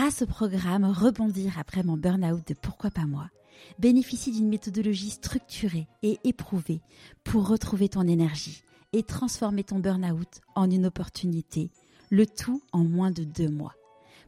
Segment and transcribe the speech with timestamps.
[0.00, 3.28] grâce au programme Rebondir après mon burn-out de Pourquoi pas moi,
[3.78, 6.80] bénéficie d'une méthodologie structurée et éprouvée
[7.22, 8.62] pour retrouver ton énergie
[8.94, 11.70] et transformer ton burn-out en une opportunité,
[12.08, 13.74] le tout en moins de deux mois.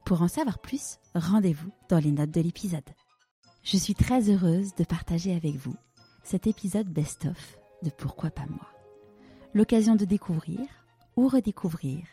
[0.04, 2.90] Pour en savoir plus, rendez-vous dans les notes de l'épisode.
[3.62, 5.76] Je suis très heureuse de partager avec vous
[6.22, 8.68] cet épisode best-of de Pourquoi pas moi.
[9.54, 10.60] L'occasion de découvrir
[11.16, 12.04] ou redécouvrir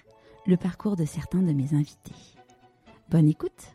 [0.47, 2.38] le parcours de certains de mes invités.
[3.09, 3.73] Bonne écoute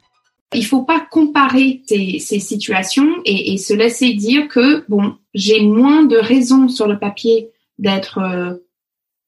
[0.54, 6.16] il faut pas comparer ces, situations et, se laisser dire que bon, j'ai moins de
[6.16, 8.54] raisons sur le papier d'être euh,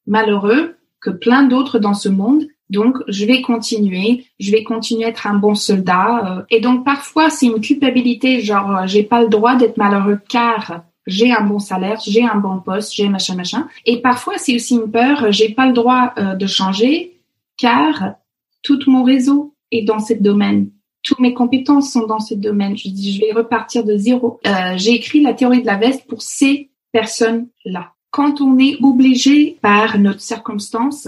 [0.05, 2.47] malheureux que plein d'autres dans ce monde.
[2.69, 6.37] Donc, je vais continuer, je vais continuer à être un bon soldat.
[6.39, 6.43] Euh.
[6.49, 10.83] et donc, parfois, c'est une culpabilité, genre, euh, j'ai pas le droit d'être malheureux car
[11.05, 13.67] j'ai un bon salaire, j'ai un bon poste, j'ai machin, machin.
[13.85, 17.21] Et parfois, c'est aussi une peur, j'ai pas le droit de changer
[17.55, 18.15] car
[18.61, 20.69] tout mon réseau est dans ce domaine
[21.07, 22.75] toutes mes compétences sont dans ce domaine.
[22.77, 24.39] Je dis, je vais repartir de zéro.
[24.45, 27.93] Euh, j'ai écrit la théorie de la veste pour ces personnes-là.
[28.11, 31.07] Quand on est obligé par notre circonstance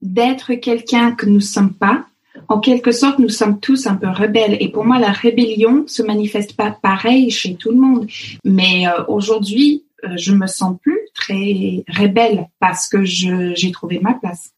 [0.00, 2.06] d'être quelqu'un que nous sommes pas,
[2.48, 4.56] en quelque sorte, nous sommes tous un peu rebelles.
[4.60, 8.06] Et pour moi, la rébellion se manifeste pas pareil chez tout le monde.
[8.44, 9.83] Mais euh, aujourd'hui,
[10.16, 14.50] je me sens plus très rebelle parce que j'ai trouvé ma place.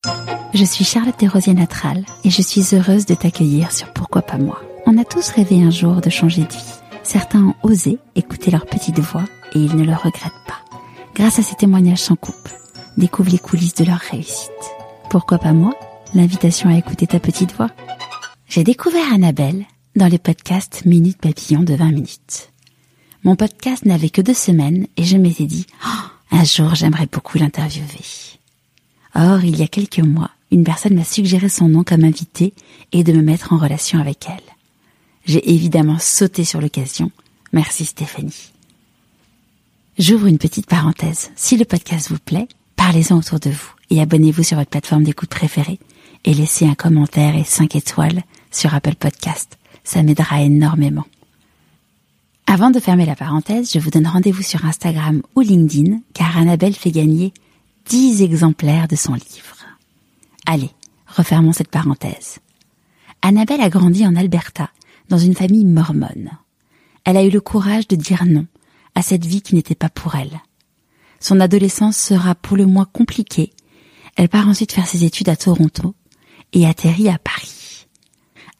[0.54, 4.62] Je suis Charlotte Desrosiers Natral et je suis heureuse de t'accueillir sur Pourquoi pas moi.
[4.86, 6.74] On a tous rêvé un jour de changer de vie.
[7.02, 9.24] Certains ont osé écouter leur petite voix
[9.54, 10.60] et ils ne le regrettent pas.
[11.14, 12.48] Grâce à ces témoignages sans coupe,
[12.96, 14.50] découvre les coulisses de leur réussite.
[15.10, 15.74] Pourquoi pas moi?
[16.14, 17.70] L'invitation à écouter ta petite voix.
[18.48, 19.64] J'ai découvert Annabelle
[19.96, 22.52] dans les podcasts Minute Papillon de 20 minutes.
[23.26, 27.38] Mon podcast n'avait que deux semaines et je m'étais dit, oh, un jour j'aimerais beaucoup
[27.38, 28.38] l'interviewer.
[29.16, 32.54] Or, il y a quelques mois, une personne m'a suggéré son nom comme invité
[32.92, 34.54] et de me mettre en relation avec elle.
[35.24, 37.10] J'ai évidemment sauté sur l'occasion.
[37.52, 38.52] Merci Stéphanie.
[39.98, 41.32] J'ouvre une petite parenthèse.
[41.34, 42.46] Si le podcast vous plaît,
[42.76, 45.80] parlez-en autour de vous et abonnez-vous sur votre plateforme d'écoute préférée
[46.24, 49.58] et laissez un commentaire et 5 étoiles sur Apple Podcast.
[49.82, 51.06] Ça m'aidera énormément.
[52.48, 56.74] Avant de fermer la parenthèse, je vous donne rendez-vous sur Instagram ou LinkedIn car Annabelle
[56.74, 57.34] fait gagner
[57.86, 59.56] 10 exemplaires de son livre.
[60.46, 60.70] Allez,
[61.08, 62.38] refermons cette parenthèse.
[63.20, 64.70] Annabelle a grandi en Alberta
[65.08, 66.30] dans une famille mormone.
[67.04, 68.46] Elle a eu le courage de dire non
[68.94, 70.40] à cette vie qui n'était pas pour elle.
[71.18, 73.52] Son adolescence sera pour le moins compliquée.
[74.14, 75.96] Elle part ensuite faire ses études à Toronto
[76.52, 77.86] et atterrit à Paris.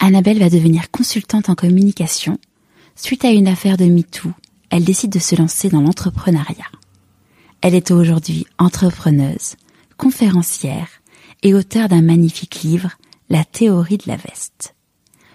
[0.01, 2.39] Annabelle va devenir consultante en communication.
[2.99, 4.31] Suite à une affaire de MeToo,
[4.71, 6.65] elle décide de se lancer dans l'entrepreneuriat.
[7.61, 9.57] Elle est aujourd'hui entrepreneuse,
[9.99, 10.89] conférencière
[11.43, 12.93] et auteure d'un magnifique livre,
[13.29, 14.75] La théorie de la veste.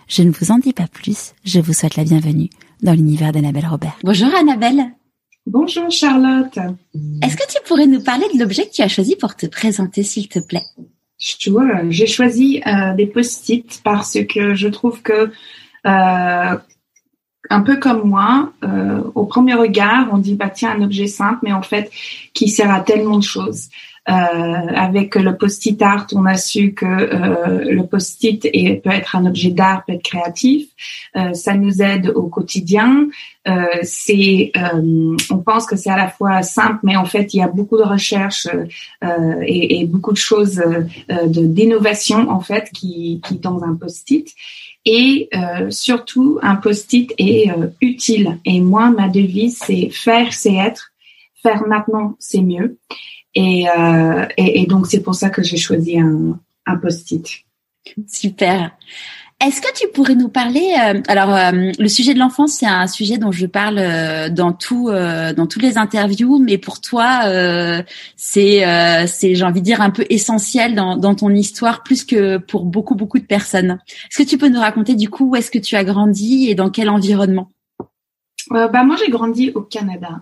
[0.08, 2.50] Je ne vous en dis pas plus, je vous souhaite la bienvenue
[2.82, 3.98] dans l'univers d'Annabelle Robert.
[4.04, 4.84] Bonjour Annabelle.
[5.46, 6.58] Bonjour Charlotte.
[7.22, 10.02] Est-ce que tu pourrais nous parler de l'objet que tu as choisi pour te présenter,
[10.02, 10.66] s'il te plaît?
[11.90, 15.32] J'ai choisi euh, des post-it parce que je trouve que
[15.86, 16.58] euh,
[17.50, 21.40] un peu comme moi, euh, au premier regard, on dit bah tiens un objet simple,
[21.44, 21.92] mais en fait
[22.34, 23.70] qui sert à tellement de choses.
[24.10, 28.42] Euh, avec le post-it art, on a su que euh, le post-it
[28.84, 30.70] peut être un objet d'art, peut être créatif.
[31.16, 33.08] Euh, ça nous aide au quotidien.
[33.84, 34.52] c'est,
[35.30, 37.78] on pense que c'est à la fois simple, mais en fait, il y a beaucoup
[37.78, 38.48] de recherches
[39.46, 40.62] et, et, beaucoup de choses
[41.26, 44.28] d'innovation en fait qui, qui dans un post-it.
[44.86, 45.30] Et
[45.70, 48.40] surtout, un post-it est utile.
[48.46, 50.92] Et moi, ma devise, c'est faire, c'est être.
[51.44, 52.78] Faire maintenant, c'est mieux.
[53.38, 57.26] Euh, et, et, donc, c'est pour ça que j'ai choisi un, un post-it.
[58.08, 58.72] Super.
[59.44, 62.88] Est-ce que tu pourrais nous parler euh, Alors, euh, le sujet de l'enfance, c'est un
[62.88, 67.22] sujet dont je parle dans tout, dans toutes les interviews, mais pour toi,
[68.16, 68.64] c'est,
[69.08, 72.66] c'est, j'ai envie de dire, un peu essentiel dans, dans ton histoire, plus que pour
[72.66, 73.80] beaucoup, beaucoup de personnes.
[74.10, 76.56] Est-ce que tu peux nous raconter du coup où est-ce que tu as grandi et
[76.56, 77.52] dans quel environnement?
[78.50, 80.22] Bah moi, j'ai grandi au Canada.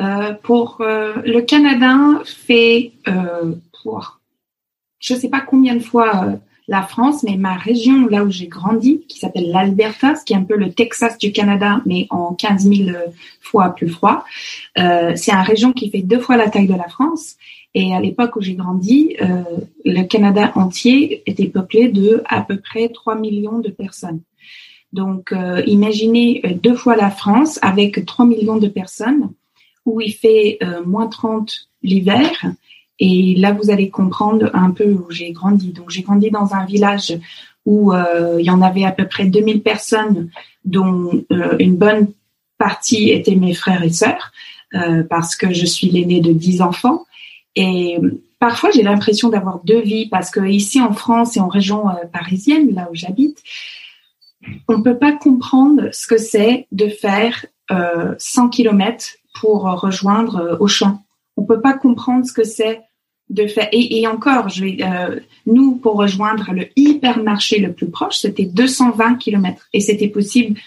[0.00, 4.20] Euh, pour euh, le Canada fait euh, pour
[4.98, 6.34] je sais pas combien de fois
[6.68, 10.36] la France, mais ma région là où j'ai grandi, qui s'appelle l'Alberta, ce qui est
[10.36, 12.90] un peu le Texas du Canada, mais en 15 000
[13.40, 14.24] fois plus froid.
[14.76, 17.36] c'est une région qui fait deux fois la taille de la France.
[17.74, 19.16] Et à l'époque où j'ai grandi,
[19.84, 24.20] le Canada entier était peuplé de à peu près 3 millions de personnes.
[24.92, 25.34] Donc,
[25.66, 29.30] imaginez deux fois la France avec 3 millions de personnes
[29.84, 32.30] où il fait euh, moins 30 l'hiver.
[33.00, 35.72] Et là, vous allez comprendre un peu où j'ai grandi.
[35.72, 37.18] Donc, j'ai grandi dans un village
[37.66, 40.30] où euh, il y en avait à peu près 2000 personnes,
[40.64, 42.08] dont euh, une bonne
[42.58, 44.32] partie étaient mes frères et sœurs,
[44.74, 47.04] euh, parce que je suis l'aînée de 10 enfants.
[47.56, 47.98] Et
[48.38, 52.74] parfois, j'ai l'impression d'avoir deux vies, parce que ici en France et en région parisienne,
[52.74, 53.42] là où j'habite,
[54.68, 57.46] on ne peut pas comprendre ce que c'est de faire
[58.18, 61.00] 100 km pour rejoindre Auchan.
[61.36, 62.80] On peut pas comprendre ce que c'est
[63.30, 63.68] de faire.
[63.72, 69.16] Et, encore, je vais, euh, nous, pour rejoindre le hypermarché le plus proche, c'était 220
[69.16, 69.66] km.
[69.72, 70.58] Et c'était possible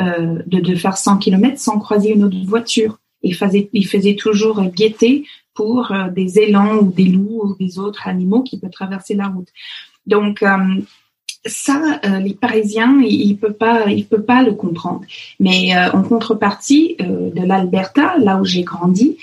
[0.00, 2.98] euh, de, faire 100 km sans croiser une autre voiture.
[3.22, 7.78] Il faisait, il faisait toujours guetter pour euh, des élans ou des loups ou des
[7.78, 9.48] autres animaux qui peuvent traverser la route.
[10.06, 10.44] Donc,
[11.44, 15.00] ça, les Parisiens, ils ne peuvent pas, ils peuvent pas le comprendre.
[15.40, 19.16] Mais en contrepartie de l'Alberta, là où j'ai grandi,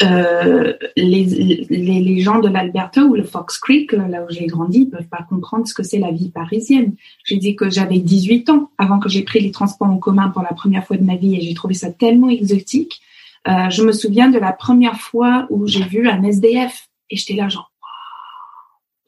[0.00, 4.80] euh, les, les, les, gens de l'Alberta ou le Fox Creek, là où j'ai grandi,
[4.80, 6.94] ne peuvent pas comprendre ce que c'est la vie parisienne.
[7.24, 10.42] J'ai dit que j'avais 18 ans avant que j'ai pris les transports en commun pour
[10.42, 13.00] la première fois de ma vie et j'ai trouvé ça tellement exotique.
[13.48, 17.34] Euh, je me souviens de la première fois où j'ai vu un SDF et j'étais
[17.34, 17.72] là genre,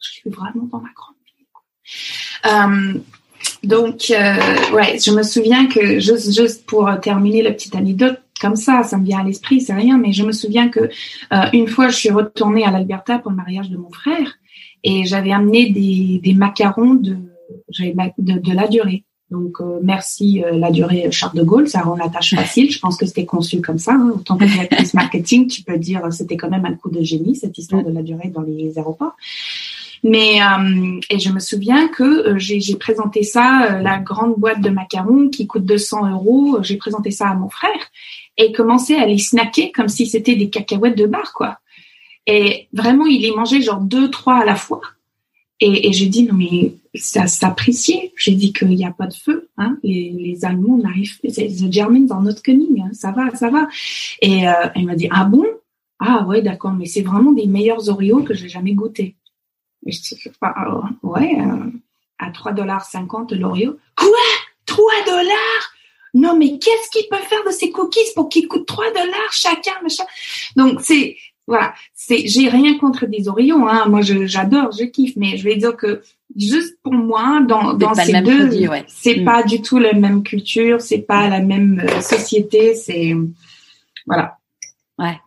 [0.00, 1.46] je suis vraiment dans ma grande ville.
[2.46, 3.00] Euh,
[3.62, 8.56] donc, euh, ouais, je me souviens que juste, juste pour terminer la petite anecdote, comme
[8.56, 11.68] ça, ça me vient à l'esprit, c'est rien, mais je me souviens que euh, une
[11.68, 14.38] fois, je suis retournée à l'Alberta pour le mariage de mon frère
[14.82, 17.16] et j'avais amené des, des macarons de,
[17.78, 19.04] de, de la durée.
[19.30, 22.70] Donc euh, merci euh, la durée Charles de Gaulle, ça rend la tâche facile.
[22.70, 23.92] Je pense que c'était conçu comme ça.
[23.92, 24.12] Hein.
[24.16, 27.56] Autant que directrice marketing, tu peux dire c'était quand même un coup de génie cette
[27.56, 29.14] histoire de la durée dans les aéroports.
[30.02, 34.60] Mais euh, et je me souviens que euh, j'ai présenté ça, euh, la grande boîte
[34.60, 36.58] de macarons qui coûte 200 euros.
[36.62, 37.90] J'ai présenté ça à mon frère
[38.36, 41.58] et commençait à les snacker comme si c'était des cacahuètes de bar, quoi.
[42.26, 44.82] Et vraiment, il les mangeait genre deux, trois à la fois.
[45.58, 48.12] Et, et j'ai dit non mais ça s'apprécier.
[48.16, 49.48] J'ai dit qu'il n'y a pas de feu.
[49.58, 49.78] Hein.
[49.82, 52.82] Les, les Allemands n'arrivent, the Germans are not coming.
[52.82, 52.90] Hein.
[52.92, 53.68] Ça va, ça va.
[54.22, 55.44] Et euh, il m'a dit ah bon?
[55.98, 59.16] Ah ouais d'accord mais c'est vraiment des meilleurs Oreos que j'ai jamais goûté.
[59.86, 61.70] Et je dis, ah, ouais, euh,
[62.18, 62.86] à 3,50 dollars
[63.30, 63.78] l'Oreo.
[63.96, 64.08] Quoi?
[64.66, 65.69] 3 dollars?
[66.14, 69.72] Non, mais qu'est-ce qu'il peut faire de ces cookies pour qu'ils coûtent 3 dollars chacun,
[69.82, 70.04] machin?
[70.56, 71.16] Donc, c'est,
[71.46, 73.86] voilà, c'est, j'ai rien contre des Oreos, hein.
[73.88, 76.02] Moi, j'adore, je, kiffe, mais je vais dire que
[76.36, 78.50] juste pour moi, dans, dans ces deux,
[78.88, 79.24] c'est mm.
[79.24, 83.14] pas du tout la même culture, c'est pas la même euh, société, c'est,
[84.06, 84.36] voilà.
[84.98, 85.18] Ouais.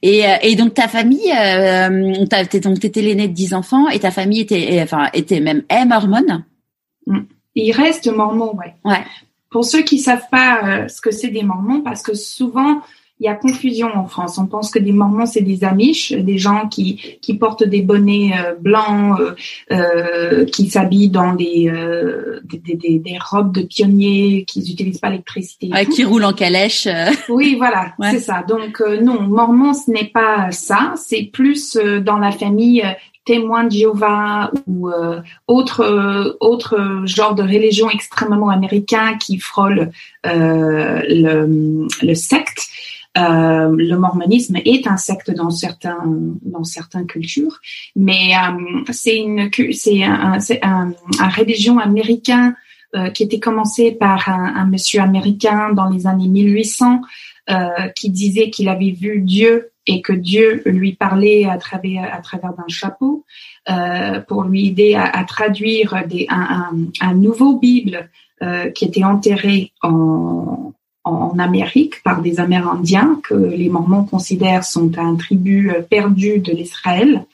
[0.00, 2.24] Et, euh, et donc ta famille, euh,
[2.62, 6.44] donc t'étais l'aîné de 10 enfants et ta famille était, enfin était même est mormone.
[7.06, 7.20] Mm.
[7.54, 8.74] Il reste mormon, ouais.
[8.84, 9.04] Ouais.
[9.52, 12.82] Pour ceux qui savent pas euh, ce que c'est des mormons, parce que souvent
[13.22, 14.36] il y a confusion en France.
[14.36, 18.32] On pense que des Mormons, c'est des Amish, des gens qui, qui portent des bonnets
[18.36, 19.34] euh, blancs, euh,
[19.70, 21.70] euh, qui s'habillent dans des,
[22.42, 25.70] des, des, des, robes de pionniers, qui n'utilisent pas l'électricité.
[25.94, 26.88] qui roulent en calèche.
[27.28, 28.42] Oui, voilà, c'est ça.
[28.42, 30.94] Donc non, Mormon, ce n'est pas ça.
[30.96, 32.82] C'est plus dans la famille
[33.24, 34.90] témoin de Jéhovah ou
[35.46, 39.90] autre autre genre de religion extrêmement américain qui frôle
[40.24, 42.68] le, le secte.
[43.18, 45.98] Euh, le mormonisme est un secte dans certains
[46.40, 47.60] dans certaines cultures,
[47.94, 52.54] mais euh, c'est une c'est un, un, un, religion américain
[52.96, 57.02] euh, qui était commencé par un, un, monsieur américain dans les années 1800
[57.50, 62.18] euh, qui disait qu'il avait vu Dieu et que Dieu lui parlait à travers à
[62.18, 63.24] travers d'un chapeau
[63.68, 68.08] euh, pour lui aider à, à traduire des, un, un, nouveau Bible
[68.42, 70.72] euh, qui était enterré en,
[71.04, 76.52] en Amérique par des Amérindiens que les Mormons considèrent sont un tribu euh, perdu de
[76.52, 77.24] l'Israël.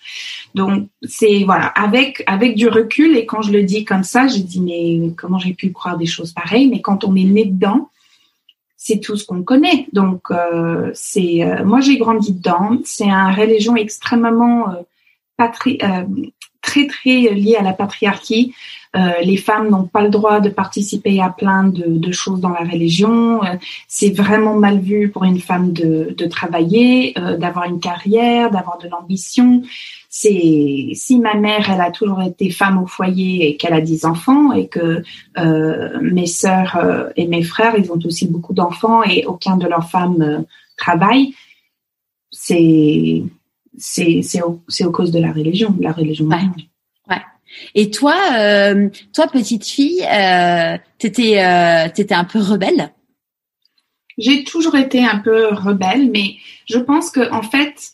[0.55, 4.39] Donc c'est voilà avec avec du recul et quand je le dis comme ça, je
[4.39, 6.69] dis mais comment j'ai pu croire des choses pareilles?
[6.69, 7.91] Mais quand on est né dedans,
[8.79, 9.89] c'est tout ce qu'on connaît.
[9.93, 12.79] Donc euh, c'est euh, moi j'ai grandi dedans.
[12.85, 14.67] C'est un religion extrêmement
[15.37, 15.79] patri
[16.63, 18.55] très très lié à la patriarchie.
[18.97, 22.61] Euh, les femmes n'ont pas le droit de participer à plein de, choses dans la
[22.61, 23.45] religion.
[23.45, 23.57] Euh,
[23.87, 28.89] c'est vraiment mal vu pour une femme de, travailler, euh, d'avoir une carrière, d'avoir de
[28.89, 29.63] l'ambition.
[30.21, 34.05] C'est si ma mère, elle a toujours été femme au foyer et qu'elle a dix
[34.05, 35.03] enfants et que
[36.03, 40.45] mes sœurs et mes frères, ils ont aussi beaucoup d'enfants et aucun de leurs femmes
[40.77, 41.35] travaille.
[42.33, 43.23] C'est
[43.77, 46.29] c'est c'est au, au cause de la religion, la religion.
[47.75, 52.93] Et toi, euh, toi petite fille, euh, t'étais euh, t'étais un peu rebelle?
[54.17, 57.93] J'ai toujours été un peu rebelle, mais je pense que en fait,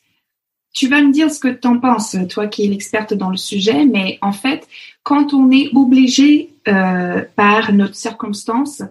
[0.75, 3.37] tu vas me dire ce que tu en penses, toi qui es l'experte dans le
[3.37, 4.69] sujet, mais en fait,
[5.04, 8.83] quand on est obligé euh, par notre circonstance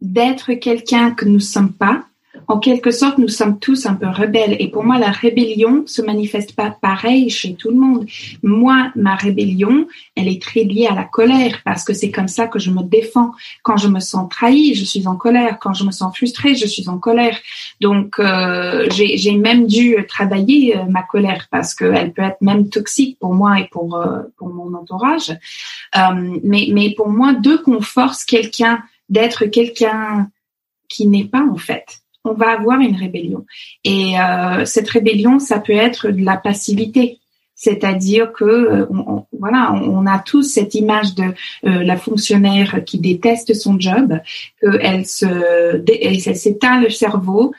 [0.00, 2.04] d'être quelqu'un que nous ne sommes pas,
[2.48, 4.56] en quelque sorte, nous sommes tous un peu rebelles.
[4.60, 8.06] Et pour moi, la rébellion se manifeste pas pareil chez tout le monde.
[8.42, 12.46] Moi, ma rébellion, elle est très liée à la colère parce que c'est comme ça
[12.46, 13.32] que je me défends.
[13.62, 15.58] Quand je me sens trahi, je suis en colère.
[15.60, 17.36] Quand je me sens frustrée, je suis en colère.
[17.80, 23.18] Donc, euh, j'ai même dû travailler euh, ma colère parce qu'elle peut être même toxique
[23.18, 25.30] pour moi et pour, euh, pour mon entourage.
[25.96, 30.28] Euh, mais, mais pour moi, deux qu'on force quelqu'un d'être quelqu'un
[30.88, 33.46] qui n'est pas en fait on va avoir une rébellion.
[33.84, 37.18] Et euh, cette rébellion, ça peut être de la passivité.
[37.54, 38.86] C'est-à-dire que euh,
[39.38, 44.20] voilà, on a tous cette image de euh, la fonctionnaire qui déteste son job,
[44.60, 47.54] qu'elle se, elle s'éteint le cerveau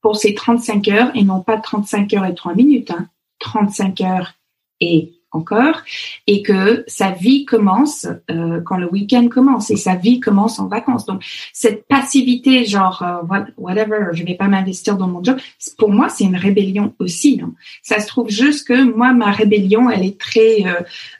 [0.00, 3.06] pour ses 35 heures et non pas 35 heures et 3 minutes, hein,
[3.38, 4.34] 35 heures
[4.80, 5.82] et encore
[6.26, 10.68] et que sa vie commence euh, quand le week-end commence et sa vie commence en
[10.68, 11.04] vacances.
[11.06, 15.38] Donc cette passivité, genre euh, whatever, je vais pas m'investir dans mon job,
[15.76, 17.40] pour moi c'est une rébellion aussi.
[17.42, 17.52] Hein.
[17.82, 20.64] Ça se trouve juste que moi ma rébellion elle est très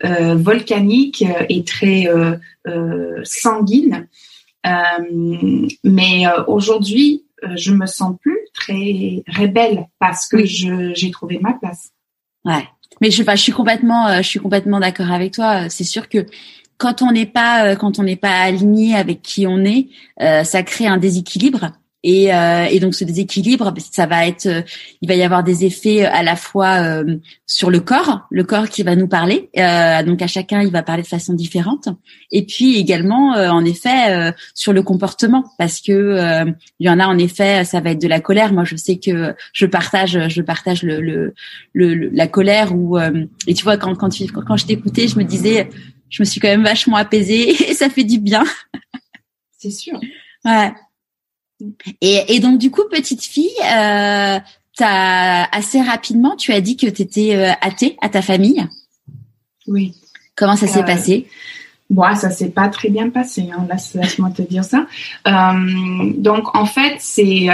[0.04, 2.08] euh, volcanique et très
[3.24, 4.06] sanguine.
[5.84, 7.24] mais aujourd'hui
[7.54, 11.90] je me sens plus très rebelle parce que j'ai trouvé ma place.
[12.44, 12.66] Ouais.
[13.00, 15.68] Mais je, je suis complètement, euh, je suis complètement d'accord avec toi.
[15.68, 16.26] C'est sûr que
[16.78, 19.88] quand on n'est pas, euh, quand on n'est pas aligné avec qui on est,
[20.22, 21.72] euh, ça crée un déséquilibre.
[22.04, 24.62] Et, euh, et, donc ce déséquilibre, ça va être, euh,
[25.00, 26.78] il va y avoir des effets euh, à la fois
[27.44, 29.50] sur le corps, le corps qui va nous parler.
[30.06, 31.88] donc à chacun, il va parler de façon différente.
[32.30, 36.44] Et puis également, en effet, sur le comportement, parce que
[36.78, 38.52] il y en a en effet, ça va être de la colère.
[38.52, 41.34] Moi, je sais que je partage, je partage le, le,
[41.72, 42.74] le la colère.
[42.74, 42.98] Ou
[43.46, 45.68] et tu vois, quand quand, tu, quand je t'écoutais, je me disais,
[46.10, 48.44] je me suis quand même vachement apaisée et ça fait du bien.
[49.58, 49.98] C'est sûr.
[50.44, 50.72] Ouais.
[52.00, 54.38] Et, et, donc du coup, petite fille, euh,
[54.80, 58.64] as, assez rapidement, tu as dit que tu étais euh, athée à ta famille.
[59.66, 59.94] Oui.
[60.36, 61.26] Comment ça s'est euh, passé?
[61.90, 63.48] Moi, ça s'est pas très bien passé.
[63.52, 63.66] Hein.
[63.94, 64.86] Laisse-moi te dire ça.
[65.26, 67.48] Donc en fait, c'est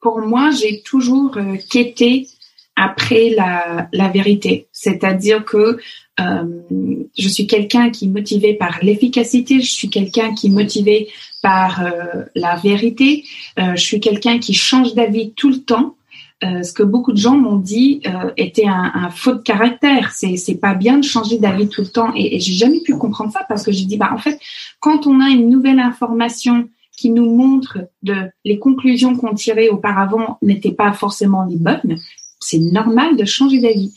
[0.00, 1.36] pour moi, j'ai toujours
[1.70, 2.26] quêté
[2.74, 4.68] après la, la vérité.
[4.72, 5.78] C'est-à-dire que
[6.18, 11.10] je suis quelqu'un qui est motivé par l'efficacité, je suis quelqu'un qui est motivé
[11.42, 13.24] par euh, la vérité,
[13.58, 15.96] euh, je suis quelqu'un qui change d'avis tout le temps.
[16.42, 18.02] ce que beaucoup de gens m'ont dit
[18.36, 20.10] était un, faux de caractère.
[20.10, 22.10] C'est c'est pas bien de changer d'avis tout le temps.
[22.16, 24.40] Et, j'ai jamais pu comprendre ça parce que j'ai dit bah en fait
[24.80, 26.68] quand on a une nouvelle information
[26.98, 31.96] qui nous montre de les conclusions qu'on tirait auparavant n'étaient pas forcément les bonnes,
[32.40, 33.92] c'est normal de changer d'avis.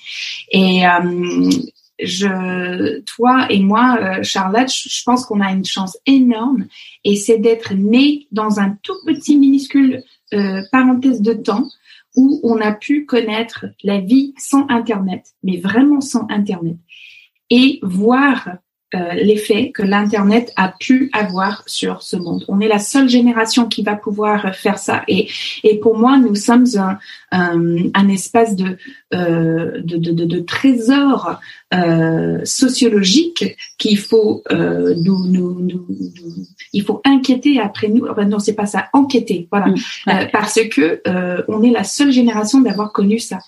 [0.51, 1.49] Et euh,
[1.99, 6.65] je, toi et moi, euh, Charlotte, je pense qu'on a une chance énorme,
[7.03, 11.67] et c'est d'être né dans un tout petit minuscule euh, parenthèse de temps
[12.15, 16.77] où on a pu connaître la vie sans Internet, mais vraiment sans Internet,
[17.49, 18.57] et voir
[18.93, 22.45] euh, l'effet que l'Internet a pu avoir sur ce monde.
[22.47, 25.03] On est la seule génération qui va pouvoir faire ça.
[25.07, 25.27] Et,
[25.63, 26.99] et pour moi, nous sommes un,
[27.31, 28.77] un, espace de,
[29.13, 31.39] euh, de, de, de, trésor
[31.73, 35.87] euh, sociologique qu'il faut euh, nous, nous, nous,
[36.71, 38.05] il faut inquiéter après nous.
[38.27, 39.47] non, c'est pas ça, enquêter.
[39.51, 39.75] Voilà, mmh,
[40.09, 43.39] euh, parce que euh, on est la seule génération d'avoir connu ça.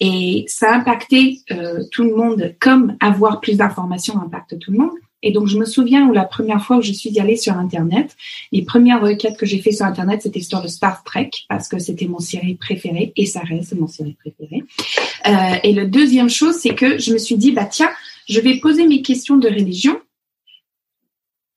[0.00, 4.78] Et ça a impacté euh, tout le monde, comme avoir plus d'informations impacte tout le
[4.78, 4.92] monde.
[5.22, 8.16] Et donc, je me souviens où la première fois où je suis allée sur Internet,
[8.52, 11.78] les premières requêtes que j'ai fait sur Internet, c'était sur le Star Trek, parce que
[11.78, 14.64] c'était mon série préférée, et ça reste mon série préférée.
[15.26, 17.90] Euh, et le deuxième chose, c'est que je me suis dit, bah tiens,
[18.28, 20.00] je vais poser mes questions de religion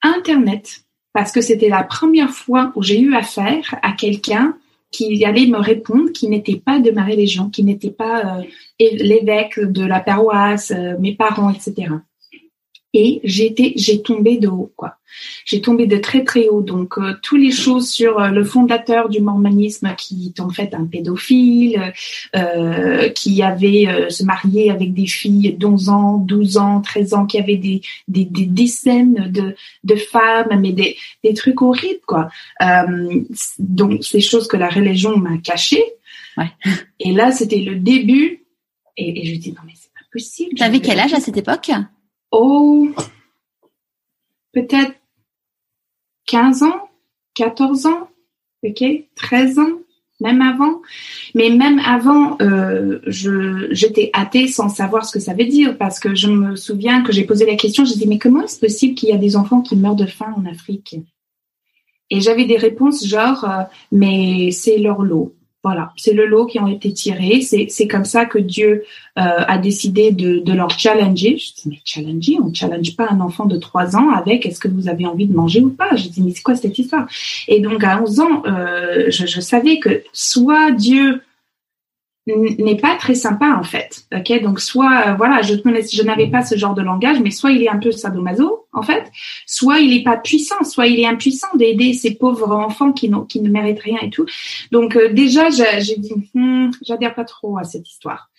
[0.01, 0.81] Internet,
[1.13, 4.57] parce que c'était la première fois où j'ai eu affaire à quelqu'un
[4.93, 8.43] qui allait me répondre, qui n'était pas de ma religion, qui n'était pas euh,
[8.79, 11.87] l'évêque de la paroisse, euh, mes parents, etc
[12.93, 14.97] et j'étais j'ai tombé de haut quoi.
[15.45, 16.61] J'ai tombé de très très haut.
[16.61, 20.73] Donc euh, tous les choses sur euh, le fondateur du mormonisme qui est en fait
[20.73, 21.93] un pédophile
[22.35, 27.25] euh, qui avait euh, se marié avec des filles d'11 ans 12 ans 13 ans
[27.25, 32.29] qui avait des des, des dizaines de de femmes mais des des trucs horribles quoi.
[33.59, 35.83] Donc ces choses que la religion m'a cachées.
[36.37, 36.49] Ouais.
[36.99, 38.39] et là c'était le début.
[38.97, 40.55] Et, et je dis non mais c'est pas possible.
[40.55, 41.71] T'avais quel âge à cette époque?
[42.33, 42.89] Oh,
[44.51, 44.93] peut-être
[46.25, 46.89] 15 ans,
[47.35, 48.09] 14 ans,
[48.63, 48.83] ok,
[49.15, 49.79] 13 ans.
[50.19, 50.81] même avant.
[51.35, 56.15] Mais même avant, euh, j'étais athée sans savoir ce que ça veut dire parce que
[56.15, 59.09] je me souviens que j'ai posé la question, je dis mais comment est-ce possible qu'il
[59.09, 60.95] y a des enfants qui meurent de faim en Afrique?
[62.09, 65.35] Et j'avais des réponses genre euh, mais c'est leur lot.
[65.63, 67.39] Voilà, c'est le lot qui ont été tirés.
[67.41, 68.83] C'est comme ça que Dieu
[69.17, 71.37] euh, a décidé de, de leur challenger.
[71.37, 74.67] Je dis mais challenger, on challenge pas un enfant de 3 ans avec est-ce que
[74.67, 75.95] vous avez envie de manger ou pas?
[75.95, 77.07] Je dis mais c'est quoi cette histoire?
[77.47, 81.21] Et donc à 11 ans, euh, je savais que soit Dieu
[82.25, 84.05] n'est pas très sympa en fait.
[84.15, 87.51] Ok, donc soit euh, voilà, je je n'avais pas ce genre de langage, mais soit
[87.51, 89.11] il est un peu sadomaso en fait,
[89.45, 93.41] soit il est pas puissant, soit il est impuissant d'aider ces pauvres enfants qui, qui
[93.41, 94.25] ne méritent rien et tout.
[94.71, 98.29] Donc euh, déjà, j'ai dit, hmm, j'adhère pas trop à cette histoire.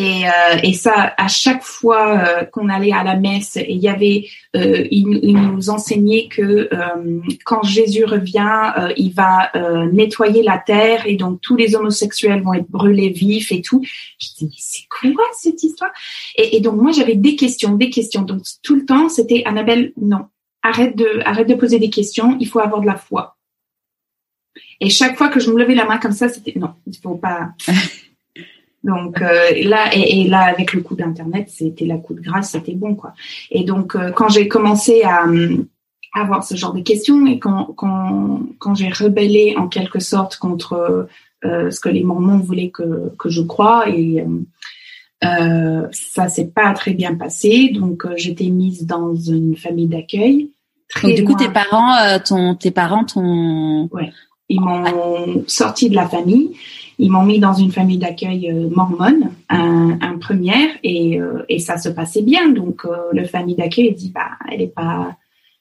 [0.00, 3.88] Et, euh, et ça, à chaque fois euh, qu'on allait à la messe, il y
[3.88, 6.70] avait, euh, il, nous enseignait que
[7.44, 9.52] quand Jésus revient, il va
[9.92, 13.84] nettoyer la terre et donc tous les homosexuels vont être brûlés vifs et tout.
[14.18, 15.90] Je dis, c'est quoi cette histoire?
[16.36, 18.22] Et, et, donc moi j'avais des questions, des questions.
[18.22, 20.26] Donc tout le temps c'était Annabelle, non,
[20.62, 22.38] arrête de, arrête de poser des questions.
[22.40, 23.36] Il faut avoir de la foi.
[24.80, 27.16] Et chaque fois que je me levais la main comme ça, c'était non, il faut
[27.16, 27.50] pas.
[28.82, 32.74] Donc euh, là et, là avec le coup d'internet, c'était la coup de grâce, c'était
[32.74, 33.12] bon quoi.
[33.50, 35.26] Et donc euh, quand j'ai commencé à,
[36.14, 41.08] avoir ce genre de questions et quand quand, quand j'ai rebellé en quelque sorte contre
[41.44, 44.24] euh, ce que les Mormons voulaient que que je croie et
[45.22, 47.70] euh, ça s'est pas très bien passé.
[47.74, 50.50] Donc j'étais mise dans une famille d'accueil.
[51.02, 54.10] Donc du coup tes parents, ton tes parents t'ont ouais,
[54.48, 56.56] ils m'ont sorti de la famille
[57.00, 61.58] ils m'ont mis dans une famille d'accueil euh, mormone, un, un première, et, euh, et,
[61.58, 62.50] ça se passait bien.
[62.50, 65.16] Donc euh, le famille d'accueil dit bah elle est pas,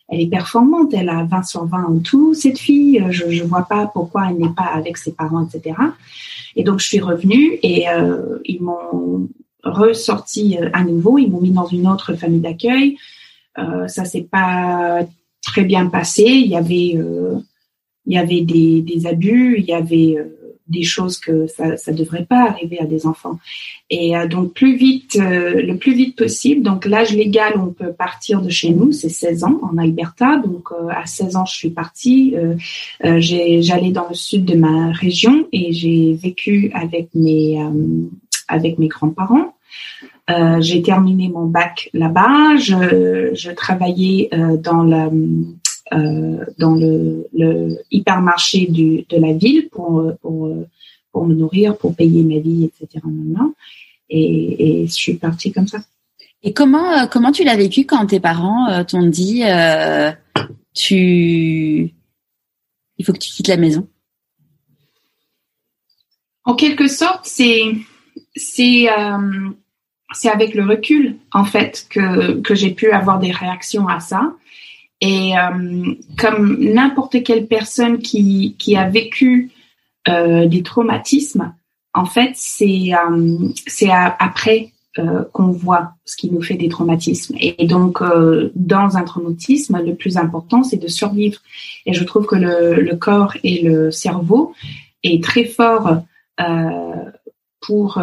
[0.10, 3.02] elle est performante, elle a 20 sur 20 en tout cette fille.
[3.10, 5.78] Je je vois pas pourquoi elle n'est pas avec ses parents, etc.
[6.58, 7.86] Et donc je suis revenue et
[8.44, 9.30] ils m'ont
[9.64, 11.20] ressorti à nouveau.
[11.20, 12.98] Ils m'ont mis dans une autre famille d'accueil.
[13.58, 15.06] Euh, ça s'est pas
[15.42, 16.24] très bien passé.
[16.24, 16.98] Il y avait
[18.06, 20.18] il y avait des, des abus, il y avait
[20.70, 23.40] des choses que ça ça devrait pas arriver à des enfants.
[23.90, 26.62] Et euh, donc plus vite euh, le plus vite possible.
[26.62, 30.38] Donc l'âge légal on peut partir de chez nous, c'est 16 ans en Alberta.
[30.38, 32.36] Donc euh, à 16 ans je suis partie.
[33.04, 37.60] j'ai j'allais dans le sud de ma région et j'ai vécu avec mes
[38.48, 39.54] avec mes grands-parents.
[40.60, 42.58] j'ai terminé mon bac là-bas.
[42.58, 44.30] Je, je travaillais
[44.62, 45.44] dans la euh,
[45.92, 50.56] dans le, le, hypermarché du, de la ville pour, pour,
[51.12, 53.04] pour me nourrir, pour payer ma vie, etc.
[54.10, 55.80] Et, et je suis partie comme ça.
[56.42, 60.12] Et comment euh, comment tu l'as vécu quand tes parents euh, t'ont dit euh,
[60.74, 61.94] tu
[62.98, 63.88] il faut que tu quittes la maison?
[66.46, 67.74] En quelque sorte, c'est
[68.36, 69.50] c'est euh,
[70.14, 74.34] c'est avec le recul en fait que que j'ai pu avoir des réactions à ça
[75.02, 79.52] et euh, comme n'importe quelle personne qui, qui a vécu
[80.08, 81.54] euh, des traumatismes,
[81.94, 87.36] en fait, c'est euh, c'est après euh, qu'on voit ce qui nous fait des traumatismes.
[87.40, 91.40] Et donc, euh, dans un traumatisme, le plus important, c'est de survivre.
[91.86, 94.54] Et je trouve que le, le corps et le cerveau
[95.04, 96.02] est très fort
[96.42, 97.06] euh,
[97.62, 98.02] pour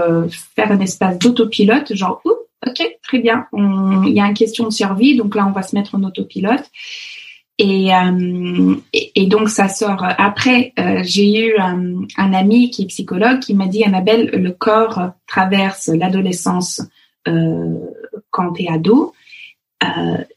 [0.54, 3.46] faire un espace d'autopilote, genre, oups, ok, très bien.
[3.52, 6.64] il y a une question de survie, donc là on va se mettre en autopilote.
[7.58, 10.04] Et, euh, et, donc ça sort.
[10.18, 15.12] Après, euh, j'ai eu un, ami qui est psychologue qui m'a dit Annabelle, le corps
[15.26, 16.82] traverse l'adolescence
[17.28, 17.78] euh,
[18.30, 19.14] quand tu es ado,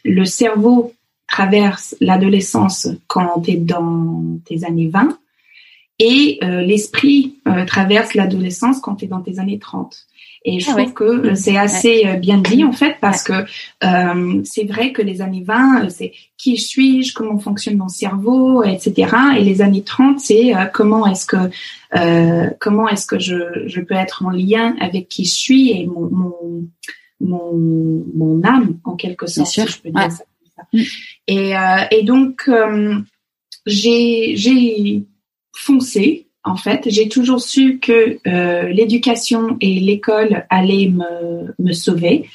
[0.06, 0.94] le cerveau
[1.28, 5.18] traverse l'adolescence quand tu es dans tes années 20
[6.00, 7.36] et l'esprit
[7.68, 10.08] traverse l'adolescence quand tu es dans tes années 30.
[10.46, 13.46] Et je ah trouve que c'est assez euh, bien dit en fait parce que
[13.84, 18.64] euh, c'est vrai que les années 20, euh, c'est qui suis-je, comment fonctionne mon cerveau,
[18.64, 19.16] etc.
[19.38, 21.50] Et les années 30, c'est euh, comment est-ce que
[21.96, 25.86] euh, comment est-ce que je, je peux être en lien avec qui je suis et
[25.86, 26.36] mon mon
[27.20, 29.50] mon, mon âme en quelque sorte.
[29.50, 30.24] Si je peux dire ça.
[31.28, 31.54] Et,
[31.92, 32.50] et donc
[33.66, 35.04] j'ai j'ai
[35.54, 36.84] foncé en fait.
[36.88, 42.30] J'ai toujours su que euh, l'éducation et l'école allaient me, me sauver,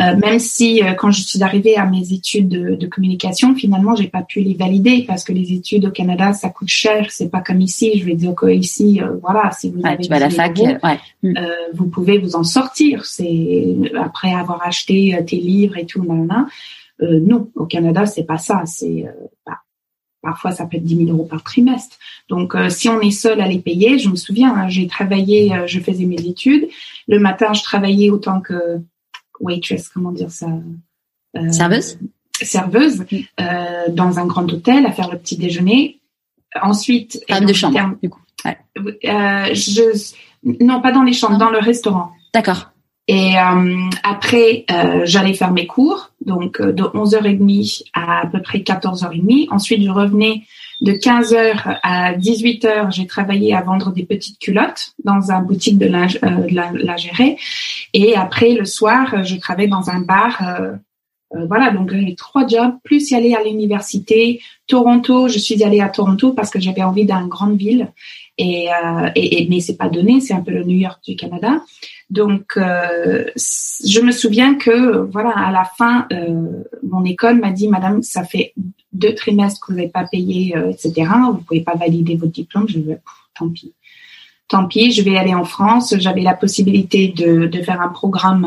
[0.00, 3.94] euh, même si euh, quand je suis arrivée à mes études de, de communication, finalement,
[3.94, 7.06] j'ai pas pu les valider parce que les études au Canada, ça coûte cher.
[7.10, 7.98] C'est pas comme ici.
[7.98, 10.58] Je vais dire que ici, voilà, si vous avez la fac,
[11.22, 11.34] mm.
[11.74, 13.04] vous pouvez vous en sortir.
[13.04, 16.46] C'est après avoir acheté tes livres et tout, non, non.
[17.00, 18.62] non, au Canada, c'est pas ça.
[18.66, 19.06] C'est
[19.46, 19.60] bah,
[20.24, 21.96] parfois ça peut être 10 000 euros par trimestre.
[22.28, 25.78] Donc si on est seul à les payer, je me souviens, hein, j'ai travaillé, je
[25.78, 26.68] faisais mes études.
[27.06, 28.80] Le matin, je travaillais autant que
[29.40, 30.48] waitress, comment dire ça
[31.50, 31.98] Serveuse
[32.42, 33.04] serveuse
[33.40, 36.00] euh, dans un grand hôtel à faire le petit déjeuner.
[36.60, 38.20] Ensuite, femme de chambre, du coup.
[38.44, 38.58] Ouais.
[38.76, 40.12] Euh, je,
[40.60, 42.12] non, pas dans les chambres, dans le restaurant.
[42.32, 42.70] D'accord.
[43.06, 48.40] Et euh, après, euh, j'allais faire mes cours, donc euh, de 11h30 à à peu
[48.40, 49.48] près 14h30.
[49.50, 50.42] Ensuite, je revenais
[50.80, 52.90] de 15h à 18h.
[52.94, 57.36] J'ai travaillé à vendre des petites culottes dans un boutique de, linge, de la, lingerie.
[57.92, 60.42] Et après, le soir, je travaillais dans un bar
[61.34, 64.40] euh, voilà, donc j'ai trois jobs, plus y aller à l'université.
[64.66, 67.92] Toronto, je suis allée à Toronto parce que j'avais envie d'une grande ville.
[68.36, 71.62] Et, euh, et, mais c'est pas donné, c'est un peu le New York du Canada.
[72.10, 77.68] Donc, euh, je me souviens que, voilà, à la fin, euh, mon école m'a dit,
[77.68, 78.52] Madame, ça fait
[78.92, 81.10] deux trimestres que vous n'avez pas payé, euh, etc.
[81.32, 82.68] Vous pouvez pas valider votre diplôme.
[82.68, 82.98] Je vais,
[83.34, 83.72] tant pis
[84.48, 85.94] tant pis, je vais aller en France.
[85.98, 88.44] J'avais la possibilité de, de faire un programme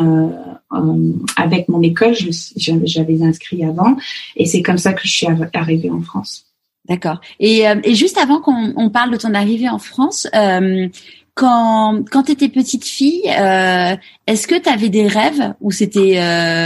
[0.73, 2.13] euh, euh, avec mon école.
[2.55, 3.97] J'avais inscrit avant.
[4.35, 6.46] Et c'est comme ça que je suis arrivée en France.
[6.87, 7.19] D'accord.
[7.39, 10.87] Et, euh, et, juste avant qu'on on parle de ton arrivée en France, euh,
[11.33, 13.95] quand, quand tu étais petite fille, euh,
[14.25, 16.19] est-ce que tu avais des rêves ou c'était,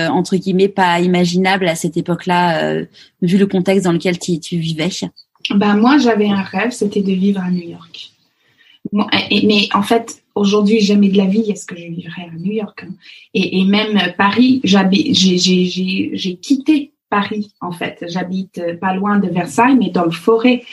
[0.10, 2.76] entre guillemets, pas imaginable à cette époque-là,
[3.22, 4.90] vu le contexte dans lequel tu, tu vivais?
[5.56, 8.12] Ben, Moi, j'avais un rêve, c'était de vivre à New York
[8.92, 12.84] mais en fait, aujourd'hui, jamais de la vie est-ce que je vivrai à New York.
[12.84, 12.94] Hein?
[13.34, 18.04] Et, et, même Paris, j'ai quitté Paris en fait.
[18.08, 20.64] J'habite pas loin de Versailles, mais dans le forêt,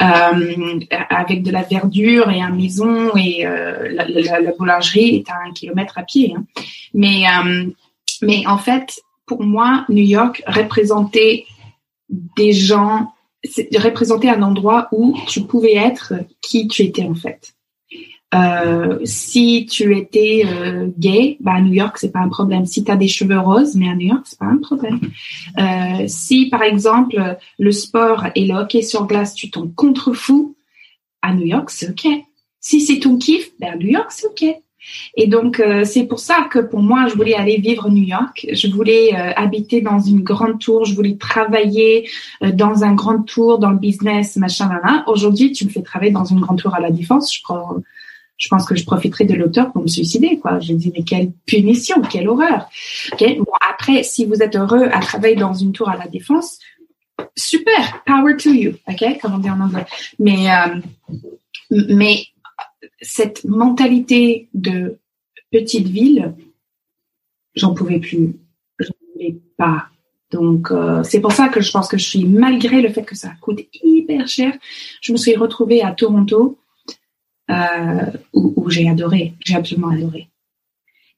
[0.00, 5.28] euh, avec de la verdure et une maison et euh, la, la, la, boulangerie est
[5.28, 6.32] à un kilomètre à pied.
[6.34, 6.44] Hein.
[6.94, 7.66] Mais euh,
[8.22, 11.44] mais en fait, pour moi, New York représentait
[12.08, 13.12] des gens
[13.76, 17.54] représentait un endroit où tu pouvais être qui tu étais en fait.
[18.32, 22.64] Euh, si tu étais euh, gay, bah à New York c'est pas un problème.
[22.64, 25.00] Si tu as des cheveux roses, mais à New York c'est pas un problème.
[25.58, 30.54] Euh, si par exemple le sport et le hockey sur glace tu t'en contrefous,
[31.22, 32.06] à New York c'est ok.
[32.60, 34.44] Si c'est ton kiff, ben à New York c'est ok.
[35.14, 38.46] Et donc, euh, c'est pour ça que pour moi, je voulais aller vivre New York.
[38.50, 40.86] Je voulais euh, habiter dans une grande tour.
[40.86, 42.08] Je voulais travailler
[42.40, 46.24] dans un grand tour, dans le business, machin, là, Aujourd'hui, tu me fais travailler dans
[46.24, 47.34] une grande tour à la Défense.
[47.34, 47.76] Je, crois,
[48.40, 50.58] je pense que je profiterai de l'auteur pour me suicider, quoi.
[50.60, 52.68] Je dis, mais quelle punition, quelle horreur.
[53.12, 56.58] Okay bon, après, si vous êtes heureux à travailler dans une tour à la Défense,
[57.36, 59.84] super, power to you, ok, comme on dit en anglais.
[60.18, 60.48] Mais,
[61.70, 62.24] mais
[63.02, 64.96] cette mentalité de
[65.52, 66.34] petite ville,
[67.54, 68.36] j'en pouvais plus,
[68.78, 69.86] je voulais pas.
[70.30, 73.16] Donc euh, c'est pour ça que je pense que je suis malgré le fait que
[73.16, 74.54] ça coûte hyper cher,
[75.00, 76.59] je me suis retrouvée à Toronto euh,
[78.32, 80.29] où, où j'ai adoré, j'ai absolument adoré.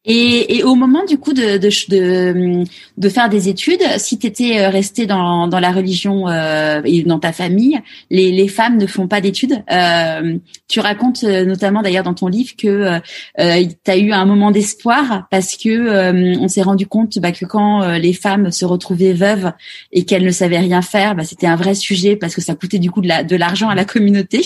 [0.04, 2.64] Et, et, au moment du coup de, de, de,
[2.96, 7.04] de faire des études, si tu étais euh, resté dans, dans la religion euh, et
[7.04, 7.78] dans ta famille,
[8.10, 9.62] les, les femmes ne font pas d'études.
[9.70, 10.38] Euh,
[10.68, 12.66] tu racontes euh, notamment d'ailleurs dans ton livre que
[13.38, 17.30] euh, tu as eu un moment d'espoir parce que euh, on s'est rendu compte bah,
[17.30, 19.52] que quand les femmes se retrouvaient veuves
[19.92, 22.80] et qu'elles ne savaient rien faire, bah, c'était un vrai sujet parce que ça coûtait
[22.80, 24.42] du coup de l'argent de à la communauté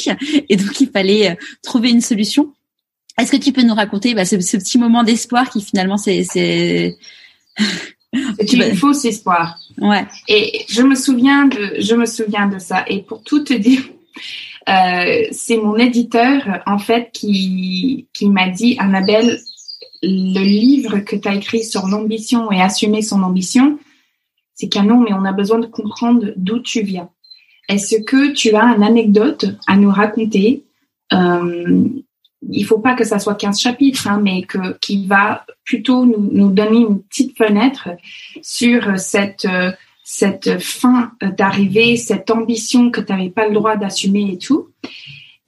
[0.51, 2.53] et donc il fallait trouver une solution.
[3.19, 6.97] Est-ce que tu peux nous raconter bah, ce, petit moment d'espoir qui finalement c'est c'est
[8.39, 9.59] c'est une fausse espoir.
[9.79, 10.07] Ouais.
[10.29, 12.85] Et je me souviens de je me souviens de ça.
[12.89, 13.83] Et pour tout te dire,
[14.69, 19.39] euh, c'est mon éditeur en fait qui qui m'a dit Annabelle,
[20.03, 23.79] le livre que tu as écrit sur l'ambition et assumer son ambition,
[24.55, 27.11] c'est canon, mais on a besoin de comprendre d'où tu viens.
[27.69, 30.65] Est-ce que tu as une anecdote à nous raconter
[31.13, 31.89] euh,
[32.49, 36.29] il faut pas que ça soit 15 chapitres, hein, mais que qui va plutôt nous,
[36.33, 37.89] nous donner une petite fenêtre
[38.43, 39.49] sur cette
[40.09, 44.69] cette fin d'arrivée, cette ambition que tu n'avais pas le droit d'assumer et tout.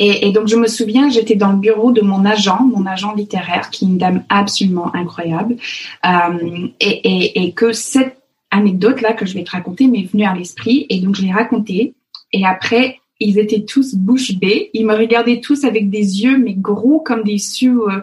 [0.01, 3.15] Et, et, donc je me souviens, j'étais dans le bureau de mon agent, mon agent
[3.15, 5.57] littéraire, qui est une dame absolument incroyable,
[6.07, 8.17] euh, et, et, et que cette
[8.51, 11.33] anecdote là que je vais te raconter m'est venue à l'esprit, et donc je l'ai
[11.33, 11.95] racontée.
[12.33, 14.71] Et après, ils étaient tous bouche bée.
[14.75, 18.01] Ils me regardaient tous avec des yeux, mais gros comme des cieux, euh,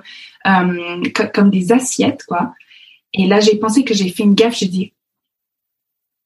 [0.47, 2.53] euh comme des assiettes, quoi.
[3.13, 4.57] Et là, j'ai pensé que j'ai fait une gaffe.
[4.57, 4.93] J'ai dit,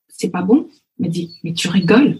[0.07, 0.67] c'est pas bon.
[0.97, 2.19] Il m'a dit, mais tu rigoles.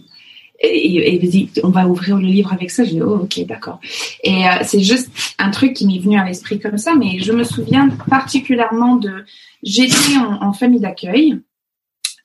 [0.62, 2.84] Et, il me dit, on va ouvrir le livre avec ça.
[2.84, 3.80] J'ai dit, oh, ok, d'accord.
[4.22, 6.94] Et euh, c'est juste un truc qui m'est venu à l'esprit comme ça.
[6.94, 9.24] Mais je me souviens particulièrement de,
[9.62, 11.40] j'étais en, en famille d'accueil.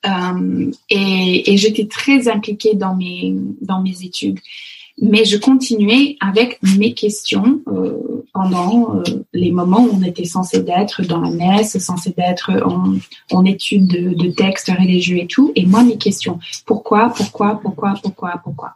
[0.06, 4.38] Euh, et, et j'étais très impliquée dans mes dans mes études
[5.00, 10.62] mais je continuais avec mes questions euh, pendant euh, les moments où on était censé
[10.62, 12.94] d'être dans la messe, censé d'être en,
[13.30, 15.52] en étude de, de textes religieux et tout.
[15.54, 16.38] Et moi, mes questions.
[16.64, 18.74] Pourquoi, pourquoi, pourquoi, pourquoi, pourquoi?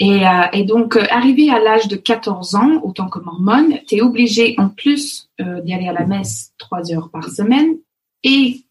[0.00, 3.96] Et, euh, et, donc, euh, arrivé à l'âge de 14 ans, autant que mormone, tu
[3.96, 7.76] es obligé en plus euh, d'y aller à la messe trois heures par semaine
[8.22, 8.64] et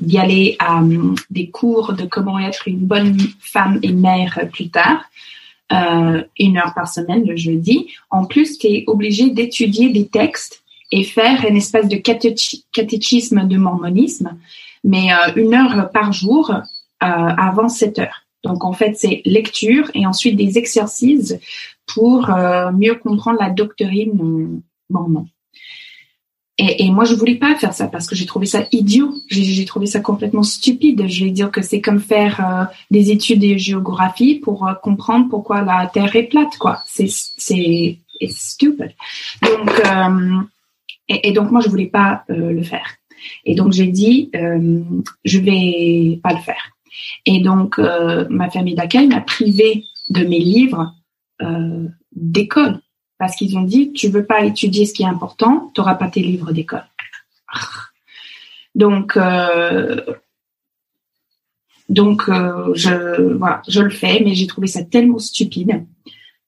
[0.00, 4.70] d'y aller à um, des cours de comment être une bonne femme et mère plus
[4.70, 5.04] tard,
[5.72, 7.88] euh, une heure par semaine le jeudi.
[8.10, 10.62] En plus, tu es obligé d'étudier des textes
[10.92, 14.36] et faire une espèce de catéchisme de mormonisme,
[14.84, 16.60] mais euh, une heure par jour euh,
[17.00, 18.22] avant 7 heures.
[18.44, 21.38] Donc en fait, c'est lecture et ensuite des exercices
[21.86, 24.60] pour euh, mieux comprendre la doctrine
[24.90, 25.26] mormon.
[26.58, 29.14] Et, et, moi, je voulais pas faire ça parce que j'ai trouvé ça idiot.
[29.28, 31.08] J'ai trouvé ça complètement stupide.
[31.08, 35.28] Je vais dire que c'est comme faire euh, des études de géographie pour euh, comprendre
[35.30, 36.82] pourquoi la Terre est plate, quoi.
[36.86, 38.94] C'est stupide.
[39.42, 40.40] Donc euh,
[41.08, 42.96] et, et, donc moi, je voulais pas euh, le faire.
[43.44, 46.72] Et donc j'ai dit, je vais pas le faire.
[47.24, 50.92] Et donc ma famille d'accueil m'a privé de mes livres
[52.10, 52.80] d'école
[53.22, 56.08] parce qu'ils ont dit tu veux pas étudier ce qui est important, tu n'auras pas
[56.08, 56.84] tes livres d'école.
[58.74, 60.00] Donc euh,
[61.88, 65.84] donc euh, je voilà, je le fais, mais j'ai trouvé ça tellement stupide.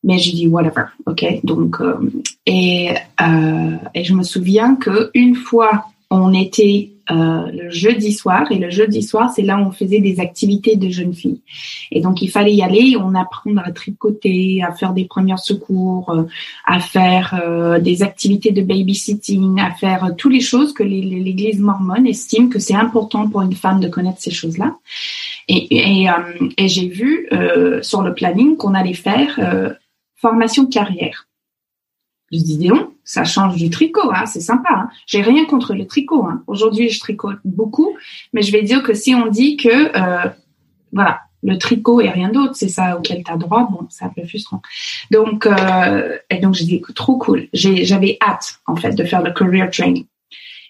[0.02, 1.24] Mais j'ai dit whatever, ok?
[1.44, 2.10] Donc euh,
[2.44, 2.88] et
[3.94, 8.50] et je me souviens que une fois on était euh, le jeudi soir.
[8.50, 11.40] Et le jeudi soir, c'est là où on faisait des activités de jeunes filles.
[11.90, 16.10] Et donc, il fallait y aller, on apprendre à tricoter, à faire des premiers secours,
[16.10, 16.24] euh,
[16.64, 22.06] à faire euh, des activités de babysitting, à faire toutes les choses que l'Église mormone
[22.06, 24.76] estime que c'est important pour une femme de connaître ces choses-là.
[25.48, 26.08] Et, et,
[26.56, 27.28] et j'ai vu
[27.82, 29.38] sur le planning qu'on allait faire
[30.16, 31.26] formation carrière.
[32.34, 34.70] Je dis, non, ça change du tricot, hein, c'est sympa.
[34.72, 34.88] Hein.
[35.06, 36.26] J'ai rien contre le tricot.
[36.26, 36.42] Hein.
[36.46, 37.96] Aujourd'hui, je tricote beaucoup,
[38.32, 40.28] mais je vais dire que si on dit que, euh,
[40.92, 44.08] voilà, le tricot et rien d'autre, c'est ça auquel tu as droit, bon, c'est un
[44.08, 44.62] peu frustrant.
[45.10, 47.48] Donc, euh, donc j'ai dit, trop cool.
[47.52, 50.06] J'avais hâte, en fait, de faire le career training.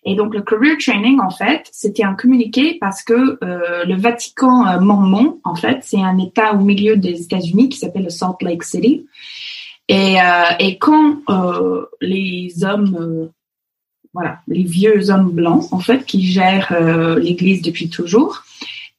[0.06, 4.66] Et donc, le career training, en fait, c'était un communiqué parce que euh, le Vatican
[4.66, 8.36] euh, mormon, en fait, c'est un État au milieu des États-Unis qui s'appelle le Salt
[8.42, 9.06] Lake City.
[9.88, 10.24] Et, euh,
[10.58, 13.28] et quand euh, les hommes, euh,
[14.12, 16.72] voilà, les vieux hommes blancs, en fait, qui gèrent
[17.18, 18.44] l'Église depuis toujours,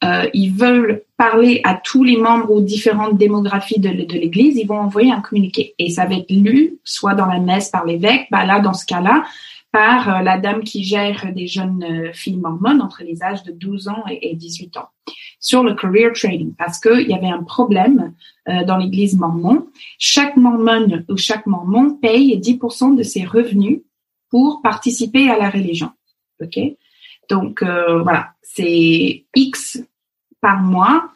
[0.03, 4.79] euh, ils veulent parler à tous les membres aux différentes démographies de, l'Église, ils vont
[4.79, 5.73] envoyer un communiqué.
[5.79, 8.85] Et ça va être lu, soit dans la messe par l'évêque, bah là, dans ce
[8.85, 9.23] cas-là,
[9.71, 14.03] par la dame qui gère des jeunes filles mormones entre les âges de 12 ans
[14.09, 14.89] et 18 ans
[15.45, 18.13] sur le career trading parce qu'il y avait un problème
[18.49, 19.67] euh, dans l'église mormon.
[19.99, 23.81] Chaque mormon ou chaque mormon paye 10% de ses revenus
[24.31, 25.91] pour participer à la religion.
[26.41, 26.57] OK?
[27.29, 29.83] Donc, voilà, c'est X
[30.41, 31.09] par mois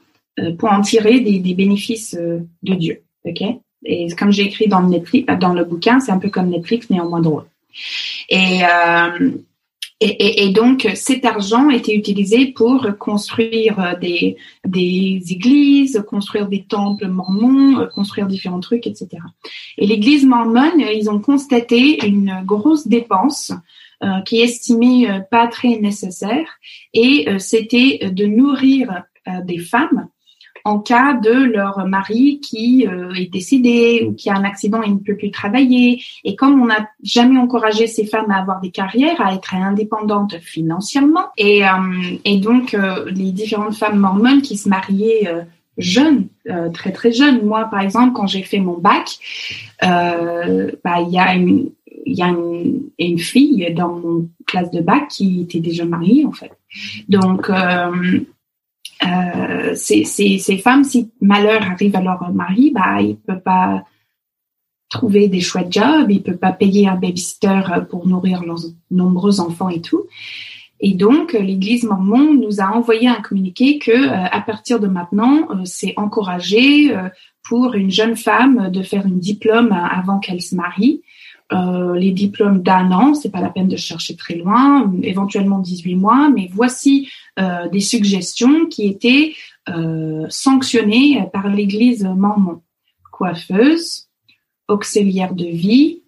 [0.58, 3.04] pour en tirer des, bénéfices de Dieu.
[3.26, 3.42] OK?
[3.86, 6.88] Et comme j'ai écrit dans le, Netflix, dans le bouquin, c'est un peu comme Netflix,
[6.90, 7.46] mais en moins drôle.
[8.32, 9.32] Euh,
[10.02, 17.86] et, donc, cet argent était utilisé pour construire des, des églises, construire des temples mormons,
[17.94, 19.10] construire différents trucs, etc.
[19.78, 23.52] Et l'église mormone, ils ont constaté une grosse dépense
[24.02, 26.48] euh, qui est estimée euh, pas très nécessaire,
[26.94, 29.04] et c'était de nourrir
[29.44, 30.08] des femmes
[30.70, 34.90] en cas de leur mari qui euh, est décédé ou qui a un accident et
[34.90, 36.02] ne peut plus travailler.
[36.24, 40.36] Et comme on n'a jamais encouragé ces femmes à avoir des carrières, à être indépendantes
[40.40, 45.28] financièrement, et, euh, donc euh, les différentes femmes mormones qui se mariaient
[45.78, 46.28] jeunes,
[46.74, 47.46] très très jeunes.
[47.46, 49.08] Moi, par exemple, quand j'ai fait mon bac,
[49.82, 51.72] bah, il y a une
[52.06, 56.32] il y a une, fille dans mon classe de bac qui était déjà mariée en
[56.32, 56.52] fait.
[57.08, 57.52] Donc
[59.76, 63.84] ces, ces, femmes, si malheur arrive à leur mari, bah, ils peuvent pas
[64.90, 68.60] trouver des chouettes jobs, ils peuvent pas payer un babysitter pour nourrir leurs
[68.90, 70.06] nombreux enfants et tout.
[70.82, 75.50] Et donc, l'Église mormon nous a envoyé un communiqué que, euh, à partir de maintenant,
[75.50, 77.10] euh, c'est encouragé euh,
[77.44, 81.02] pour une jeune femme de faire un diplôme avant qu'elle se marie.
[81.52, 86.30] Les diplômes d'un an, c'est pas la peine de chercher très loin, éventuellement 18 mois,
[86.30, 87.10] mais voici
[87.40, 89.34] euh, des suggestions qui étaient
[89.70, 92.62] euh, sanctionnées par l'Église mormon.
[93.12, 94.08] Coiffeuse,
[94.68, 96.02] auxiliaire de vie,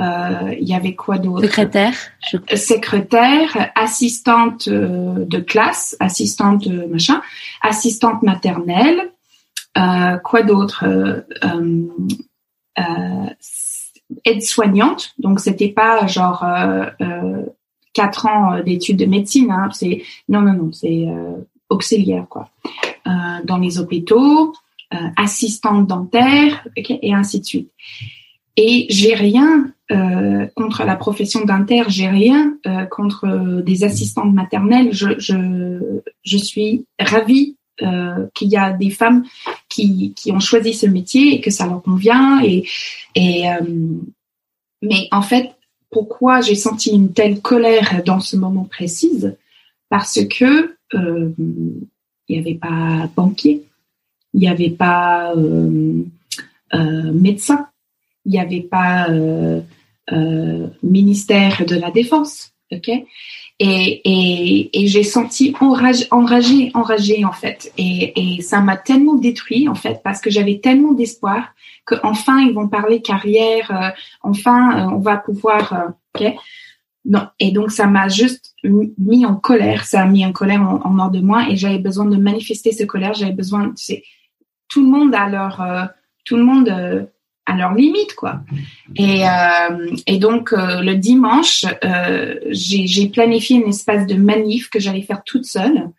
[0.00, 1.44] Euh, il y avait quoi d'autre?
[1.44, 1.92] Secrétaire.
[2.32, 2.56] je...
[2.56, 7.20] Secrétaire, assistante de classe, assistante machin,
[7.60, 9.12] assistante maternelle.
[10.24, 10.86] quoi d'autre?
[14.24, 15.14] Aide-soignante.
[15.18, 16.44] Donc c'était pas genre
[17.92, 19.50] quatre ans d'études de médecine.
[19.50, 19.68] Hein.
[19.72, 21.06] C'est non non non, c'est
[21.68, 22.48] auxiliaire quoi.
[23.44, 24.52] dans les hôpitaux.
[24.92, 27.70] Euh, assistante dentaire, et ainsi de suite.
[28.56, 34.88] Et j'ai rien euh, contre la profession dentaire, j'ai rien euh, contre des assistantes maternelles.
[34.92, 39.22] Je, je, je suis ravie euh, qu'il y a des femmes
[39.70, 42.42] qui, qui ont choisi ce métier et que ça leur convient.
[42.44, 42.66] Et,
[43.14, 43.44] et
[44.82, 45.52] mais en fait,
[45.90, 49.24] pourquoi j'ai senti une telle colère dans ce moment précis
[49.88, 50.74] Parce que
[52.30, 53.64] il n'y avait pas banquier,
[54.34, 56.04] il n'y avait pas euh,
[56.74, 57.66] euh, médecin,
[58.24, 59.60] il n'y avait pas euh,
[60.82, 62.90] ministère de la Défense, ok?
[63.62, 67.72] Et, et, et j'ai senti enragé, enragé, enragé en fait.
[67.76, 71.50] Et, et ça m'a tellement détruit en fait parce que j'avais tellement d'espoir
[71.84, 76.34] que enfin ils vont parler carrière, enfin on va pouvoir, ok
[77.04, 77.26] non.
[77.38, 78.54] Et donc ça m'a juste
[78.98, 81.78] mis en colère, ça a mis en colère en, en hors de moi et j'avais
[81.78, 84.02] besoin de manifester cette colère, j'avais besoin, c'est
[84.68, 85.84] tout le monde a leur euh,
[86.24, 86.68] tout le monde
[87.50, 88.40] euh, a leur limite quoi.
[88.96, 91.66] Et, euh, et donc le dimanche,
[92.50, 95.90] j'ai planifié une espèce de manif que j'allais faire toute seule.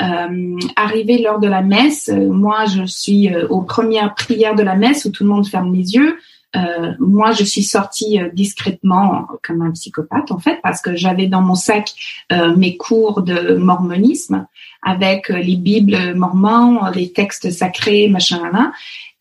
[0.00, 5.04] Euh, arrivé l'heure de la messe, moi je suis aux premières prières de la messe
[5.04, 6.16] où tout le monde ferme les yeux.
[6.54, 11.40] Euh, moi, je suis sortie discrètement comme un psychopathe en fait parce que j'avais dans
[11.40, 11.92] mon sac
[12.30, 14.46] euh, mes cours de mormonisme
[14.82, 18.72] avec euh, les bibles mormons, les textes sacrés, machin là,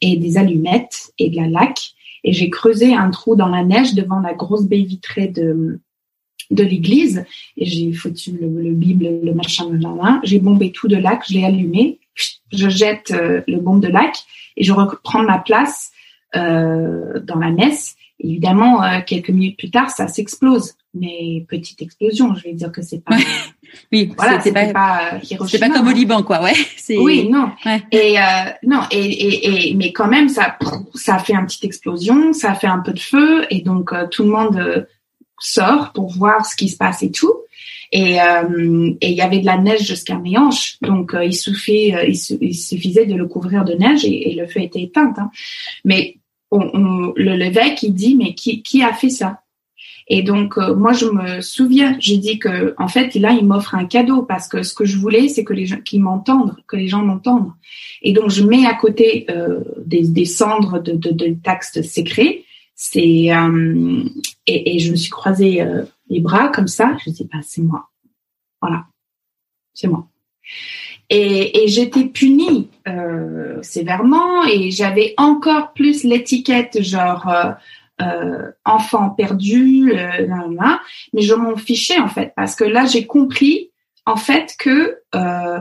[0.02, 1.92] et des allumettes et de la laque.
[2.24, 5.80] Et j'ai creusé un trou dans la neige devant la grosse baie vitrée de
[6.50, 7.24] de l'église
[7.56, 11.36] et j'ai foutu le, le, bible, le machin, là, j'ai bombé tout de lac, je
[11.36, 12.00] l'ai allumé,
[12.52, 14.18] je jette le bombe de lac
[14.58, 15.92] et je reprends ma place
[16.36, 17.96] euh, dans la messe.
[18.20, 20.76] Évidemment, euh, quelques minutes plus tard, ça s'explose.
[20.94, 23.16] Mais petite explosion, je vais dire que c'est pas.
[23.94, 26.54] oui, voilà, c'est pas, pas C'est pas comme au Liban, quoi, ouais.
[26.90, 27.52] Oui, non.
[27.92, 28.24] Et euh,
[28.64, 30.58] non, et, et, et, mais quand même, ça,
[30.94, 34.24] ça fait une petite explosion, ça fait un peu de feu, et donc euh, tout
[34.24, 34.84] le monde euh,
[35.40, 37.34] sort pour voir ce qui se passe et tout.
[37.94, 43.06] Et il y avait de la neige jusqu'à mes hanches, donc il suffisait, il, suffisait
[43.06, 45.14] de le couvrir de neige et, le feu était éteint.
[45.18, 45.30] Hein.
[45.84, 46.18] Mais
[46.52, 49.42] on, le l'évêque il dit mais qui, qui a fait ça?
[50.14, 53.76] Et donc euh, moi je me souviens j'ai dit que en fait là il m'offre
[53.76, 56.76] un cadeau parce que ce que je voulais c'est que les gens qu'ils m'entendent que
[56.76, 57.54] les gens m'entendent.
[58.02, 62.44] Et donc je mets à côté euh, des, des, cendres de, de, de textes secrets.
[62.76, 64.04] C'est euh,
[64.48, 65.64] et, et, je me suis croisé
[66.10, 66.98] les bras comme ça.
[67.06, 67.88] Je dis bah, c'est moi.
[68.60, 68.88] Voilà.
[69.74, 70.08] C'est moi.
[71.10, 74.44] Et, et j'étais punie euh, sévèrement.
[74.46, 77.32] Et j'avais encore plus l'étiquette genre
[78.02, 80.28] euh, enfant perdu, euh,
[81.14, 83.72] mais je m'en fichais en fait parce que là j'ai compris
[84.06, 85.60] en fait que euh,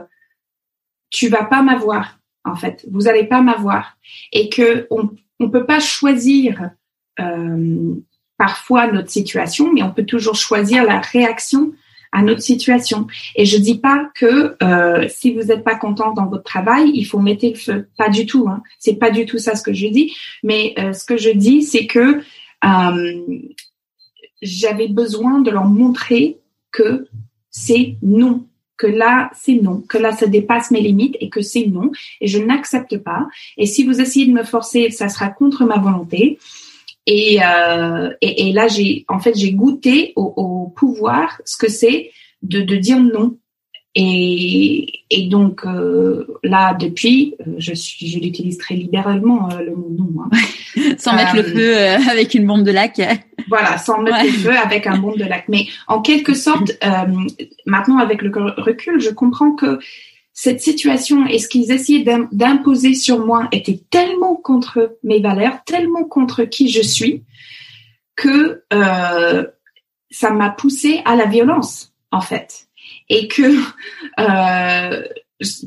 [1.10, 3.98] tu vas pas m'avoir en fait, vous allez pas m'avoir.
[4.32, 6.70] Et que on on peut pas choisir
[8.38, 11.72] parfois notre situation, mais on peut toujours choisir la réaction
[12.12, 13.06] à notre situation.
[13.36, 17.04] Et je dis pas que euh, si vous n'êtes pas content dans votre travail, il
[17.04, 17.88] faut mettre le feu.
[17.96, 18.48] Pas du tout.
[18.48, 18.62] Hein.
[18.78, 20.14] C'est pas du tout ça ce que je dis.
[20.42, 22.20] Mais euh, ce que je dis, c'est que
[22.64, 23.38] euh,
[24.42, 26.38] j'avais besoin de leur montrer
[26.72, 27.06] que
[27.50, 28.46] c'est non,
[28.76, 32.26] que là c'est non, que là ça dépasse mes limites et que c'est non et
[32.26, 33.28] je n'accepte pas.
[33.56, 36.38] Et si vous essayez de me forcer, ça sera contre ma volonté.
[37.06, 41.68] Et, euh, et, et, là, j'ai en fait j'ai goûté au, au, pouvoir, ce que
[41.68, 42.10] c'est
[42.42, 43.36] de, de dire non.
[43.96, 49.74] Et, et donc euh, là, depuis, euh, je suis, je l'utilise très libéralement euh, le
[49.74, 50.08] mot non.
[50.22, 50.94] Hein.
[50.98, 53.00] sans mettre le feu euh, avec une bombe de lac.
[53.48, 55.46] voilà, sans mettre le feu avec un bombe de lac.
[55.48, 56.70] Mais en quelque sorte,
[57.66, 59.80] maintenant avec le recul, je comprends que
[60.42, 66.04] cette situation et ce qu'ils essayaient d'imposer sur moi était tellement contre mes valeurs, tellement
[66.04, 67.24] contre qui je suis,
[68.16, 69.44] que euh,
[70.10, 72.68] ça m'a poussé à la violence, en fait.
[73.10, 73.54] Et que
[74.18, 75.06] euh,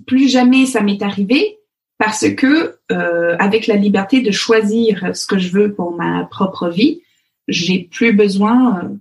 [0.08, 1.60] plus jamais ça m'est arrivé
[2.00, 6.70] parce que euh, avec la liberté de choisir ce que je veux pour ma propre
[6.70, 7.04] vie,
[7.48, 8.92] j'ai plus besoin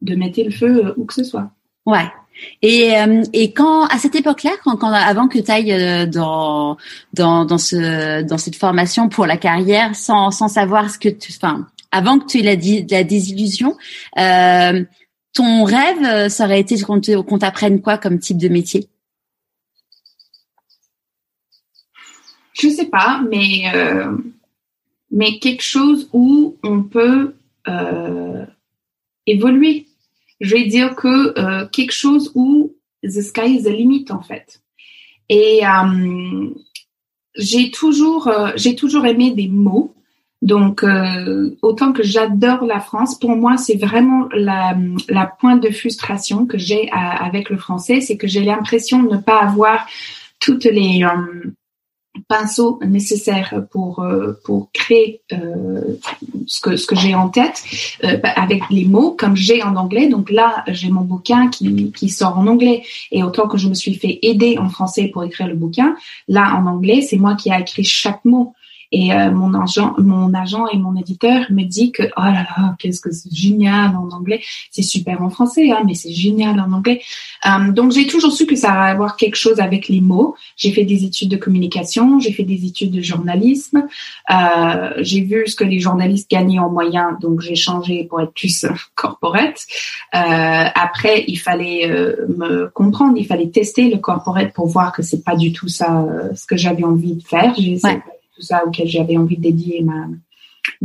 [0.00, 1.52] de mettre le feu où que ce soit.
[1.86, 2.10] Ouais,
[2.62, 6.76] et, euh, et quand à cette époque-là, quand, quand, avant que tu ailles euh, dans,
[7.12, 11.32] dans dans ce dans cette formation pour la carrière, sans sans savoir ce que tu,
[11.36, 13.76] enfin avant que tu aies la, la désillusion,
[14.18, 14.84] euh,
[15.34, 18.88] ton rêve, ça aurait été qu'on t'apprenne quoi comme type de métier?
[22.54, 24.16] Je sais pas, mais euh,
[25.10, 27.34] mais quelque chose où on peut
[27.68, 28.44] euh,
[29.26, 29.86] évoluer.
[30.42, 34.60] Je vais dire que euh, quelque chose où the sky is the limit en fait.
[35.28, 36.50] Et euh,
[37.36, 39.94] j'ai toujours euh, j'ai toujours aimé des mots.
[40.42, 44.76] Donc euh, autant que j'adore la France, pour moi c'est vraiment la,
[45.08, 49.20] la pointe de frustration que j'ai avec le français, c'est que j'ai l'impression de ne
[49.20, 49.86] pas avoir
[50.40, 51.06] toutes les
[52.28, 55.98] pinceau nécessaire pour euh, pour créer euh,
[56.46, 57.62] ce que ce que j'ai en tête
[58.04, 60.08] euh, bah, avec les mots comme j'ai en anglais.
[60.08, 62.82] Donc là j'ai mon bouquin qui qui sort en anglais.
[63.10, 65.96] Et autant que je me suis fait aider en français pour écrire le bouquin
[66.28, 68.54] là en anglais c'est moi qui ai écrit chaque mot
[68.92, 72.76] et euh, mon agent, mon agent et mon éditeur me dit que oh là là,
[72.78, 74.42] qu'est-ce que c'est génial en anglais.
[74.70, 77.00] C'est super en français, hein, mais c'est génial en anglais.
[77.46, 80.36] Euh, donc j'ai toujours su que ça allait avoir quelque chose avec les mots.
[80.56, 83.86] J'ai fait des études de communication, j'ai fait des études de journalisme.
[84.30, 88.34] Euh, j'ai vu ce que les journalistes gagnaient en moyen, donc j'ai changé pour être
[88.34, 89.58] plus corporate.
[90.12, 95.36] après, il fallait me comprendre, il fallait tester le corporate pour voir que c'est pas
[95.36, 97.54] du tout ça ce que j'avais envie de faire.
[97.56, 97.78] J'ai
[98.42, 100.06] tout ça auquel j'avais envie de dédier ma.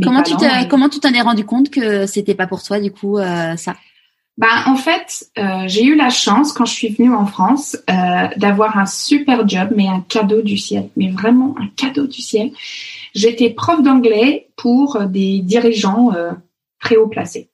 [0.02, 0.34] Comment tu,
[0.68, 3.76] comment tu t'en es rendu compte que c'était pas pour toi du coup euh, ça?
[4.36, 8.28] Ben, en fait, euh, j'ai eu la chance quand je suis venue en France euh,
[8.36, 12.52] d'avoir un super job, mais un cadeau du ciel, mais vraiment un cadeau du ciel.
[13.14, 16.12] J'étais prof d'anglais pour des dirigeants
[16.80, 17.50] très haut placés.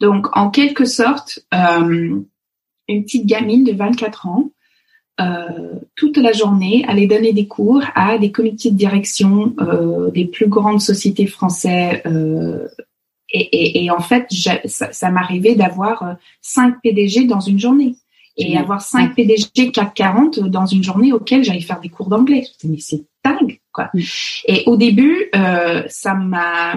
[0.00, 2.24] Donc, en quelque sorte, une
[2.86, 4.50] petite gamine de 24 ans
[5.20, 10.26] euh, toute la journée aller donner des cours à des comités de direction euh, des
[10.26, 12.00] plus grandes sociétés françaises.
[12.06, 12.68] Euh,
[13.30, 17.96] et, et, et, en fait, ça, ça m'arrivait d'avoir 5 euh, PDG dans une journée.
[18.38, 22.44] Et avoir 5 PDG 440 dans une journée auquel j'allais faire des cours d'anglais.
[22.64, 23.90] Mais c'est dingue, quoi.
[24.46, 26.74] Et au début, euh, ça m'a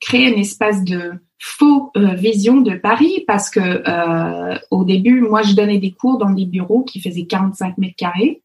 [0.00, 5.42] créé un espace de faux euh, vision de Paris parce que euh, au début, moi,
[5.42, 8.42] je donnais des cours dans des bureaux qui faisaient 45 mètres carrés.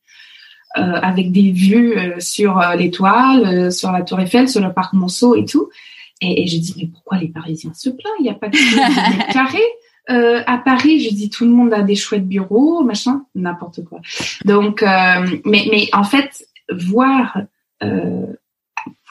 [0.78, 5.44] Euh, avec des vues sur l'étoile, sur la Tour Eiffel, sur le parc Monceau et
[5.44, 5.70] tout.
[6.22, 8.14] Et, et je dis mais pourquoi les Parisiens se plaignent?
[8.20, 9.60] Il n'y a pas de mètres carrés.
[10.48, 14.00] à Paris, je dis tout le monde a des chouettes bureaux, machin, n'importe quoi.
[14.46, 17.38] Donc, mais mais en fait, voir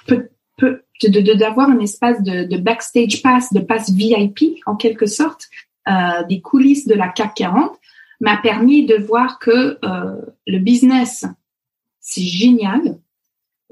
[0.07, 0.83] peut, peut
[1.35, 5.49] d'avoir un espace de, de, backstage pass, de pass VIP en quelque sorte,
[5.89, 7.73] euh, des coulisses de la CAC 40,
[8.21, 11.25] m'a permis de voir que euh, le business,
[12.01, 12.99] c'est génial.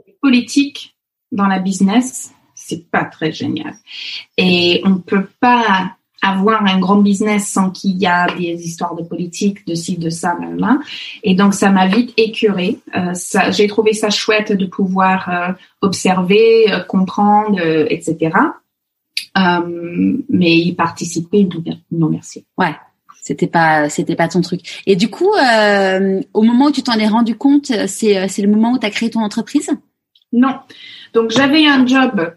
[0.06, 0.96] Les politiques
[1.30, 3.74] dans la business, c'est pas très génial.
[4.38, 9.02] Et on peut pas avoir un grand business sans qu'il y a des histoires de
[9.02, 10.78] politique, de ci, de ça, là,
[11.22, 12.78] Et donc, ça m'a vite écuré.
[12.96, 13.12] Euh,
[13.50, 18.36] j'ai trouvé ça chouette de pouvoir euh, observer, euh, comprendre, etc.
[20.28, 21.48] mais y participer,
[21.92, 22.44] non, merci.
[22.56, 22.74] Ouais.
[23.22, 24.82] C'était pas, c'était pas ton truc.
[24.86, 28.72] Et du coup, au moment où tu t'en es rendu compte, c'est, c'est le moment
[28.72, 29.70] où tu as créé ton entreprise?
[30.32, 30.58] Non.
[31.14, 32.30] Donc, j'avais un job euh,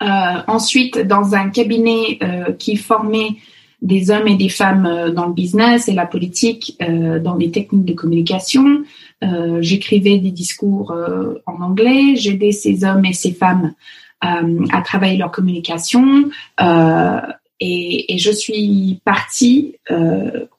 [0.00, 3.36] ensuite, dans un cabinet euh, qui formait
[3.82, 7.84] des hommes et des femmes euh, dans le business et la politique, dans les techniques
[7.84, 8.82] de communication.
[9.60, 10.94] J'écrivais des discours
[11.46, 13.72] en anglais, j'aidais ces hommes et ces femmes
[14.20, 16.28] à travailler leur communication.
[17.60, 19.76] Et, je suis partie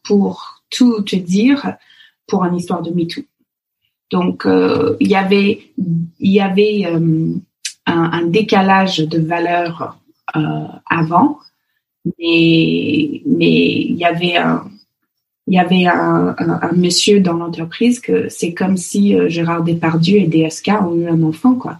[0.03, 1.75] pour tout te dire
[2.25, 3.21] pour une histoire de MeToo.
[4.09, 4.47] Donc
[4.99, 6.87] il y avait il y avait
[7.85, 9.97] un, un décalage de valeur
[10.35, 11.39] euh, avant,
[12.19, 14.69] mais mais il y avait un
[15.47, 19.63] il y avait un, un, un monsieur dans l'entreprise que c'est comme si euh, Gérard
[19.63, 21.79] Depardieu et DSK ont eu un enfant quoi.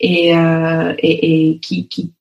[0.00, 2.12] Et euh, et, et qui qui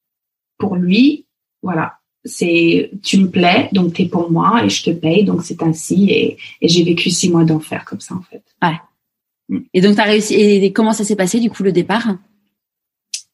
[0.57, 1.25] pour lui
[1.61, 5.61] voilà c'est tu me plais donc t'es pour moi et je te paye donc c'est
[5.61, 8.43] ainsi et, et j'ai vécu six mois d'enfer comme ça en fait.
[8.61, 9.59] Ouais.
[9.73, 12.15] Et donc t'as réussi et comment ça s'est passé du coup le départ?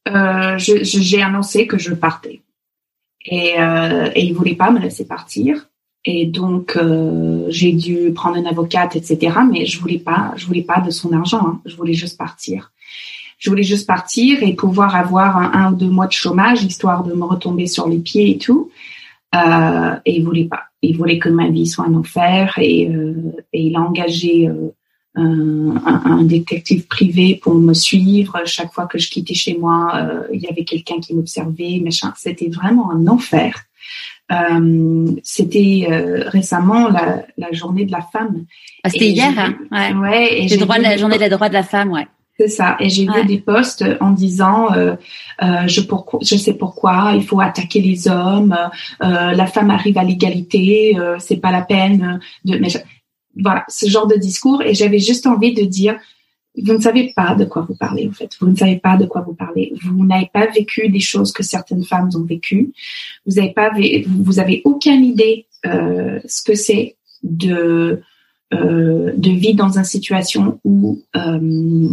[0.05, 2.41] J'ai annoncé que je partais.
[3.25, 5.69] Et, euh, et il voulait pas me laisser partir.
[6.05, 9.37] Et donc euh, j'ai dû prendre une avocate, etc.
[9.49, 11.47] Mais je voulais pas, je voulais pas de son argent.
[11.47, 11.61] Hein.
[11.65, 12.71] Je voulais juste partir.
[13.37, 17.13] Je voulais juste partir et pouvoir avoir un, ou deux mois de chômage, histoire de
[17.13, 18.71] me retomber sur les pieds et tout.
[19.35, 20.63] Euh, et il voulait pas.
[20.81, 23.15] Il voulait que ma vie soit un enfer et, euh,
[23.51, 24.73] et il a engagé euh,
[25.15, 28.41] un, détective privé pour me suivre.
[28.45, 32.13] Chaque fois que je quittais chez moi, euh, il y avait quelqu'un qui m'observait, machin.
[32.17, 33.63] C'était vraiment un enfer.
[34.31, 38.45] Euh, c'était euh, récemment la, la, journée de la femme.
[38.83, 39.55] Ah, c'était hier, hein?
[39.71, 39.93] Ouais.
[39.93, 42.07] ouais et droit de la journée des droits de la femme, ouais.
[42.39, 42.77] C'est ça.
[42.79, 44.95] Et j'ai vu des posts en disant, euh,
[45.43, 48.57] euh, je, pourquoi, je sais pourquoi, il faut attaquer les hommes,
[49.03, 52.57] euh, la femme arrive à l'égalité, euh, c'est pas la peine de.
[52.57, 52.69] Mais
[53.39, 54.61] voilà, ce genre de discours.
[54.61, 55.97] Et j'avais juste envie de dire,
[56.55, 58.31] vous ne savez pas de quoi vous parlez, en fait.
[58.39, 59.73] Vous ne savez pas de quoi vous parlez.
[59.83, 62.73] Vous n'avez pas vécu des choses que certaines femmes ont vécues.
[63.25, 63.71] Vous n'avez pas,
[64.07, 68.01] vous avez aucune idée euh, ce que c'est de
[68.53, 71.89] euh, de vivre dans une situation où euh,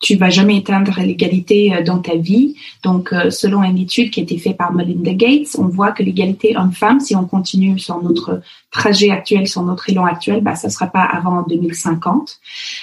[0.00, 2.54] tu vas jamais éteindre l'égalité euh, dans ta vie.
[2.84, 6.02] Donc, euh, selon une étude qui a été faite par Melinda Gates, on voit que
[6.02, 8.40] l'égalité homme-femme, si on continue sur notre
[8.70, 12.38] trajet actuel, sur notre élan actuel, bah, ça sera pas avant 2050.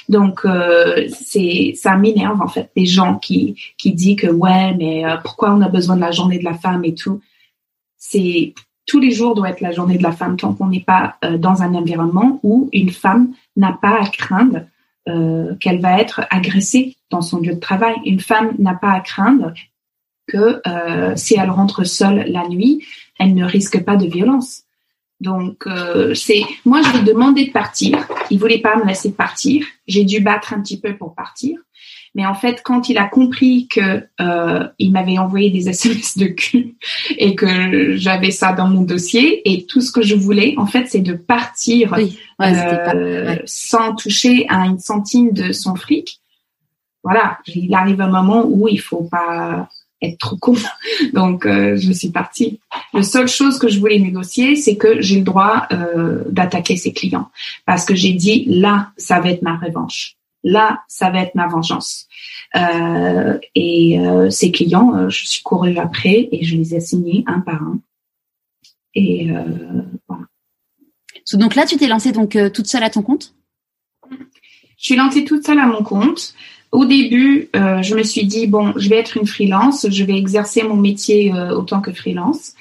[0.09, 5.03] Donc, euh, c'est ça m'énerve en fait des gens qui qui disent que ouais, mais
[5.23, 7.21] pourquoi on a besoin de la journée de la femme et tout.
[7.97, 8.53] C'est
[8.85, 11.61] tous les jours doit être la journée de la femme tant qu'on n'est pas dans
[11.63, 14.61] un environnement où une femme n'a pas à craindre
[15.07, 17.95] euh, qu'elle va être agressée dans son lieu de travail.
[18.05, 19.53] Une femme n'a pas à craindre
[20.27, 22.83] que euh, si elle rentre seule la nuit,
[23.19, 24.63] elle ne risque pas de violence.
[25.21, 29.65] Donc euh, c'est moi je lui ai de partir, il voulait pas me laisser partir,
[29.87, 31.59] j'ai dû battre un petit peu pour partir.
[32.15, 36.27] Mais en fait, quand il a compris que euh, il m'avait envoyé des SMS de
[36.27, 36.77] cul
[37.17, 40.85] et que j'avais ça dans mon dossier et tout ce que je voulais, en fait,
[40.87, 41.95] c'est de partir
[42.41, 46.21] euh, sans toucher à une centime de son fric.
[47.03, 49.69] Voilà, il arrive un moment où il faut pas
[50.01, 50.55] être trop con.
[51.13, 52.59] Donc, euh, je suis partie.
[52.93, 56.93] La seule chose que je voulais négocier, c'est que j'ai le droit euh, d'attaquer ses
[56.93, 57.29] clients.
[57.65, 60.14] Parce que j'ai dit, là, ça va être ma revanche
[60.45, 62.07] là, ça va être ma vengeance.
[62.55, 67.25] Euh, et euh, ces clients, euh, je suis courue après et je les ai assignés
[67.27, 67.79] un par un.
[68.93, 69.27] Et
[70.07, 70.23] voilà.
[71.33, 73.35] Donc là, tu t'es lancée donc toute seule à ton compte?
[74.09, 76.33] Je suis lancée toute seule à mon compte.
[76.71, 80.63] Au début, je me suis dit bon, je vais être une freelance, je vais exercer
[80.63, 82.53] mon métier autant que freelance.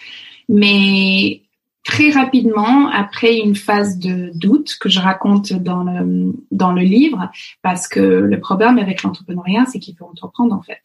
[0.48, 1.42] Mais
[1.84, 7.30] très rapidement après une phase de doute que je raconte dans le dans le livre
[7.62, 10.80] parce que le problème avec l'entrepreneuriat c'est qu'il faut entreprendre en fait.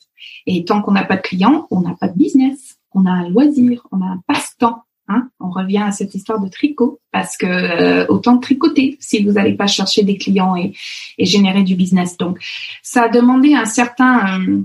[0.45, 3.29] Et tant qu'on n'a pas de clients on n'a pas de business on a un
[3.29, 5.29] loisir on a un passe-temps hein.
[5.39, 9.55] On revient à cette histoire de tricot parce que euh, autant tricoter si vous n'allez
[9.55, 10.73] pas chercher des clients et,
[11.17, 12.17] et générer du business.
[12.17, 12.39] Donc
[12.83, 14.61] ça a demandé un certain euh,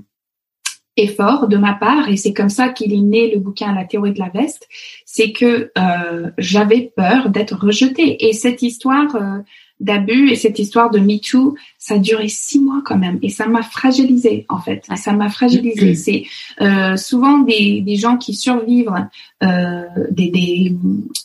[0.96, 4.12] effort de ma part et c'est comme ça qu'il est né le bouquin La théorie
[4.12, 4.68] de la veste,
[5.04, 9.38] c'est que euh, j'avais peur d'être rejetée et cette histoire euh,
[9.80, 13.46] d'abus et cette histoire de MeToo, ça a duré six mois quand même et ça
[13.46, 14.86] m'a fragilisée en fait.
[14.96, 15.92] Ça m'a fragilisée.
[15.92, 15.94] Mm-hmm.
[15.94, 16.24] C'est
[16.60, 19.08] euh, souvent des, des gens qui survivent
[19.42, 20.76] euh, des, des,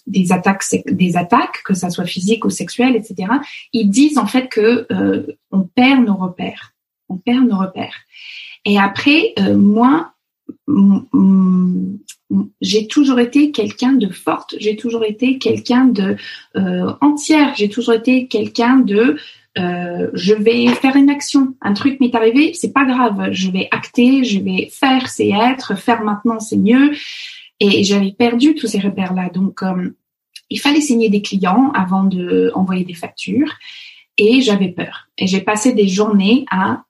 [0.08, 3.32] des attaques des attaques que ça soit physique ou sexuelle etc.
[3.72, 6.74] Ils disent en fait que euh, on perd nos repères,
[7.08, 7.96] on perd nos repères.
[8.66, 10.14] Et après, euh, moi,
[12.62, 16.16] j'ai toujours été quelqu'un de forte, j'ai toujours été quelqu'un de
[16.56, 19.18] euh, entière, j'ai toujours été quelqu'un de
[19.58, 23.68] euh, je vais faire une action, un truc m'est arrivé, c'est pas grave, je vais
[23.72, 26.92] acter, je vais faire, c'est être, faire maintenant c'est mieux.
[27.60, 29.62] Et j'avais perdu tous ces repères-là, donc
[30.50, 33.54] il fallait signer des clients avant de envoyer des factures,
[34.18, 35.10] et j'avais peur.
[35.18, 36.84] Et j'ai passé des journées à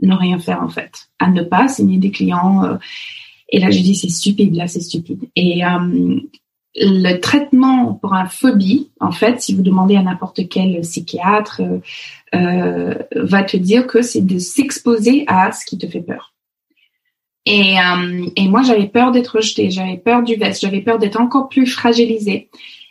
[0.00, 2.64] ne rien faire en fait, à ne pas signer des clients.
[2.64, 2.76] Euh.
[3.48, 5.28] et là, j'ai dit c'est stupide, là c'est stupide.
[5.36, 6.20] Et euh,
[6.76, 11.62] le traitement pour un phobie, en fait, si vous demandez à n'importe quel psychiatre,
[12.34, 16.34] euh, va te dire que c'est de s'exposer à ce qui te fait peur.
[17.46, 17.76] Et,
[18.36, 21.66] et moi, j'avais peur d'être rejetée, j'avais peur du veste, j'avais peur d'être encore plus
[21.66, 22.50] fragilisée.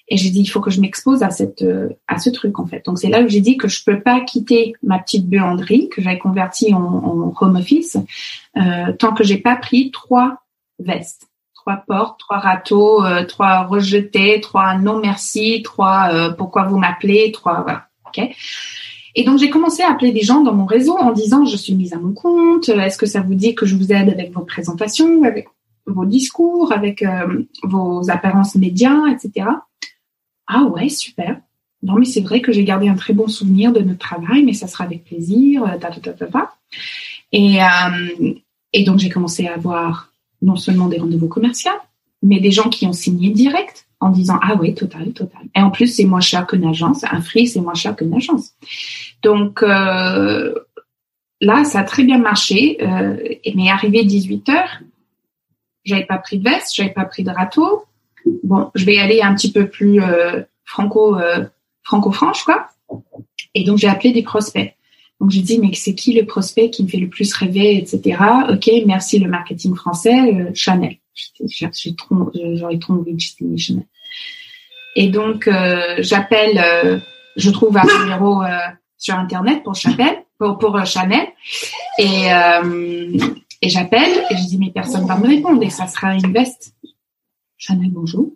[0.10, 2.66] Et j'ai dit, il faut que je m'expose à cette, euh, à ce truc, en
[2.66, 2.86] fait.
[2.86, 6.02] Donc, c'est là où j'ai dit que je peux pas quitter ma petite buanderie que
[6.02, 7.98] j'avais convertie en, en, home office,
[8.56, 10.44] euh, tant que j'ai pas pris trois
[10.80, 11.28] vestes.
[11.56, 17.34] Trois portes, trois râteaux, euh, trois rejetés, trois non merci, trois euh, pourquoi vous m'appelez,
[17.34, 17.88] trois, voilà.
[18.08, 18.24] OK?
[19.16, 21.76] Et donc, j'ai commencé à appeler des gens dans mon réseau en disant, je suis
[21.76, 24.46] mise à mon compte, est-ce que ça vous dit que je vous aide avec vos
[24.46, 25.50] présentations, avec
[25.88, 27.04] vos discours, avec
[27.64, 29.48] vos apparences médias, etc.
[30.48, 31.40] Ah ouais, super.
[31.84, 34.54] Non, mais c'est vrai que j'ai gardé un très bon souvenir de notre travail, mais
[34.54, 35.64] ça sera avec plaisir.
[35.64, 36.56] Euh, ta, ta, ta, ta,
[37.32, 38.34] Et, euh,
[38.74, 41.72] et donc, j'ai commencé à avoir non seulement des rendez-vous commerciaux,
[42.24, 45.42] mais des gens qui ont signé direct en disant ah oui, total, total.
[45.56, 47.04] Et en plus, c'est moins cher qu'une agence.
[47.04, 48.54] Un free, c'est moins cher qu'une agence.
[49.24, 50.54] Donc euh,
[51.42, 52.78] là, ça a très bien marché.
[52.82, 53.18] Euh,
[53.56, 54.80] mais arrivé 18 heures,
[55.84, 57.86] j'avais pas pris de veste, j'avais pas pris de râteau.
[58.44, 61.46] Bon, je vais aller un petit peu plus euh, franco euh,
[61.84, 62.68] franco-franche quoi.
[63.54, 64.74] Et donc j'ai appelé des prospects.
[65.20, 68.20] Donc j'ai dit mais c'est qui le prospect qui me fait le plus rêver, etc.
[68.50, 70.98] Ok, merci le marketing français, euh, Chanel.
[71.44, 73.86] J'ai trop, j'aurais trop envie de Chanel.
[74.96, 77.00] Et donc euh, j'appelle, euh,
[77.36, 78.44] je trouve un numéro
[78.98, 81.28] sur internet pour Chanel, pour, Chanel,
[81.98, 82.30] et
[83.62, 86.74] et j'appelle et je dis mais personne va me répondre et ça sera une veste.
[87.58, 88.34] Chanel bonjour.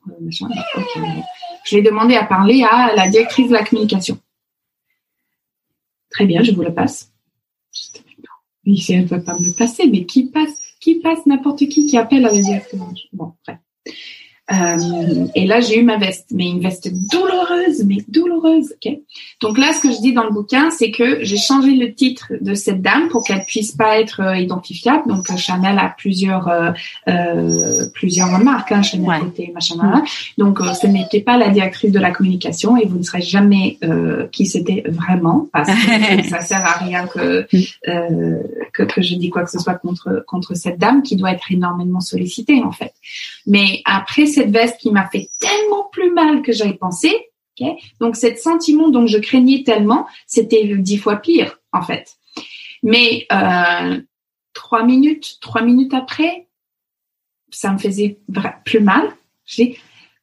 [1.64, 4.20] Je vais demander à parler à la directrice de la communication.
[6.10, 7.14] Très bien, je vous le passe.
[8.66, 11.86] Oui, elle ne va pas me le passer, mais qui passe, qui passe n'importe qui
[11.86, 12.80] qui appelle à la direction.
[13.14, 13.60] Bon, bref.
[14.52, 18.74] Euh, et là, j'ai eu ma veste, mais une veste douloureuse, mais douloureuse.
[18.76, 18.94] ok
[19.42, 22.34] Donc là, ce que je dis dans le bouquin, c'est que j'ai changé le titre
[22.42, 25.08] de cette dame pour qu'elle puisse pas être euh, identifiable.
[25.08, 29.52] Donc euh, Chanel a plusieurs euh, plusieurs marques, hein, Chanel ouais.
[29.54, 29.76] machin.
[29.76, 30.04] Mm.
[30.38, 33.78] Donc ce n'était pas la directrice de la communication et vous ne saurez jamais
[34.32, 38.44] qui c'était vraiment parce que ça sert à rien que, mm.
[38.74, 41.52] que que je dis quoi que ce soit contre contre cette dame qui doit être
[41.52, 42.94] énormément sollicitée en fait.
[43.46, 47.12] Mais après cette veste qui m'a fait tellement plus mal que j'avais pensé.
[48.00, 52.16] Donc, cet sentiment dont je craignais tellement, c'était dix fois pire, en fait.
[52.82, 54.02] Mais euh,
[54.54, 56.48] trois minutes, trois minutes après,
[57.52, 58.18] ça me faisait
[58.66, 59.14] plus mal.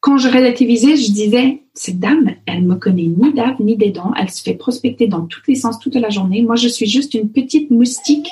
[0.01, 4.13] Quand je relativisais, je disais, cette dame, elle me connaît ni d'ave ni des dents.
[4.19, 6.41] Elle se fait prospecter dans tous les sens toute la journée.
[6.41, 8.29] Moi, je suis juste une petite moustique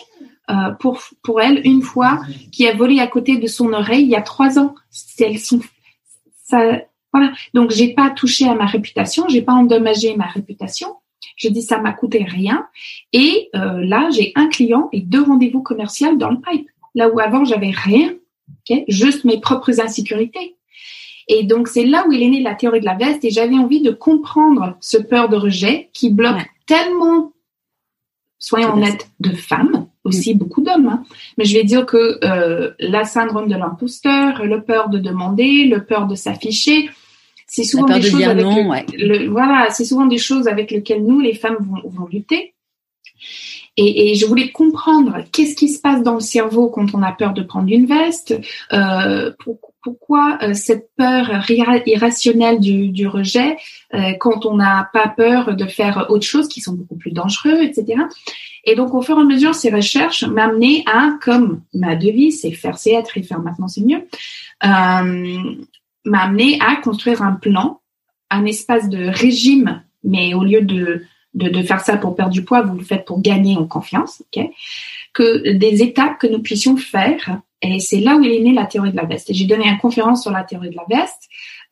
[0.50, 2.22] euh, pour pour elle une fois
[2.54, 4.76] qui a volé à côté de son oreille il y a trois ans.
[5.20, 5.60] Elles sont
[6.48, 6.82] ça,
[7.14, 7.34] voilà.
[7.54, 10.96] Donc j'ai pas touché à ma réputation, j'ai pas endommagé ma réputation.
[11.36, 12.68] Je dis ça m'a coûté rien.
[13.14, 16.68] Et euh, là, j'ai un client et deux rendez-vous commerciaux dans le pipe.
[16.96, 18.14] Là où avant j'avais rien,
[18.62, 20.56] okay, juste mes propres insécurités.
[21.28, 23.26] Et donc c'est là où il est né la théorie de la veste.
[23.26, 27.34] Et j'avais envie de comprendre ce peur de rejet qui bloque tellement,
[28.40, 30.38] soyons honnêtes, de femmes aussi mm.
[30.38, 30.88] beaucoup d'hommes.
[30.88, 31.04] Hein.
[31.38, 35.84] Mais je vais dire que euh, la syndrome de l'imposteur, le peur de demander, le
[35.84, 36.90] peur de s'afficher,
[37.48, 38.46] c'est souvent des choses avec
[38.98, 42.54] le, voilà, c'est souvent des choses avec lesquelles nous les femmes vont, vont lutter.
[43.78, 47.12] Et, et, je voulais comprendre qu'est-ce qui se passe dans le cerveau quand on a
[47.12, 48.36] peur de prendre une veste,
[48.74, 49.32] euh,
[49.88, 53.56] pourquoi euh, cette peur irrationnelle du, rejet
[53.94, 57.64] euh, quand on n'a pas peur de faire autre chose qui sont beaucoup plus dangereux,
[57.64, 58.02] etc.
[58.66, 62.52] Et donc, au fur et à mesure, ces recherches m'amenaient à, comme ma devise, c'est
[62.52, 64.06] faire, c'est être et faire maintenant, c'est mieux,
[64.66, 65.56] euh,
[66.12, 67.80] à construire un plan,
[68.30, 72.62] un espace de régime, mais au lieu de, de, faire ça pour perdre du poids,
[72.62, 74.22] vous le faites pour gagner en confiance,
[75.14, 77.40] que des étapes que nous puissions faire.
[77.62, 79.34] Et c'est là où est né la théorie de la veste.
[79.34, 81.24] J'ai donné une conférence sur la théorie de la veste.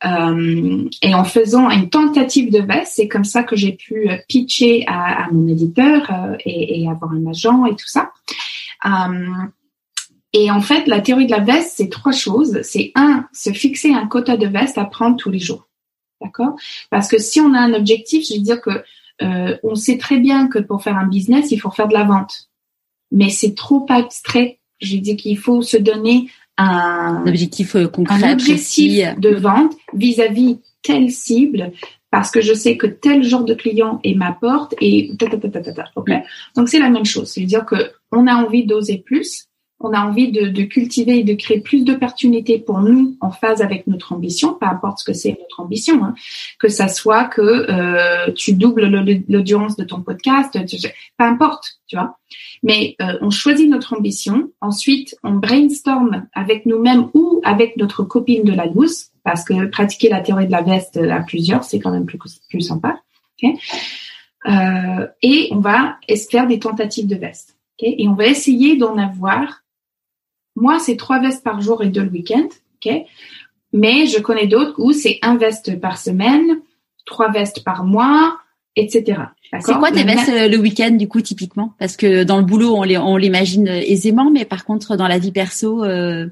[0.04, 4.18] Euh, et en faisant une tentative de veste, c'est comme ça que j'ai pu euh,
[4.28, 8.12] pitcher à, à mon éditeur euh, et, et, avoir un agent et tout ça.
[8.86, 9.28] Euh,
[10.34, 12.60] et en fait, la théorie de la veste, c'est trois choses.
[12.64, 15.70] C'est un, se fixer un quota de veste à prendre tous les jours.
[16.22, 16.56] D'accord?
[16.90, 18.84] Parce que si on a un objectif, je veux dire que
[19.22, 22.04] euh, on sait très bien que pour faire un business, il faut faire de la
[22.04, 22.50] vente.
[23.12, 24.60] Mais c'est trop abstrait.
[24.80, 29.74] Je veux dire qu'il faut se donner un, objectif euh, concret, un objectif de vente
[29.94, 31.72] vis-à-vis telle cible
[32.12, 35.38] parce que je sais que tel genre de client est ma porte et ta, ta,
[35.38, 35.84] ta, ta,
[36.56, 39.48] Donc c'est la même chose, c'est-à-dire que on a envie d'oser plus,
[39.86, 43.62] on a envie de, de, cultiver et de créer plus d'opportunités pour nous en phase
[43.62, 46.16] avec notre ambition, peu importe ce que c'est notre ambition, hein.
[46.60, 48.88] que ça soit que euh, tu doubles
[49.30, 50.58] l'audience de ton podcast,
[51.18, 52.18] peu importe, tu vois.
[52.64, 58.44] Mais euh, on choisit notre ambition, ensuite on brainstorm avec nous-mêmes ou avec notre copine
[58.44, 61.92] de la douce, parce que pratiquer la théorie de la veste à plusieurs, c'est quand
[61.92, 62.20] même plus,
[62.50, 63.00] plus sympa.
[63.38, 63.58] Okay
[64.48, 65.98] euh, et on va
[66.30, 67.58] faire des tentatives de veste.
[67.80, 69.65] Okay et on va essayer d'en avoir
[70.56, 72.48] moi, c'est trois vestes par jour et deux le week-end.
[72.86, 72.94] ok?
[73.74, 76.62] Mais je connais d'autres où c'est un veste par semaine,
[77.06, 78.38] trois vestes par mois,
[78.76, 79.22] etc.
[79.60, 81.74] C'est quoi tes vestes euh, le week-end du coup typiquement?
[81.78, 85.84] Parce que dans le boulot on l'imagine aisément, mais par contre dans la vie perso.
[85.84, 86.28] Euh...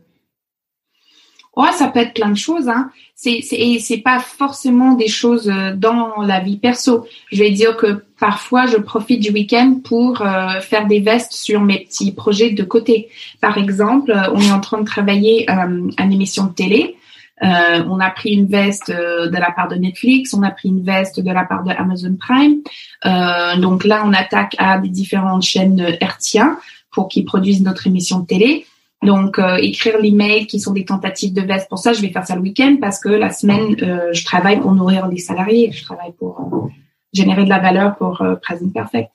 [1.55, 2.67] Oh, ça peut être plein de choses.
[2.67, 2.89] Hein.
[3.15, 7.05] C'est c'est c'est pas forcément des choses euh, dans la vie perso.
[7.31, 11.61] Je vais dire que parfois je profite du week-end pour euh, faire des vestes sur
[11.61, 13.09] mes petits projets de côté.
[13.39, 16.95] Par exemple, euh, on est en train de travailler euh, une émission de télé
[17.41, 20.69] Euh, on a pris une veste euh, de la part de Netflix, on a pris
[20.69, 22.61] une veste de la part de Amazon Prime.
[23.05, 26.55] Euh, donc là, on attaque à des différentes chaînes hertziennes
[26.91, 28.65] pour qu'ils produisent notre émission de télé.
[29.03, 31.67] Donc, euh, écrire l'email qui sont des tentatives de veste.
[31.69, 34.59] Pour ça, je vais faire ça le week-end parce que la semaine, euh, je travaille
[34.59, 35.71] pour nourrir les salariés.
[35.71, 36.69] Je travaille pour euh,
[37.11, 39.09] générer de la valeur pour euh, Present Perfect.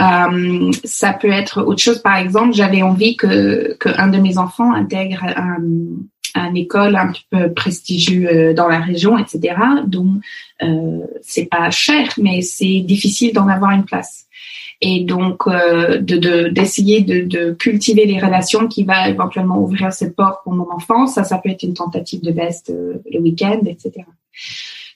[0.00, 2.00] Euh, ça peut être autre chose.
[2.00, 5.58] Par exemple, j'avais envie que qu'un de mes enfants intègre un,
[6.34, 9.56] une école un petit peu prestigieux dans la région, etc.
[9.86, 10.22] Donc,
[11.22, 14.26] c'est pas cher, mais c'est difficile d'en avoir une place.
[14.82, 20.16] Et donc, euh, de d'essayer de, de, cultiver les relations qui va éventuellement ouvrir cette
[20.16, 21.06] porte pour mon enfant.
[21.06, 24.04] Ça, ça peut être une tentative de best euh, le week-end, etc.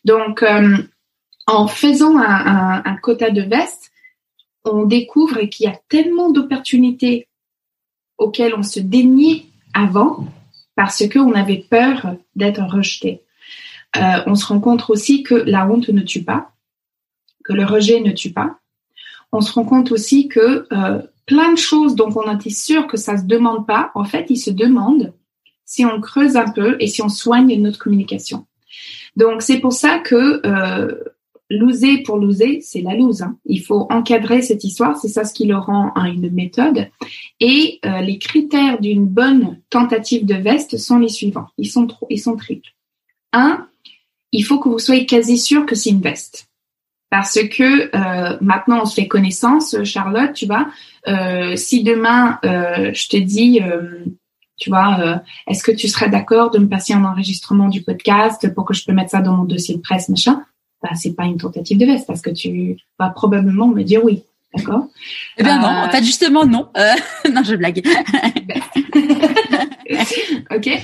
[0.04, 0.78] Donc, euh,
[1.46, 3.92] en faisant un, un, un, quota de veste,
[4.64, 7.28] on découvre qu'il y a tellement d'opportunités
[8.16, 10.26] auxquelles on se déniait avant
[10.76, 13.22] parce qu'on avait peur d'être rejeté.
[13.96, 16.52] Euh, on se rend compte aussi que la honte ne tue pas,
[17.44, 18.58] que le rejet ne tue pas.
[19.34, 22.96] On se rend compte aussi que euh, plein de choses dont on était sûr que
[22.96, 25.12] ça se demande pas, en fait, ils se demandent
[25.64, 28.46] si on creuse un peu et si on soigne notre communication.
[29.16, 30.94] Donc c'est pour ça que euh,
[31.50, 33.22] loser pour loser, c'est la lose.
[33.22, 33.36] Hein.
[33.44, 36.86] Il faut encadrer cette histoire, c'est ça ce qui le rend une méthode.
[37.40, 41.48] Et euh, les critères d'une bonne tentative de veste sont les suivants.
[41.58, 42.70] Ils sont trop, ils sont triples.
[43.32, 43.66] Un,
[44.30, 46.48] il faut que vous soyez quasi sûr que c'est une veste.
[47.14, 50.66] Parce que euh, maintenant on se fait connaissance, Charlotte, tu vois.
[51.06, 53.60] Euh, si demain euh, je te dis,
[54.58, 58.64] tu vois, est-ce que tu serais d'accord de me passer un enregistrement du podcast pour
[58.64, 60.42] que je peux mettre ça dans mon dossier de presse, machin?
[60.82, 64.24] Bah, c'est pas une tentative de veste parce que tu vas probablement me dire oui.
[64.52, 64.88] D'accord?
[65.38, 66.66] Eh bien non, en fait justement non.
[67.32, 67.80] non, je blague.
[70.50, 70.82] ok.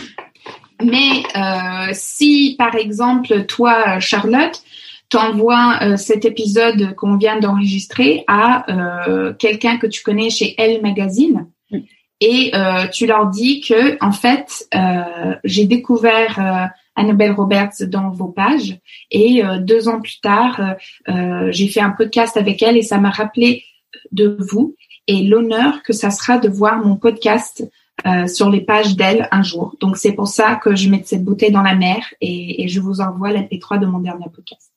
[0.85, 4.63] Mais euh, si par exemple toi Charlotte
[5.11, 10.81] t'envoies euh, cet épisode qu'on vient d'enregistrer à euh, quelqu'un que tu connais chez Elle
[10.81, 11.79] Magazine mm.
[12.21, 12.53] et
[12.93, 14.69] tu leur dis que en fait
[15.45, 18.79] j'ai découvert Annabelle Roberts dans vos pages.
[19.11, 22.83] Et euh, deux ans plus tard, euh, euh, j'ai fait un podcast avec elle et
[22.83, 23.65] ça m'a rappelé
[24.13, 27.69] de vous et l'honneur que ça sera de voir mon podcast
[28.29, 29.77] sur les pages d'elle un jour.
[29.79, 32.81] Donc c'est pour ça que je mets cette bouteille dans la mer et, et je
[32.81, 34.70] vous envoie l'MP3 de mon dernier podcast.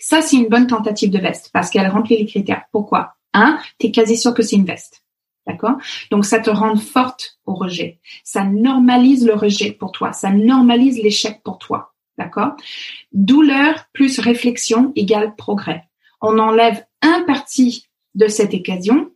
[0.00, 2.64] Ça, c'est une bonne tentative de veste parce qu'elle remplit les critères.
[2.72, 3.14] Pourquoi?
[3.32, 5.02] Un, tu es quasi sûr que c'est une veste.
[5.46, 5.76] D'accord?
[6.10, 7.98] Donc ça te rend forte au rejet.
[8.22, 10.12] Ça normalise le rejet pour toi.
[10.12, 11.92] Ça normalise l'échec pour toi.
[12.16, 12.52] D'accord?
[13.12, 15.84] Douleur plus réflexion égale progrès.
[16.22, 19.10] On enlève un parti de cette occasion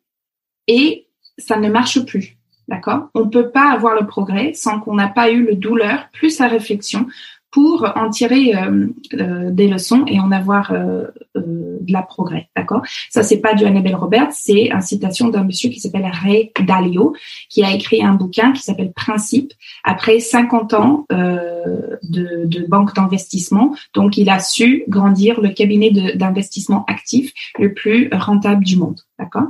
[0.66, 1.09] et
[1.39, 2.36] ça ne marche plus.
[2.66, 3.09] D'accord?
[3.14, 6.39] On ne peut pas avoir le progrès sans qu'on n'a pas eu le douleur plus
[6.39, 7.07] la réflexion
[7.51, 12.82] pour en tirer euh, euh, des leçons et en avoir euh, de la progrès, d'accord?
[13.09, 17.14] Ça c'est pas du Annabelle Roberts, c'est une citation d'un monsieur qui s'appelle Ray Dalio,
[17.49, 23.74] qui a écrit un bouquin qui s'appelle Principe après 50 ans de, de, banque d'investissement.
[23.94, 29.49] Donc il a su grandir le cabinet d'investissement actif le plus rentable du monde, d'accord?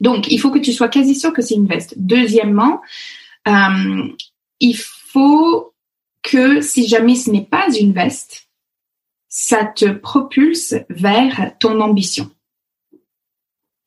[0.00, 1.94] Donc il faut que tu sois quasi sûr que c'est une veste.
[1.96, 2.80] Deuxièmement,
[4.60, 5.72] il faut
[6.26, 8.48] que si jamais ce n'est pas une veste,
[9.28, 12.30] ça te propulse vers ton ambition.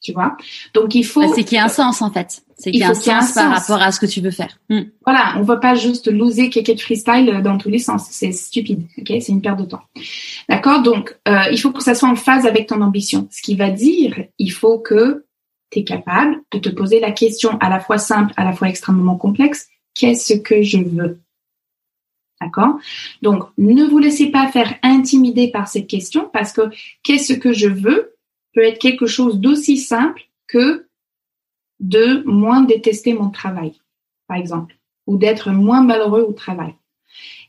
[0.01, 0.37] Tu vois?
[0.73, 1.33] Donc il faut.
[1.35, 2.41] C'est qu'il y a un sens en fait.
[2.57, 4.57] C'est qu'il y a un sens par rapport à ce que tu veux faire.
[4.69, 4.83] Hmm.
[5.05, 8.07] Voilà, on ne va pas juste loser quelqu'un de freestyle dans tous les sens.
[8.09, 8.83] C'est stupide.
[8.97, 9.81] Ok, c'est une perte de temps.
[10.47, 10.81] D'accord?
[10.81, 13.27] Donc euh, il faut que ça soit en phase avec ton ambition.
[13.29, 15.25] Ce qui va dire, il faut que
[15.71, 18.69] tu es capable de te poser la question à la fois simple, à la fois
[18.69, 19.67] extrêmement complexe.
[19.95, 21.19] Qu'est-ce que je veux?
[22.41, 22.79] D'accord?
[23.21, 26.69] Donc, ne vous laissez pas faire intimider par cette question parce que
[27.03, 28.15] qu'est-ce que je veux
[28.53, 30.85] peut être quelque chose d'aussi simple que
[31.79, 33.73] de moins détester mon travail,
[34.27, 34.75] par exemple,
[35.05, 36.75] ou d'être moins malheureux au travail.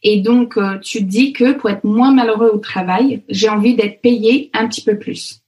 [0.03, 4.01] Et donc, euh, tu dis que pour être moins malheureux au travail, j'ai envie d'être
[4.01, 5.43] payé un petit peu plus.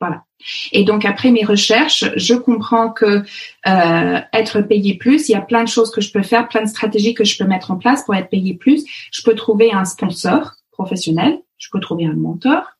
[0.00, 0.24] Voilà.
[0.72, 3.22] Et donc après mes recherches, je comprends que
[3.66, 6.62] euh, être payé plus, il y a plein de choses que je peux faire, plein
[6.62, 8.84] de stratégies que je peux mettre en place pour être payé plus.
[9.10, 12.76] Je peux trouver un sponsor professionnel, je peux trouver un mentor,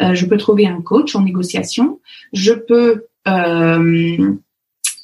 [0.00, 2.00] euh, je peux trouver un coach en négociation,
[2.32, 4.34] je peux euh,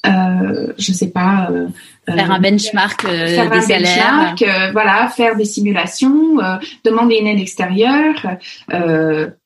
[0.08, 1.48] euh, je sais pas.
[1.50, 1.68] Euh,
[2.06, 4.34] faire un benchmark euh, faire des un salaires.
[4.36, 6.38] benchmark, voilà, faire des simulations,
[6.84, 8.14] demander une aide extérieure,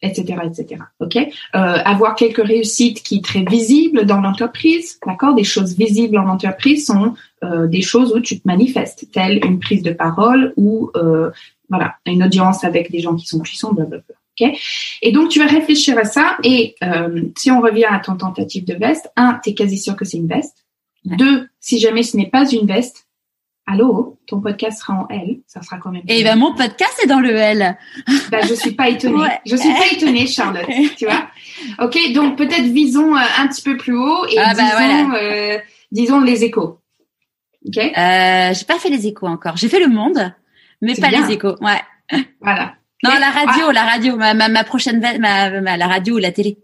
[0.02, 0.82] etc., etc.
[1.00, 1.16] Ok.
[1.52, 5.34] avoir quelques réussites qui sont très visibles dans l'entreprise, d'accord?
[5.34, 9.82] Des choses visibles en entreprise sont des choses où tu te manifestes, telle une prise
[9.82, 10.90] de parole ou
[11.70, 14.09] voilà une audience avec des gens qui sont puissants, blablabla.
[15.02, 16.36] Et donc, tu vas réfléchir à ça.
[16.44, 19.96] Et euh, si on revient à ton tentative de veste, un, tu es quasi sûr
[19.96, 20.64] que c'est une veste.
[21.04, 23.06] Deux, si jamais ce n'est pas une veste,
[23.66, 26.02] allô, ton podcast sera en L, ça sera quand même.
[26.08, 27.78] Et ben mon podcast est dans le L.
[28.30, 29.28] Ben je suis pas étonnée.
[29.46, 30.66] Je suis pas étonnée, Charlotte.
[30.96, 31.28] tu vois?
[31.78, 35.58] Ok, donc peut-être visons euh, un petit peu plus haut et ah, bah, euh,
[35.92, 36.80] disons les échos.
[37.66, 37.76] Ok?
[37.78, 39.56] Euh, j'ai pas fait les échos encore.
[39.56, 40.34] J'ai fait le monde,
[40.80, 41.56] mais pas les échos.
[41.60, 41.80] Ouais.
[42.40, 42.74] Voilà.
[43.02, 43.72] Non, la radio, ah.
[43.72, 46.58] la radio, ma, ma, ma prochaine, ma, ma, la radio ou la télé.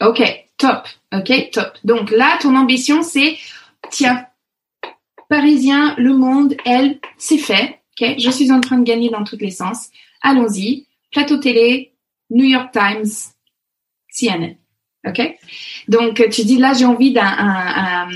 [0.00, 0.22] Ok,
[0.56, 0.86] top.
[1.14, 1.78] Ok, top.
[1.84, 3.36] Donc là, ton ambition, c'est,
[3.90, 4.26] tiens,
[5.28, 7.80] Parisien, Le Monde, elle, c'est fait.
[8.00, 9.88] Ok, je suis en train de gagner dans tous les sens.
[10.22, 10.86] Allons-y.
[11.12, 11.94] Plateau télé,
[12.30, 13.06] New York Times,
[14.10, 14.56] CNN.
[15.06, 15.20] Ok
[15.88, 18.08] Donc, tu dis là, j'ai envie d'un un,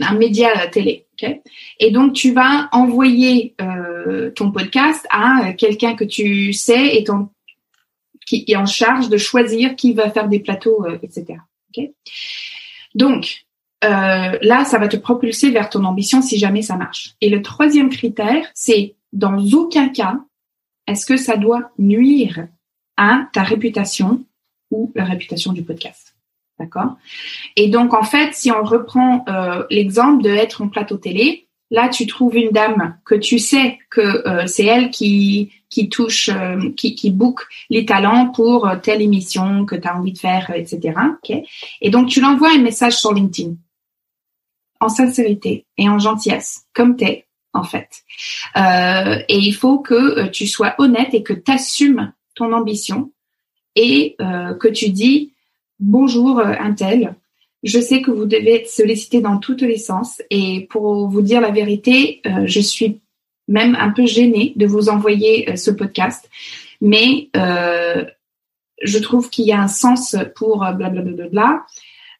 [0.00, 1.06] un, média télé.
[1.14, 1.40] Ok
[1.78, 3.89] Et donc, tu vas envoyer euh,
[4.34, 7.04] ton podcast à quelqu'un que tu sais et
[8.26, 11.38] qui est en charge de choisir qui va faire des plateaux, euh, etc.
[12.94, 13.44] Donc,
[13.84, 17.14] euh, là, ça va te propulser vers ton ambition si jamais ça marche.
[17.20, 20.20] Et le troisième critère, c'est dans aucun cas,
[20.86, 22.46] est-ce que ça doit nuire
[22.96, 24.24] à ta réputation
[24.70, 26.14] ou la réputation du podcast?
[26.58, 26.96] D'accord?
[27.56, 31.88] Et donc, en fait, si on reprend euh, l'exemple de être en plateau télé, là,
[31.88, 36.70] tu trouves une dame que tu sais que euh, c'est elle qui, qui touche, euh,
[36.76, 40.94] qui, qui book les talents pour telle émission que tu as envie de faire, etc.
[41.18, 41.44] Okay
[41.80, 43.54] et donc, tu l'envoies un message sur LinkedIn
[44.80, 48.02] en sincérité et en gentillesse, comme t'es, en fait.
[48.56, 53.12] et il faut que tu sois honnête et que tu assumes ton ambition
[53.76, 55.32] et que tu dis
[55.80, 57.14] bonjour euh, Intel.
[57.62, 61.40] Je sais que vous devez être sollicité dans tous les sens et pour vous dire
[61.40, 63.00] la vérité, euh, je suis
[63.48, 66.28] même un peu gênée de vous envoyer euh, ce podcast,
[66.80, 71.66] mais je trouve qu'il y a un sens pour blablabla.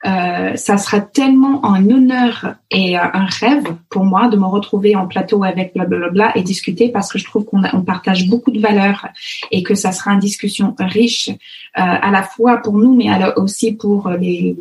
[0.07, 5.07] Euh, ça sera tellement un honneur et un rêve pour moi de me retrouver en
[5.07, 9.09] plateau avec blablabla et discuter parce que je trouve qu'on on partage beaucoup de valeurs
[9.51, 11.35] et que ça sera une discussion riche euh,
[11.75, 14.57] à la fois pour nous mais aussi pour les,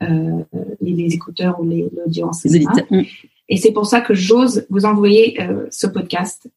[0.00, 0.42] euh,
[0.80, 2.46] les, les, écouteurs ou l'audience.
[2.46, 3.02] Mm.
[3.50, 6.48] Et c'est pour ça que j'ose vous envoyer euh, ce podcast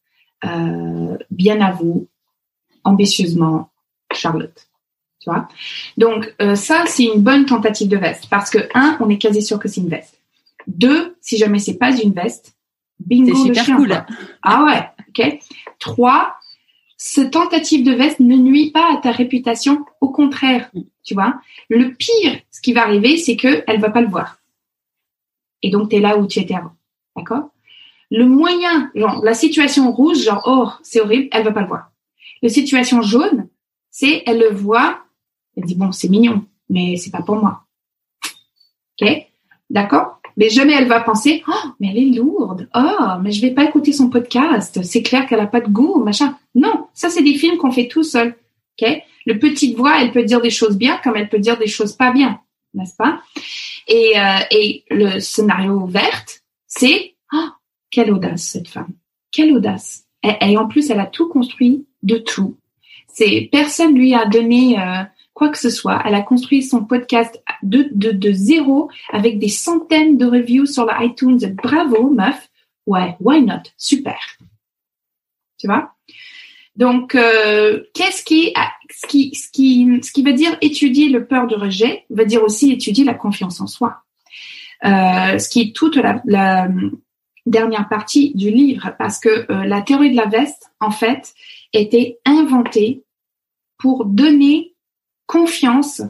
[1.29, 2.07] bien à vous,
[2.83, 3.69] ambitieusement,
[4.11, 4.70] Charlotte.
[5.21, 5.47] Tu vois
[5.97, 9.41] Donc euh, ça, c'est une bonne tentative de veste parce que un, on est quasi
[9.41, 10.19] sûr que c'est une veste.
[10.67, 12.55] Deux, si jamais c'est pas une veste,
[12.99, 14.05] bingo C'est super cool.
[14.41, 15.39] Ah ouais, ok.
[15.79, 16.35] Trois,
[16.97, 20.71] ce tentative de veste ne nuit pas à ta réputation, au contraire,
[21.03, 21.39] tu vois.
[21.69, 24.37] Le pire, ce qui va arriver, c'est que elle va pas le voir.
[25.61, 26.73] Et donc tu es là où tu étais avant,
[27.15, 27.49] d'accord?
[28.09, 31.91] Le moyen, genre la situation rouge, genre oh c'est horrible, elle va pas le voir.
[32.41, 33.47] La situation jaune,
[33.91, 34.99] c'est elle le voit
[35.57, 37.63] elle dit bon, c'est mignon, mais c'est pas pour moi.
[38.99, 39.07] Ok,
[39.69, 40.19] d'accord?
[40.37, 42.69] Mais jamais elle va penser oh, mais elle est lourde.
[42.75, 44.81] Oh, mais je vais pas écouter son podcast.
[44.83, 46.37] C'est clair qu'elle a pas de goût, machin.
[46.55, 48.35] Non, ça c'est des films qu'on fait tout seul.
[48.81, 48.89] Ok?
[49.25, 51.93] Le petite voix, elle peut dire des choses bien comme elle peut dire des choses
[51.93, 52.39] pas bien,
[52.73, 53.21] n'est-ce pas?
[53.87, 57.49] Et, euh, et le scénario verte, c'est oh,
[57.91, 58.93] quelle audace cette femme.
[59.31, 60.05] Quelle audace.
[60.23, 62.57] Et, en plus, elle a tout construit de tout.
[63.07, 66.01] C'est personne lui a donné euh, quoi que ce soit.
[66.05, 70.85] Elle a construit son podcast de, de, de zéro avec des centaines de reviews sur
[70.85, 71.39] la iTunes.
[71.63, 72.49] Bravo, meuf.
[72.85, 73.63] Ouais, why not?
[73.77, 74.17] Super.
[75.57, 75.93] Tu vois?
[76.75, 78.53] Donc, euh, qu'est-ce qui,
[78.89, 82.43] ce qui, ce qui, ce qui veut dire étudier le peur de rejet, veut dire
[82.43, 84.03] aussi étudier la confiance en soi.
[84.83, 86.67] Euh, ce qui est toute la, la,
[87.45, 91.33] dernière partie du livre, parce que euh, la théorie de la veste, en fait,
[91.73, 93.03] était inventée
[93.77, 94.70] pour donner
[95.31, 96.01] confiance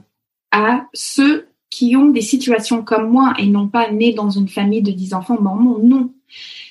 [0.50, 4.82] à ceux qui ont des situations comme moi et non pas nés dans une famille
[4.82, 6.12] de 10 enfants mormons, non.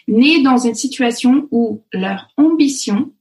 [0.09, 3.13] Nés dans une situation où leur ambition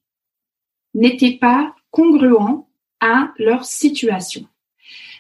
[0.96, 2.66] n'était pas congruent
[3.02, 4.48] à leur situation.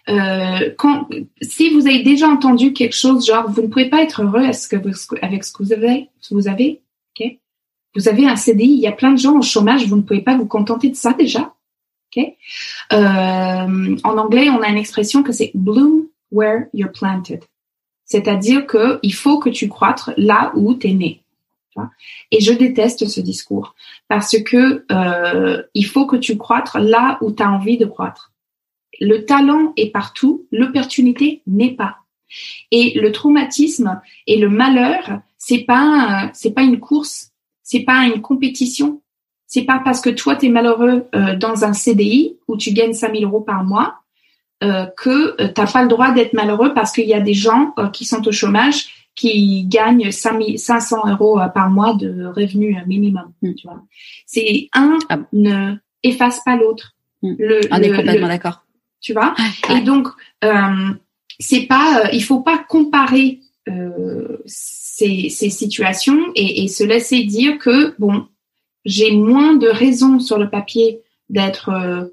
[0.09, 1.07] Euh, quand,
[1.43, 4.55] si vous avez déjà entendu quelque chose genre vous ne pouvez pas être heureux avec
[5.43, 6.81] ce que vous avez, vous avez,
[7.95, 10.21] vous avez un CDI, il y a plein de gens au chômage, vous ne pouvez
[10.21, 11.53] pas vous contenter de ça déjà.
[12.11, 12.37] Okay?
[12.91, 17.43] Euh, en anglais, on a une expression que c'est bloom where you're planted.
[18.05, 21.23] C'est-à-dire que il faut que tu croîtres là où tu es né.
[22.31, 23.75] Et je déteste ce discours
[24.07, 28.31] parce que euh, il faut que tu croîtres là où tu as envie de croître.
[28.99, 31.99] Le talent est partout, l'opportunité n'est pas.
[32.71, 37.31] Et le traumatisme et le malheur, c'est pas c'est pas une course,
[37.63, 39.01] c'est pas une compétition.
[39.49, 42.93] C'est pas parce que toi tu es malheureux euh, dans un CDI où tu gagnes
[42.93, 43.95] 5000 euros par mois
[44.63, 47.73] euh, que euh, t'as pas le droit d'être malheureux parce qu'il y a des gens
[47.79, 53.31] euh, qui sont au chômage qui gagnent 500 euros par mois de revenus minimum.
[53.41, 53.53] Mm.
[53.55, 53.81] Tu vois,
[54.25, 56.95] c'est un ah ne efface pas l'autre.
[57.23, 57.33] Mm.
[57.39, 58.65] Le, On est complètement d'accord.
[59.01, 59.33] Tu vois?
[59.69, 60.09] Et donc
[60.43, 60.89] euh,
[61.39, 63.39] c'est pas, il faut pas comparer
[63.69, 68.27] euh, ces, ces, situations et, et, se laisser dire que bon,
[68.89, 72.11] j'ai moins de raisons sur le papier d'être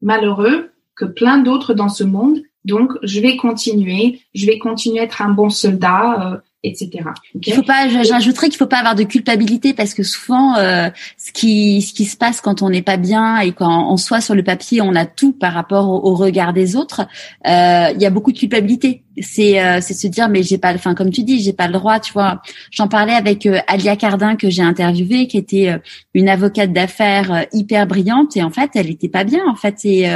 [0.00, 2.42] malheureux que plein d'autres dans ce monde.
[2.64, 7.04] Donc, je vais continuer, je vais continuer à être un bon soldat, euh, etc.
[7.34, 10.88] Il faut pas, j'ajouterais qu'il faut pas avoir de culpabilité parce que souvent, euh,
[11.18, 14.20] ce qui ce qui se passe quand on n'est pas bien et quand on soit
[14.20, 17.02] sur le papier, on a tout par rapport au, regard des autres.
[17.46, 20.74] Euh, il y a beaucoup de culpabilité c'est euh, c'est se dire mais j'ai pas
[20.74, 23.96] enfin comme tu dis j'ai pas le droit tu vois j'en parlais avec euh, Alia
[23.96, 25.78] Cardin que j'ai interviewée qui était euh,
[26.14, 30.06] une avocate d'affaires hyper brillante et en fait elle était pas bien en fait et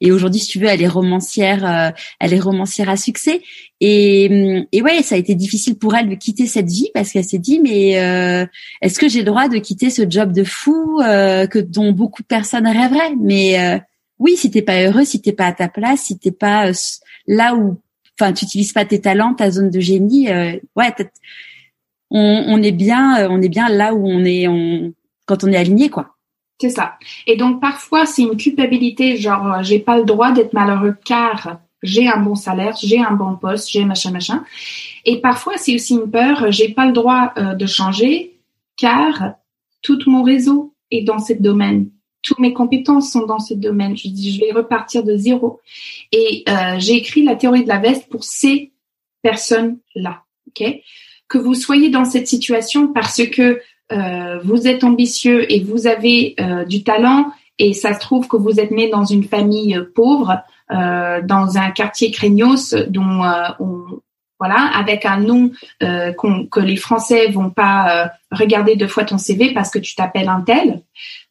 [0.00, 3.42] et aujourd'hui si tu veux elle est romancière elle est romancière à succès
[3.80, 7.12] et hum, et ouais ça a été difficile pour elle de quitter cette vie parce
[7.12, 7.90] qu'elle s'est dit mais
[8.80, 12.26] est-ce que j'ai le droit de quitter ce job de fou que dont beaucoup de
[12.26, 13.14] personnes rêveraient?
[13.20, 13.80] Mais
[14.18, 16.72] oui si t'es pas heureux si t'es pas à ta place si t'es pas
[17.28, 17.78] là où
[18.20, 20.30] enfin, tu utilises pas tes talents, ta zone de génie.
[20.30, 20.94] Euh, ouais,
[22.10, 24.92] on, on, est bien, euh, on est bien là où on est, on,
[25.26, 26.16] quand on est aligné, quoi.
[26.60, 26.94] C'est ça.
[27.28, 31.60] Et donc parfois c'est une culpabilité, genre euh, j'ai pas le droit d'être malheureux car
[31.82, 34.44] j'ai un bon salaire, j'ai un bon poste, j'ai machin machin.
[35.04, 38.38] Et parfois c'est aussi une peur, j'ai pas le droit de changer
[38.76, 39.34] car
[39.82, 41.90] tout mon réseau est dans ce domaine
[42.22, 43.96] toutes mes compétences sont dans ce domaine.
[43.96, 45.60] Je dis, je vais repartir de zéro.
[46.12, 48.72] Et euh, j'ai écrit la théorie de la veste pour ces
[49.22, 50.22] personnes-là.
[50.48, 50.64] Ok?
[51.28, 53.60] Que vous soyez dans cette situation parce que
[53.92, 58.36] euh, vous êtes ambitieux et vous avez euh, du talent et ça se trouve que
[58.36, 60.38] vous êtes né dans une famille pauvre,
[60.70, 63.22] dans un quartier craignos dont
[63.58, 64.00] on,
[64.38, 65.50] voilà, avec un nom
[65.82, 69.94] euh, que les Français vont pas euh, regarder deux fois ton CV parce que tu
[69.96, 70.82] t'appelles un tel,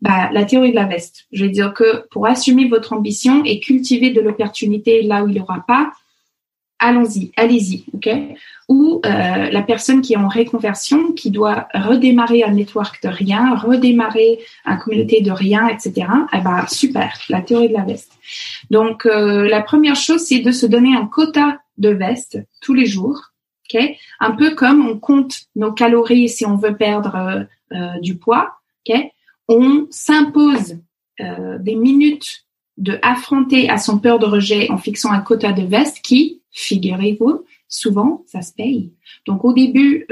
[0.02, 1.26] bah, la théorie de la veste.
[1.32, 5.36] Je veux dire que pour assumer votre ambition et cultiver de l'opportunité là où il
[5.36, 5.92] n'y aura pas,
[6.80, 8.10] allons-y, allez-y, ok?
[8.70, 13.56] Ou euh, la personne qui est en réconversion, qui doit redémarrer un network de rien,
[13.56, 16.08] redémarrer un communauté de rien, etc.
[16.34, 18.12] Eh ben super, la théorie de la veste.
[18.70, 23.32] Donc la première chose, c'est de se donner un quota de veste tous les jours.
[23.70, 23.98] Okay?
[24.20, 28.58] Un peu comme on compte nos calories si on veut perdre euh, euh, du poids.
[28.86, 29.12] Okay?
[29.48, 30.78] On s'impose
[31.20, 32.46] euh, des minutes
[32.78, 37.46] de affronter à son peur de rejet en fixant un quota de veste qui, figurez-vous,
[37.68, 38.92] souvent ça se paye.
[39.28, 40.08] Donc au début,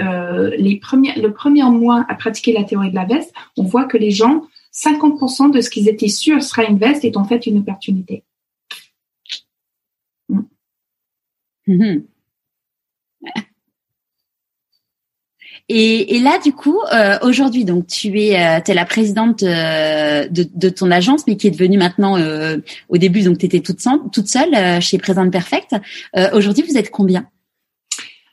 [0.57, 3.97] les premiers, le premier mois à pratiquer la théorie de la veste, on voit que
[3.97, 7.57] les gens, 50% de ce qu'ils étaient sûrs sera une veste est en fait une
[7.57, 8.23] opportunité.
[11.67, 12.05] Mhm.
[15.67, 20.69] Et, là, du coup, euh, aujourd'hui, donc tu es, euh, es la présidente euh, de,
[20.69, 22.19] ton agence, mais qui est devenue maintenant,
[22.89, 23.79] au début, donc tu étais toute,
[24.11, 25.75] toute seule chez Présente Perfect.
[26.33, 27.27] aujourd'hui, vous êtes combien?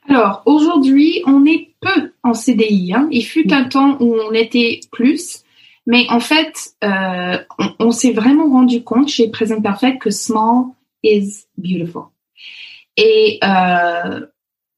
[0.09, 2.93] Alors, aujourd'hui, on est peu en CDI.
[2.95, 3.09] Hein.
[3.11, 5.43] Il fut un temps où on était plus,
[5.87, 10.67] mais en fait, on, on s'est vraiment rendu compte chez Présente Perfect que small
[11.03, 12.05] is beautiful.
[12.97, 14.27] Et, euh,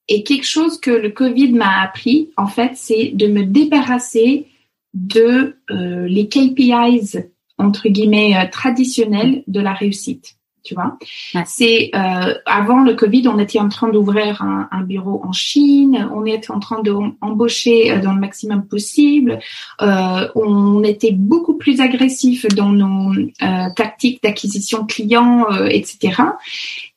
[0.09, 4.49] et quelque chose que le Covid m'a appris, en fait, c'est de me débarrasser
[4.93, 7.19] de euh, les KPIs
[7.59, 10.97] entre guillemets euh, traditionnels de la réussite tu vois.
[11.47, 16.09] C'est euh, avant le Covid, on était en train d'ouvrir un, un, bureau en Chine,
[16.15, 19.39] on était en train d'embaucher euh, dans le maximum possible,
[19.83, 26.23] euh, on était beaucoup plus agressif dans nos euh, tactiques d'acquisition clients, euh, etc.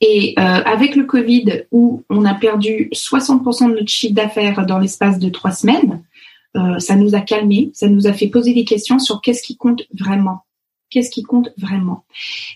[0.02, 4.80] Et euh, avec le Covid, où on a perdu 60% de notre chiffre d'affaires dans
[4.80, 6.04] l'espace de trois semaines,
[6.80, 9.84] ça nous a calmé, ça nous a fait poser des questions sur qu'est-ce qui compte
[9.94, 10.42] vraiment
[10.90, 12.06] qu'est-ce qui compte vraiment.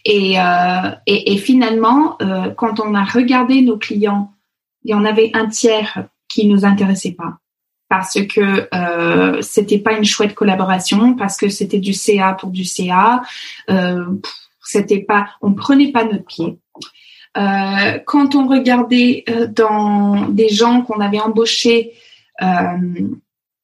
[0.05, 4.33] Et, euh, et, et, finalement, euh, quand on a regardé nos clients,
[4.83, 7.37] il y en avait un tiers qui nous intéressait pas
[7.91, 12.63] parce que euh, c'était pas une chouette collaboration, parce que c'était du CA pour du
[12.63, 13.21] CA,
[13.69, 14.05] euh,
[14.63, 16.57] c'était pas, on prenait pas notre pied.
[17.37, 21.91] Euh, quand on regardait euh, dans des gens qu'on avait embauchés,
[22.41, 22.47] euh,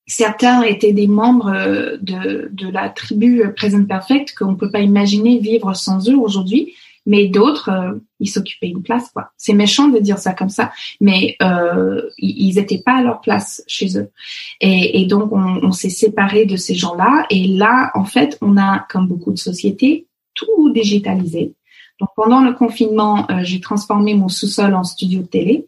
[0.07, 4.79] certains étaient des membres euh, de, de la tribu Present Perfect qu'on ne peut pas
[4.79, 6.73] imaginer vivre sans eux aujourd'hui
[7.07, 9.09] mais d'autres, euh, ils s'occupaient une place.
[9.09, 9.31] quoi.
[9.37, 13.63] C'est méchant de dire ça comme ça, mais euh, ils n'étaient pas à leur place
[13.65, 14.11] chez eux.
[14.59, 17.25] Et, donc, on, s'est séparé de ces gens-là.
[17.29, 21.53] Et là, en fait, on a, comme beaucoup de sociétés, tout digitalisé.
[21.99, 25.65] Donc pendant le confinement, euh, j'ai transformé mon sous-sol en studio de télé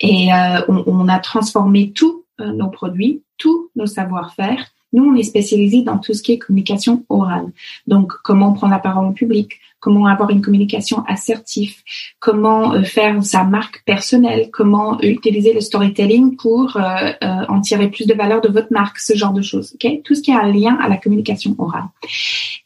[0.00, 0.30] et
[0.68, 4.66] on, on, a transformé tous nos produits, tous nos savoir-faire.
[4.92, 7.46] Nous, on est spécialisé dans tout ce qui est communication orale.
[7.86, 11.76] Donc, comment prendre la parole en public, comment avoir une communication assertive,
[12.18, 17.88] comment euh, faire sa marque personnelle, comment utiliser le storytelling pour euh, euh, en tirer
[17.88, 19.74] plus de valeur de votre marque, ce genre de choses.
[19.74, 21.84] Okay Tout ce qui a un lien à la communication orale.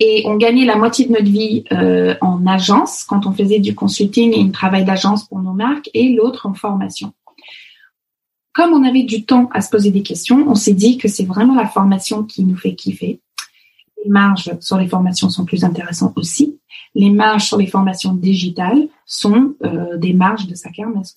[0.01, 1.65] Et on gagnait la moitié de notre vie
[2.21, 6.11] en agence quand on faisait du consulting et un travail d'agence pour nos marques, et
[6.11, 7.13] l'autre en formation
[8.53, 11.25] comme on avait du temps à se poser des questions, on s'est dit que c'est
[11.25, 13.21] vraiment la formation qui nous fait kiffer.
[14.05, 16.59] Les marges sur les formations sont plus intéressantes aussi
[16.95, 21.17] les marges sur les formations digitales sont euh, des marges de sa kermesse.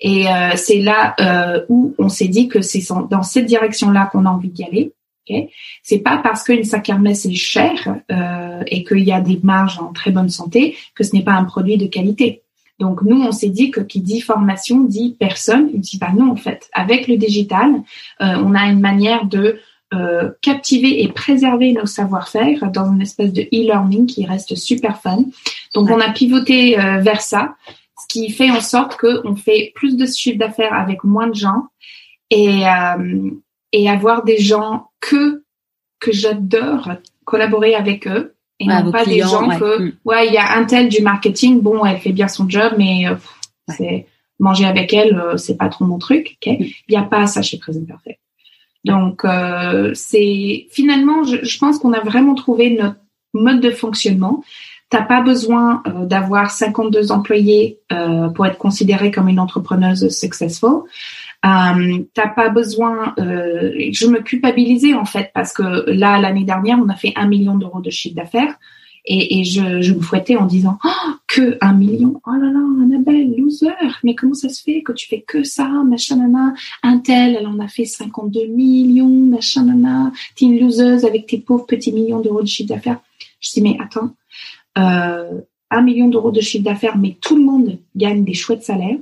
[0.00, 4.26] Et euh, c'est là euh, où on s'est dit que c'est dans cette direction-là qu'on
[4.26, 4.92] a envie d'y aller.
[5.26, 5.50] Okay
[5.82, 9.92] c'est pas parce qu'une sakermesse est chère euh, et qu'il y a des marges en
[9.92, 12.43] très bonne santé que ce n'est pas un produit de qualité.
[12.80, 15.70] Donc nous, on s'est dit que qui dit formation dit personne.
[15.72, 16.68] Il dit pas non en fait.
[16.72, 17.70] Avec le digital,
[18.20, 19.60] euh, on a une manière de
[19.94, 25.24] euh, captiver et préserver nos savoir-faire dans une espèce de e-learning qui reste super fun.
[25.72, 27.54] Donc on a pivoté euh, vers ça,
[28.00, 31.68] ce qui fait en sorte qu'on fait plus de chiffre d'affaires avec moins de gens
[32.30, 33.30] et, euh,
[33.70, 35.44] et avoir des gens que
[36.00, 36.90] que j'adore
[37.24, 38.33] collaborer avec eux
[38.64, 39.92] et non pas des gens que mm.
[40.04, 43.04] ouais il y a un tel du marketing bon elle fait bien son job mais
[43.68, 44.06] c'est
[44.38, 46.62] manger avec elle c'est pas trop mon truc ok mm.
[46.62, 48.18] il n'y a pas ça chez Present Perfect
[48.84, 52.96] donc, euh, c'est finalement, je, je pense qu'on a vraiment trouvé notre
[53.32, 54.44] mode de fonctionnement.
[54.90, 60.82] T'as pas besoin euh, d'avoir 52 employés euh, pour être considéré comme une entrepreneuse successful.
[61.44, 63.14] Euh, t'as pas besoin.
[63.18, 67.26] Euh, je me culpabilisais en fait parce que là l'année dernière on a fait un
[67.26, 68.58] million d'euros de chiffre d'affaires
[69.04, 72.20] et, et je, je, me fouettais en disant oh, que un million.
[72.26, 73.68] Oh là là, Annabelle, loser.
[74.02, 76.54] Mais comment ça se fait que tu fais que ça, machin nana?
[76.82, 80.10] Un tel, elle en a fait 52 millions, machin nana.
[80.36, 83.00] T'es une loseuse avec tes pauvres petits millions d'euros de chiffre d'affaires.
[83.40, 84.14] Je dis mais attends,
[84.78, 85.40] euh,
[85.70, 88.96] un million d'euros de chiffre d'affaires, mais tout le monde gagne des chouettes salaires.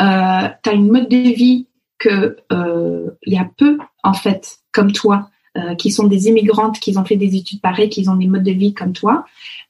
[0.00, 1.66] Euh, t'as une mode de vie
[1.98, 6.78] que euh, il y a peu en fait comme toi euh, qui sont des immigrantes,
[6.80, 9.24] qui ont fait des études pareilles, qui ont des modes de vie comme toi.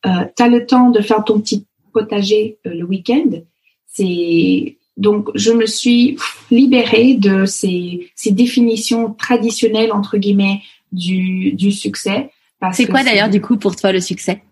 [0.05, 3.31] Euh, tu as le temps de faire ton petit potager euh, le week-end.
[3.87, 6.17] C'est donc je me suis
[6.51, 12.31] libérée de ces, ces définitions traditionnelles entre guillemets du, du succès.
[12.73, 14.43] C'est quoi d'ailleurs du coup pour toi le succès?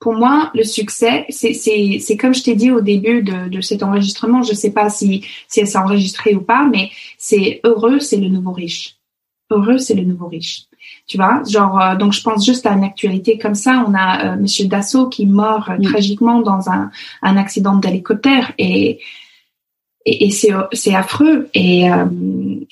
[0.00, 4.42] Pour moi, le succès, c'est comme je t'ai dit au début de, de, cet enregistrement,
[4.42, 8.28] je sais pas si, si elle s'est enregistrée ou pas, mais c'est heureux, c'est le
[8.28, 8.96] nouveau riche
[9.50, 10.64] heureux, c'est le nouveau riche.
[11.06, 13.84] Tu vois, genre euh, donc je pense juste à une actualité comme ça.
[13.86, 16.90] On a euh, Monsieur Dassault qui mort euh, tragiquement dans un,
[17.22, 19.00] un accident d'hélicoptère et
[20.06, 21.82] et, et c'est c'est affreux et,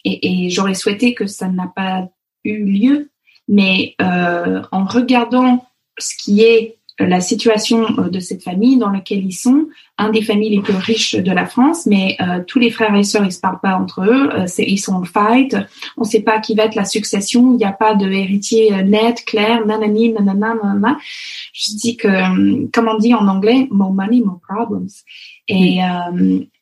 [0.05, 2.09] et, et j'aurais souhaité que ça n'a pas
[2.45, 3.11] eu lieu.
[3.49, 5.67] Mais en regardant
[5.99, 9.69] ce qui est la situation euh, de cette famille dans laquelle ils sont,
[9.99, 13.05] un des familles les plus riches de la France, mais euh, tous les frères et
[13.05, 15.57] sœurs ils se parlent pas entre eux, euh, ils sont en fight,
[15.97, 19.25] on sait pas qui va être la succession, il n'y a pas de héritier net,
[19.25, 20.99] clair, nanani, nanana, nanana.
[21.53, 24.89] Je dis que, comme on dit en anglais, more money, more problems.
[25.49, 25.81] Et,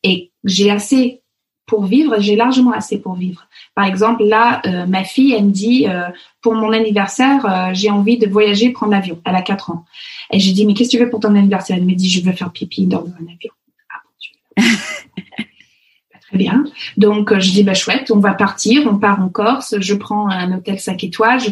[0.02, 1.22] et j'ai assez
[1.66, 3.48] pour vivre, j'ai largement assez pour vivre.
[3.74, 6.08] Par exemple, là, euh, ma fille, elle me dit, euh,
[6.40, 9.20] pour mon anniversaire, euh, j'ai envie de voyager, prendre l'avion.
[9.24, 9.84] Elle a 4 ans.
[10.30, 11.76] Et j'ai dit, mais qu'est-ce que tu veux pour ton anniversaire?
[11.76, 13.50] Elle me dit, je veux faire pipi dans un avion.
[13.90, 16.64] Ah bon, tu bah, Très bien.
[16.96, 20.56] Donc, je dis, bah chouette, on va partir, on part en Corse, je prends un
[20.56, 21.50] hôtel 5 étoiles, je,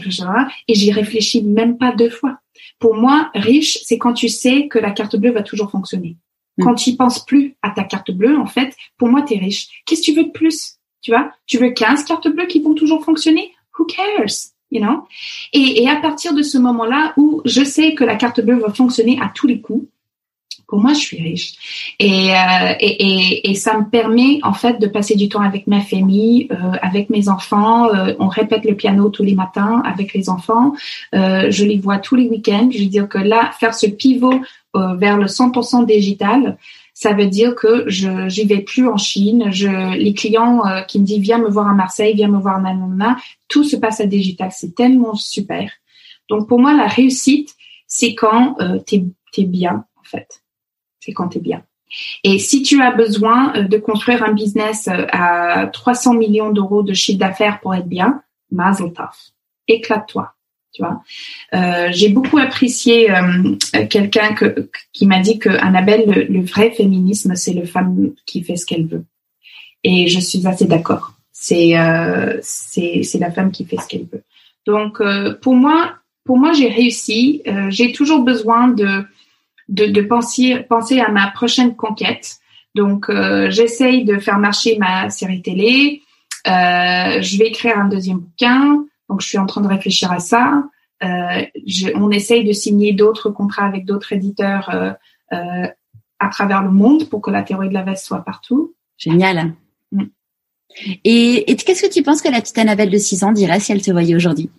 [0.69, 2.39] et j'y réfléchis même pas deux fois.
[2.79, 6.17] Pour moi, riche, c'est quand tu sais que la carte bleue va toujours fonctionner.
[6.59, 6.65] Mm.
[6.65, 9.39] Quand tu y penses plus à ta carte bleue, en fait, pour moi, tu es
[9.39, 9.83] riche.
[9.87, 10.77] Qu'est-ce que tu veux de plus?
[11.03, 11.31] Tu vois?
[11.47, 13.53] Tu veux 15 cartes bleues qui vont toujours fonctionner?
[13.79, 14.53] Who cares?
[14.71, 15.05] You know?
[15.53, 18.73] Et, et à partir de ce moment-là où je sais que la carte bleue va
[18.73, 19.87] fonctionner à tous les coups,
[20.67, 21.95] pour moi, je suis riche.
[21.99, 25.67] Et, euh, et, et, et, ça me permet, en fait, de passer du temps avec
[25.67, 27.89] ma famille, euh, avec mes enfants.
[27.95, 30.75] Euh, on répète le piano tous les matins avec les enfants.
[31.15, 32.71] Euh, je les vois tous les week-ends.
[32.73, 34.41] Je veux dire que là, faire ce pivot
[34.75, 36.59] vers le 100% digital,
[36.93, 39.51] ça veut dire que je j'y vais plus en Chine.
[39.97, 43.17] Les clients qui me disent viens me voir à Marseille, viens me voir à Nanana,
[43.49, 44.51] tout se passe à digital.
[44.53, 45.71] C'est tellement super.
[46.29, 47.55] Donc pour moi la réussite
[47.87, 48.57] c'est quand
[48.87, 49.05] tu es,
[49.39, 50.43] es bien en fait.
[51.01, 51.63] C'est quand tu es bien.
[52.25, 57.21] Et si tu as besoin de construire un business à 300 millions d'euros de chiffre
[57.21, 59.11] d'affaires pour être bien, mazel tov,
[59.69, 60.34] éclate-toi.
[60.75, 61.03] Tu vois,
[61.55, 63.55] euh, j'ai beaucoup apprécié euh,
[63.89, 68.57] quelqu'un que, qui m'a dit que Annabelle, le, vrai féminisme, c'est le femme qui fait
[68.57, 69.05] ce qu'elle veut.
[69.85, 71.13] Et je suis assez d'accord.
[71.33, 74.25] C'est euh, c'est la femme qui fait ce qu'elle veut.
[74.67, 75.93] Donc euh, pour moi,
[76.25, 77.43] pour moi, j'ai réussi.
[77.47, 79.05] Euh, j'ai toujours besoin de
[79.69, 82.39] de, de penser penser à ma prochaine conquête.
[82.75, 83.09] Donc
[83.51, 86.03] j'essaye de faire marcher ma série télé.
[86.45, 88.85] je vais écrire un deuxième bouquin.
[89.09, 90.65] Donc, je suis en train de réfléchir à ça.
[91.03, 94.93] Euh, je, on essaye de signer d'autres contrats avec d'autres éditeurs euh,
[95.33, 95.67] euh,
[96.19, 98.75] à travers le monde pour que la théorie de la veste soit partout.
[98.97, 99.55] Génial.
[99.93, 100.05] Mm.
[101.05, 103.73] Et, et qu'est-ce que tu penses que la petite Annabelle de 6 ans dirait si
[103.73, 104.51] elle te voyait aujourd'hui?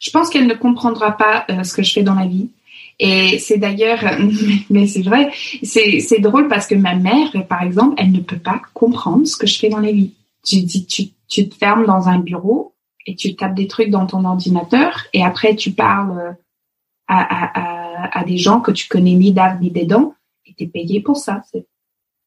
[0.00, 2.50] Je pense qu'elle ne comprendra pas euh, ce que je fais dans la vie.
[2.98, 4.02] Et c'est d'ailleurs,
[4.70, 5.30] mais c'est vrai,
[5.62, 9.46] c'est drôle parce que ma mère, par exemple, elle ne peut pas comprendre ce que
[9.46, 10.12] je fais dans la vie.
[10.48, 12.72] Je dis, tu, tu te fermes dans un bureau
[13.06, 16.32] et tu tapes des trucs dans ton ordinateur et après tu parles euh,
[17.08, 20.14] à, à, à, des gens que tu connais ni d'art ni des dents
[20.44, 21.42] et t'es payé pour ça.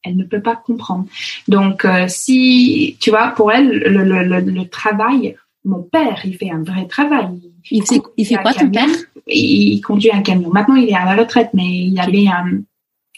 [0.03, 1.05] Elle ne peut pas comprendre.
[1.47, 5.35] Donc euh, si tu vois, pour elle, le, le, le, le, travail,
[5.65, 7.27] mon père, il fait un vrai travail.
[7.69, 8.87] Il, fait, il fait quoi ton père?
[9.27, 10.49] Il, conduit un camion.
[10.49, 12.61] Maintenant, il est à la retraite, mais il avait un,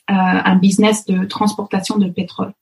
[0.10, 2.54] euh, un business de transportation de pétrole.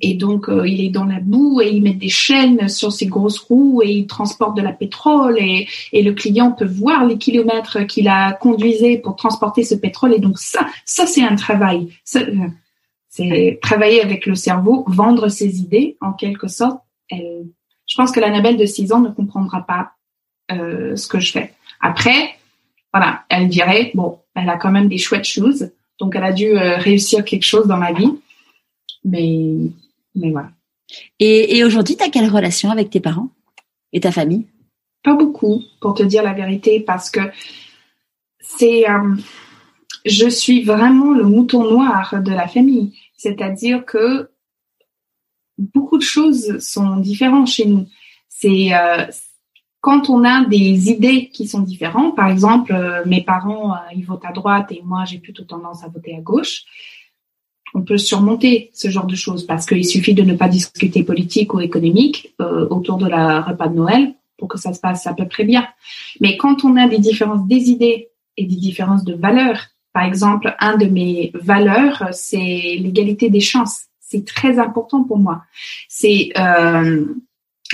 [0.00, 3.06] Et donc, euh, il est dans la boue et il met des chaînes sur ses
[3.06, 7.18] grosses roues et il transporte de la pétrole et, et le client peut voir les
[7.18, 10.14] kilomètres qu'il a conduisé pour transporter ce pétrole.
[10.14, 11.88] Et donc, ça, ça c'est un travail.
[12.16, 12.48] Euh,
[13.08, 16.80] c'est travailler avec le cerveau, vendre ses idées en quelque sorte.
[17.10, 17.46] Elle,
[17.88, 19.92] je pense que l'Annabelle de 6 ans ne comprendra pas
[20.52, 21.54] euh, ce que je fais.
[21.80, 22.36] Après,
[22.92, 26.56] voilà, elle dirait, bon, elle a quand même des chouettes choses, donc elle a dû
[26.56, 28.12] euh, réussir quelque chose dans ma vie.
[29.08, 29.70] Mais,
[30.14, 30.50] mais voilà.
[31.18, 33.30] Et, et aujourd'hui, tu as quelle relation avec tes parents
[33.92, 34.46] et ta famille?
[35.02, 37.20] Pas beaucoup, pour te dire la vérité, parce que
[38.40, 39.14] c'est, euh,
[40.04, 42.94] je suis vraiment le mouton noir de la famille.
[43.16, 44.30] C'est-à-dire que
[45.58, 47.86] beaucoup de choses sont différentes chez nous.
[48.28, 49.06] C'est euh,
[49.80, 52.16] quand on a des idées qui sont différentes.
[52.16, 55.88] Par exemple, euh, mes parents ils votent à droite et moi j'ai plutôt tendance à
[55.88, 56.64] voter à gauche
[57.74, 61.54] on peut surmonter ce genre de choses parce qu'il suffit de ne pas discuter politique
[61.54, 65.14] ou économique euh, autour de la repas de Noël pour que ça se passe à
[65.14, 65.66] peu près bien.
[66.20, 70.54] Mais quand on a des différences des idées et des différences de valeurs, par exemple,
[70.60, 73.86] un de mes valeurs, c'est l'égalité des chances.
[74.00, 75.42] C'est très important pour moi.
[75.88, 77.04] C'est euh,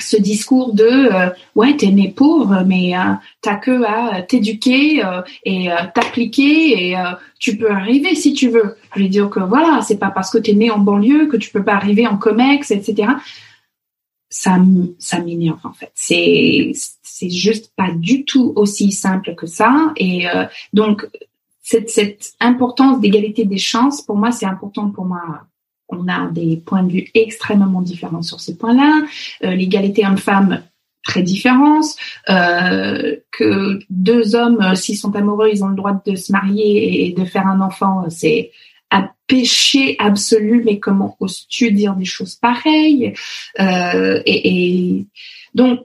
[0.00, 5.22] ce discours de euh, ouais t'es né pauvre mais euh, t'as que à t'éduquer euh,
[5.44, 6.96] et euh, t'appliquer et
[7.38, 8.76] tu peux arriver si tu veux.
[8.96, 11.50] Je vais dire que voilà c'est pas parce que t'es né en banlieue que tu
[11.50, 13.12] peux pas arriver en comex etc
[14.28, 14.58] ça
[14.98, 15.92] ça m'énerve en fait.
[15.94, 16.72] C'est
[17.02, 20.26] c'est juste pas du tout aussi simple que ça et
[20.72, 21.08] donc
[21.62, 25.46] cette cette importance d'égalité des chances pour moi c'est important pour moi
[25.98, 29.02] on a des points de vue extrêmement différents sur ces points-là.
[29.44, 30.62] Euh, l'égalité homme-femme
[31.04, 31.84] très différente,
[32.30, 37.06] euh, que deux hommes, euh, s'ils sont amoureux, ils ont le droit de se marier
[37.06, 38.52] et de faire un enfant, c'est
[38.90, 43.12] un péché absolu, mais comment oses-tu dire des choses pareilles?
[43.58, 45.04] Et,
[45.54, 45.80] donc,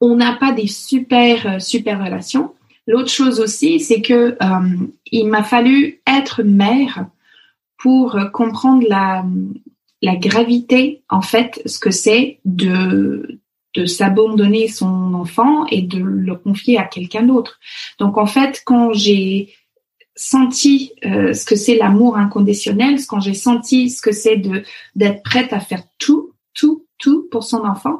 [0.00, 2.52] on n'a pas des super super relations.
[2.86, 4.36] L'autre chose aussi, c'est que
[5.10, 7.06] il m'a fallu être mère
[7.78, 9.24] pour comprendre la,
[10.02, 13.40] la gravité, en fait, ce que c'est de,
[13.74, 17.58] de s'abandonner son enfant et de le confier à quelqu'un d'autre.
[17.98, 19.54] Donc, en fait, quand j'ai
[20.16, 24.62] senti euh, ce que c'est l'amour inconditionnel, quand j'ai senti ce que c'est de
[24.94, 27.98] d'être prête à faire tout, tout, tout pour son enfant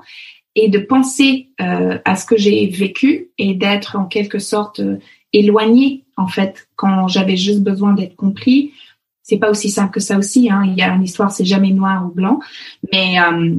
[0.54, 4.96] et de penser euh, à ce que j'ai vécu et d'être en quelque sorte euh,
[5.34, 8.72] éloignée en fait quand j'avais juste besoin d'être compris,
[9.26, 10.48] c'est pas aussi simple que ça aussi.
[10.50, 10.62] Hein.
[10.66, 12.38] Il y a une histoire, c'est jamais noir ou blanc,
[12.92, 13.56] mais euh,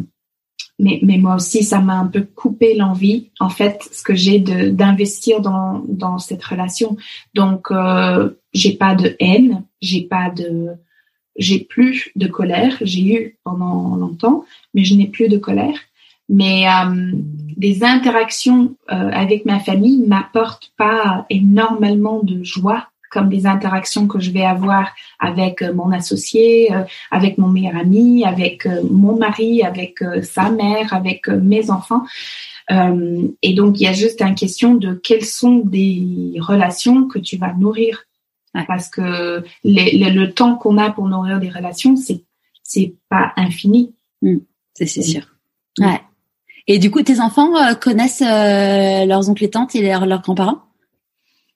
[0.80, 4.40] mais, mais moi aussi, ça m'a un peu coupé l'envie, en fait, ce que j'ai
[4.40, 6.98] de d'investir dans dans cette relation.
[7.34, 10.70] Donc, euh, j'ai pas de haine, j'ai pas de
[11.38, 12.78] j'ai plus de colère.
[12.82, 15.80] J'ai eu pendant longtemps, mais je n'ai plus de colère.
[16.30, 17.12] Mais euh,
[17.58, 24.20] des interactions euh, avec ma famille m'apportent pas énormément de joie comme des interactions que
[24.20, 29.18] je vais avoir avec euh, mon associé, euh, avec mon meilleur ami, avec euh, mon
[29.18, 32.04] mari, avec sa mère, avec mes enfants.
[32.70, 37.38] et donc, il y a juste une question de quelles sont des relations que tu
[37.38, 38.04] vas nourrir.
[38.68, 42.24] Parce que le temps qu'on a pour nourrir des relations, c'est
[42.64, 43.94] c'est pas infini.
[44.22, 44.38] Mmh.
[44.74, 45.22] c'est sûr.
[45.80, 46.02] Ouais.
[46.66, 50.67] Et du coup, tes enfants connaissent leurs oncles et tantes et leurs grands-parents?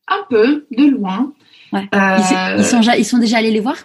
[0.08, 1.34] Un peu, de loin.
[1.72, 1.88] Ouais.
[1.94, 2.18] Euh,
[2.58, 3.78] ils, sont, ils sont déjà allés les voir?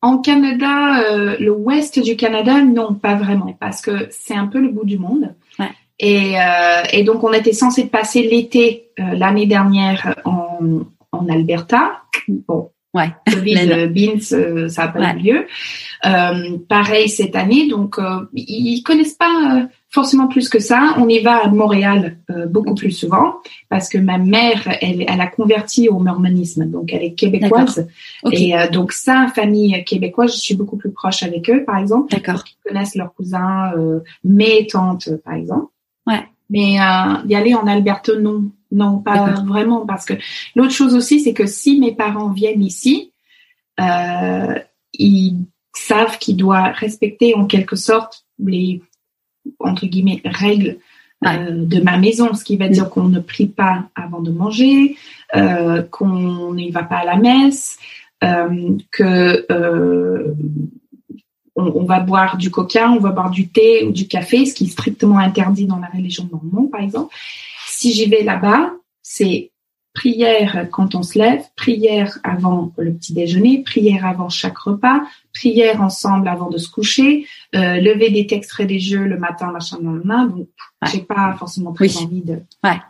[0.00, 4.60] En Canada, euh, le ouest du Canada, non, pas vraiment, parce que c'est un peu
[4.60, 5.34] le bout du monde.
[5.58, 5.70] Ouais.
[5.98, 10.60] Et, euh, et donc, on était censé passer l'été l'année dernière en,
[11.12, 12.02] en Alberta.
[12.28, 13.10] Bon, Ouais.
[13.30, 15.46] Covid, Beans, ça n'a pas eu lieu.
[16.06, 20.94] Euh, pareil cette année, donc euh, ils connaissent pas forcément plus que ça.
[20.98, 23.36] On y va à Montréal euh, beaucoup plus souvent
[23.68, 27.88] parce que ma mère, elle, elle a converti au mormonisme, donc elle est québécoise.
[28.32, 32.10] Et euh, donc ça, famille québécoise, je suis beaucoup plus proche avec eux, par exemple.
[32.10, 32.44] D'accord.
[32.46, 35.66] Ils connaissent leurs cousins, euh, mes tantes, par exemple.
[36.06, 36.22] Ouais.
[36.50, 40.14] Mais y aller en Alberta, non, non, pas vraiment, parce que
[40.54, 43.12] l'autre chose aussi, c'est que si mes parents viennent ici,
[43.78, 45.36] ils
[45.74, 48.82] savent qu'ils doivent respecter en quelque sorte les
[49.60, 50.78] entre guillemets règles
[51.26, 54.96] euh, de ma maison, ce qui va dire qu'on ne prie pas avant de manger,
[55.34, 57.78] euh, qu'on n'y va pas à la messe,
[58.22, 60.34] euh, que euh,
[61.56, 64.64] on, va boire du coca, on va boire du thé ou du café, ce qui
[64.64, 67.12] est strictement interdit dans la religion mormon, par exemple.
[67.80, 68.72] Si j'y vais là-bas,
[69.02, 69.52] c'est
[69.94, 75.02] prière quand on se lève, prière avant le petit déjeuner, prière avant chaque repas,
[75.32, 80.26] prière ensemble avant de se coucher, euh, lever des textes religieux le matin, machin, main.
[80.26, 80.48] Donc,
[80.90, 82.40] j'ai pas forcément très envie de.
[82.64, 82.80] Ouais.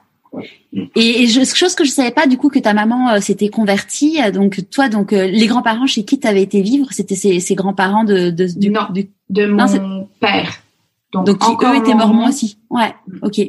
[0.95, 4.19] Et, je, chose que je savais pas du coup que ta maman euh, s'était convertie.
[4.33, 7.55] Donc toi, donc euh, les grands-parents chez qui tu avais été vivre, c'était ses, ses
[7.55, 8.87] grands-parents de, de du, non,
[9.29, 10.63] de mon père.
[11.13, 12.57] Donc, donc qui eux étaient mormons aussi.
[12.71, 12.95] Ouais.
[13.07, 13.19] Mm.
[13.21, 13.41] Ok.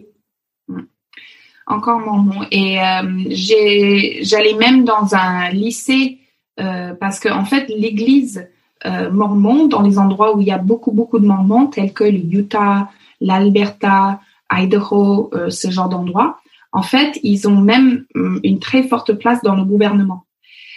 [1.70, 2.46] Encore mormons.
[2.52, 6.18] Et euh, j'allais même dans un lycée
[6.60, 8.50] euh, parce que en fait l'église
[8.86, 12.04] euh, mormons dans les endroits où il y a beaucoup, beaucoup de mormons, tels que
[12.04, 12.90] le Utah,
[13.22, 14.22] l'Alberta,
[14.52, 16.40] Idaho, euh, ce genre d'endroits.
[16.72, 20.26] En fait, ils ont même hum, une très forte place dans le gouvernement.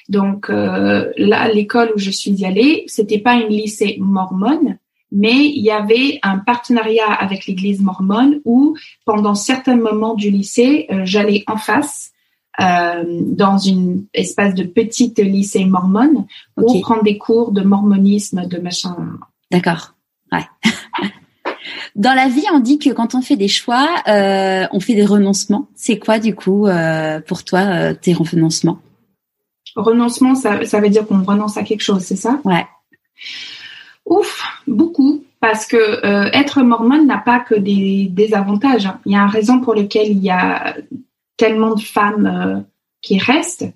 [0.08, 4.78] Donc euh, là, l'école où je suis allée, c'était pas une lycée mormone,
[5.12, 10.86] mais il y avait un partenariat avec l'Église mormone où, pendant certains moments du lycée,
[10.90, 12.12] euh, j'allais en face
[12.60, 18.58] euh, dans une espèce de petite lycée mormone pour prendre des cours de mormonisme, de
[18.58, 18.96] machin.
[19.50, 19.94] D'accord.
[20.30, 20.44] Ouais.
[21.96, 25.04] Dans la vie, on dit que quand on fait des choix, euh, on fait des
[25.04, 25.68] renoncements.
[25.74, 28.78] C'est quoi du coup euh, pour toi tes renoncements?
[29.76, 32.40] Renoncement, ça, ça veut dire qu'on renonce à quelque chose, c'est ça?
[32.44, 32.66] Ouais.
[34.06, 38.86] Ouf, beaucoup, parce que euh, être mormone n'a pas que des, des avantages.
[38.86, 39.00] Hein.
[39.06, 40.76] Il y a une raison pour laquelle il y a
[41.36, 42.60] tellement de femmes euh,
[43.00, 43.66] qui restent,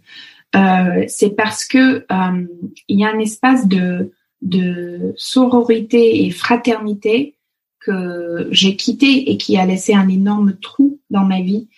[0.55, 2.47] euh, c'est parce que euh,
[2.89, 4.12] il y a un espace de,
[4.43, 7.35] de sororité et fraternité
[7.81, 11.69] que j'ai quitté et qui a laissé un énorme trou dans ma vie.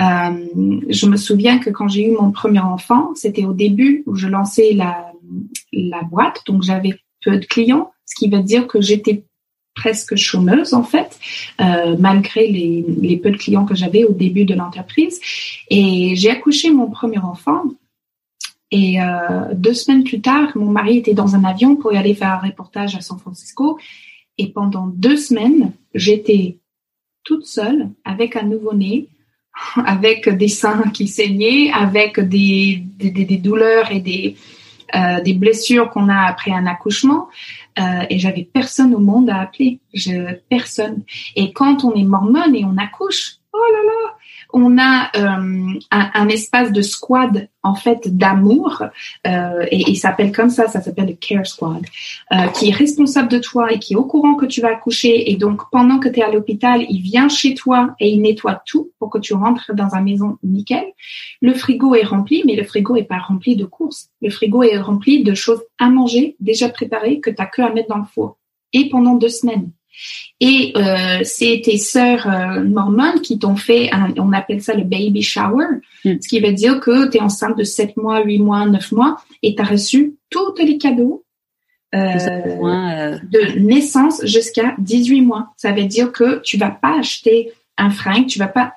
[0.00, 4.16] Euh, je me souviens que quand j'ai eu mon premier enfant, c'était au début où
[4.16, 5.12] je lançais la,
[5.72, 9.24] la boîte, donc j'avais peu de clients, ce qui veut dire que j'étais
[9.74, 11.18] presque chômeuse en fait,
[11.60, 15.20] euh, malgré les, peu de clients que j'avais au début de l'entreprise.
[15.68, 17.64] Et j'ai accouché mon premier enfant.
[18.70, 22.14] Et euh, deux semaines plus tard, mon mari était dans un avion pour y aller
[22.14, 23.78] faire un reportage à San Francisco.
[24.38, 26.58] Et pendant deux semaines, j'étais
[27.24, 29.08] toute seule avec un nouveau-né,
[29.86, 32.82] avec des seins qui saignaient, avec des
[33.42, 34.36] douleurs et des,
[34.94, 37.28] euh, des blessures qu'on a après un accouchement.
[37.78, 41.02] Euh, et j'avais personne au monde à appeler, je, personne.
[41.36, 44.16] Et quand on est mormone et on accouche, oh là là,
[44.54, 48.84] on a euh, un, un, espace de squad en fait d'amour
[49.26, 51.84] euh, et il s'appelle comme ça, ça s'appelle le care squad,
[52.32, 55.32] euh, qui est responsable de toi et qui est au courant que tu vas accoucher
[55.32, 58.62] et donc pendant que tu es à l'hôpital, il vient chez toi et il nettoie
[58.64, 60.84] tout pour que tu rentres dans une maison nickel.
[61.42, 64.10] Le frigo est rempli, mais le frigo est pas rempli de courses.
[64.22, 67.72] Le frigo est rempli de choses à manger déjà préparées que tu as que à
[67.72, 68.38] mettre dans le four
[68.72, 69.70] et pendant deux semaines.
[70.40, 75.22] Et euh, c'est tes sœurs euh, mormones qui t'ont fait, on appelle ça le baby
[75.22, 75.66] shower,
[76.04, 76.16] mm.
[76.20, 79.16] ce qui veut dire que tu es enceinte de 7 mois, 8 mois, 9 mois
[79.42, 81.24] et tu as reçu tous les cadeaux
[81.94, 85.52] euh, euh, de naissance jusqu'à 18 mois.
[85.56, 88.74] Ça veut dire que tu vas pas acheter un fringue, tu vas pas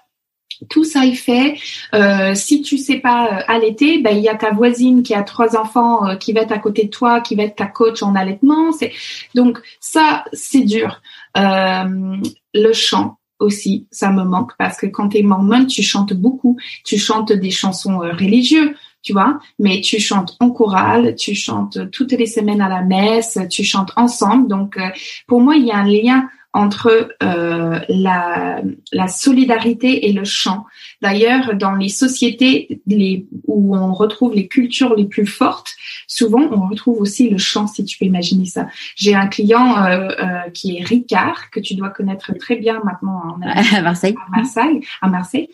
[0.70, 1.58] tout ça est fait.
[1.94, 5.24] Euh, si tu sais pas euh, allaiter, ben il y a ta voisine qui a
[5.24, 8.02] trois enfants euh, qui va être à côté de toi, qui va être ta coach
[8.04, 8.72] en allaitement.
[8.72, 8.92] C'est
[9.36, 11.02] donc ça c'est dur.
[11.36, 16.58] le chant aussi, ça me manque parce que quand tu es mormon, tu chantes beaucoup.
[16.84, 18.72] Tu chantes des chansons religieuses,
[19.04, 23.38] tu vois, mais tu chantes en chorale, tu chantes toutes les semaines à la messe,
[23.52, 24.48] tu chantes ensemble.
[24.48, 24.80] Donc
[25.28, 26.28] pour moi, il y a un lien
[26.58, 28.62] entre euh, la,
[28.92, 30.66] la, solidarité et le chant.
[31.04, 35.76] D'ailleurs, dans les sociétés les, où on retrouve les cultures les plus fortes,
[36.08, 38.66] souvent on retrouve aussi le chant, si tu peux imaginer ça.
[38.96, 43.22] J'ai un client euh, euh, qui est Ricard, que tu dois connaître très bien maintenant
[43.24, 43.42] en,
[43.76, 44.16] à Marseille.
[44.26, 45.50] À Marseille, à Marseille.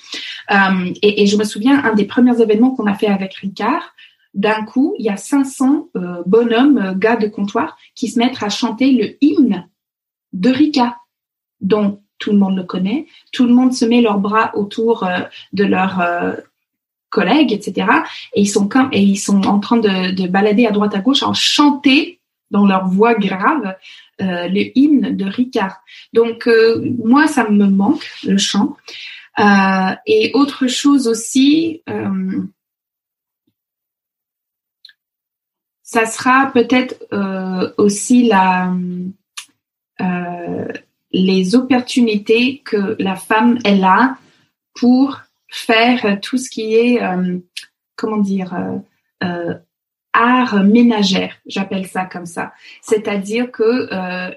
[0.51, 3.93] Euh, et, et, je me souviens, un des premiers événements qu'on a fait avec Ricard,
[4.33, 8.49] d'un coup, il y a 500 euh, bonhommes, gars de comptoir, qui se mettent à
[8.49, 9.67] chanter le hymne
[10.33, 10.97] de Rika,
[11.61, 13.07] dont tout le monde le connaît.
[13.31, 15.19] Tout le monde se met leurs bras autour euh,
[15.51, 16.33] de leurs euh,
[17.09, 17.87] collègues, etc.
[18.33, 21.33] Et ils sont et ils sont en train de, balader à droite à gauche en
[21.33, 22.19] chanter
[22.49, 23.75] dans leur voix grave
[24.21, 25.83] euh, le hymne de Ricard.
[26.13, 26.49] Donc
[27.03, 28.77] moi, ça me manque le chant.
[30.07, 31.83] et autre chose aussi,
[35.83, 36.95] ça sera peut-être
[37.77, 38.71] aussi la
[41.11, 44.17] les opportunités que la femme elle a
[44.73, 47.37] pour faire tout ce qui est euh,
[47.95, 48.53] comment dire
[49.23, 49.53] euh,
[50.13, 52.53] art ménagère, j'appelle ça comme ça.
[52.81, 53.89] C'est-à-dire que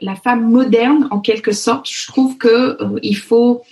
[0.02, 3.62] la femme moderne, en quelque sorte, je trouve que il faut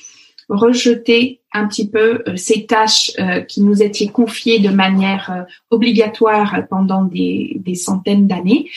[0.48, 5.42] rejeter un petit peu euh, ces tâches euh, qui nous étaient confiées de manière euh,
[5.70, 8.68] obligatoire pendant des, des centaines d'années,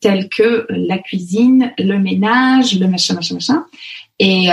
[0.00, 3.66] telles que la cuisine, le ménage, le machin, machin, machin.
[4.18, 4.48] Et,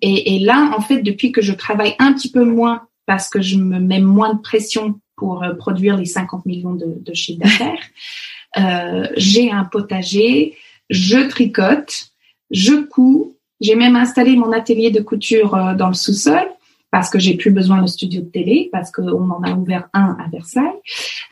[0.00, 3.40] et, et, là, en fait, depuis que je travaille un petit peu moins parce que
[3.40, 9.10] je me mets moins de pression pour produire les 50 millions de, de chiffres d'affaires,
[9.16, 10.56] j'ai un potager,
[10.90, 12.10] je tricote,
[12.50, 16.46] je couds, j'ai même installé mon atelier de couture euh, dans le sous-sol
[16.90, 20.16] parce que j'ai plus besoin de studio de télé parce qu'on en a ouvert un
[20.18, 20.64] à Versailles.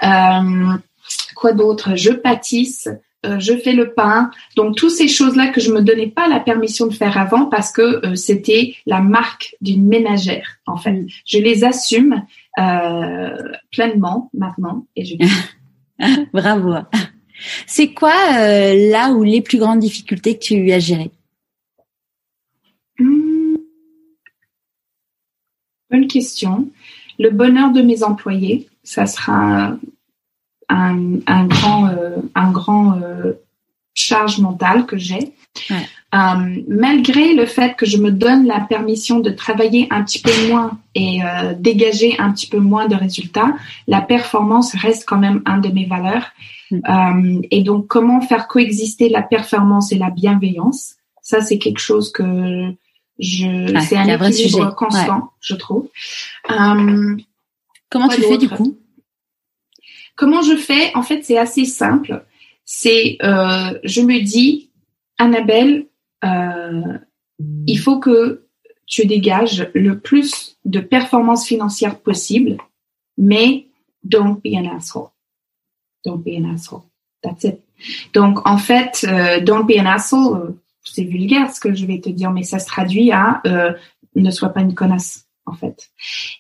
[0.03, 0.77] Euh,
[1.35, 1.97] quoi d'autre?
[1.97, 2.89] Je pâtisse,
[3.27, 4.31] euh, je fais le pain.
[4.57, 7.73] Donc toutes ces choses-là que je me donnais pas la permission de faire avant parce
[7.73, 10.59] que euh, c'était la marque d'une ménagère.
[10.67, 12.25] En fait, je les assume
[12.59, 13.37] euh,
[13.73, 15.15] pleinement maintenant et je.
[16.33, 16.75] Bravo.
[17.67, 21.11] C'est quoi là où les plus grandes difficultés que tu as gérées?
[25.97, 26.69] Bonne question.
[27.19, 29.73] Le bonheur de mes employés, ça sera
[30.69, 33.33] un, un grand, euh, un grand euh,
[33.95, 35.33] charge mentale que j'ai.
[35.71, 40.31] Euh, malgré le fait que je me donne la permission de travailler un petit peu
[40.49, 41.21] moins et
[41.59, 43.55] dégager un petit peu moins de résultats,
[43.87, 46.27] la performance reste quand même un de mes valeurs.
[46.71, 47.41] Mm.
[47.51, 50.97] et donc, comment faire coexister la performance et la bienveillance?
[51.23, 52.77] Ça, c'est quelque chose que
[53.19, 55.89] je, c'est un équilibre constant, je trouve.
[56.51, 57.17] Euh,
[57.91, 58.77] Comment tu fais du coup?
[60.17, 60.95] Comment je fais?
[60.95, 62.25] En fait, c'est assez simple.
[62.65, 64.71] C'est, euh, je me dis,
[65.19, 65.87] Annabelle,
[66.25, 66.99] euh,
[67.67, 68.47] il faut que
[68.87, 72.57] tu dégages le plus de performances financières possible,
[73.19, 73.67] mais
[74.05, 75.11] don't be an asshole.
[76.05, 76.83] Don't be an asshole.
[77.23, 77.61] That's it.
[78.15, 80.57] Donc, en fait, euh, don't be an asshole,
[80.97, 83.73] c'est vulgaire ce que je vais te dire, mais ça se traduit à euh,
[84.15, 85.91] ne sois pas une connasse en fait.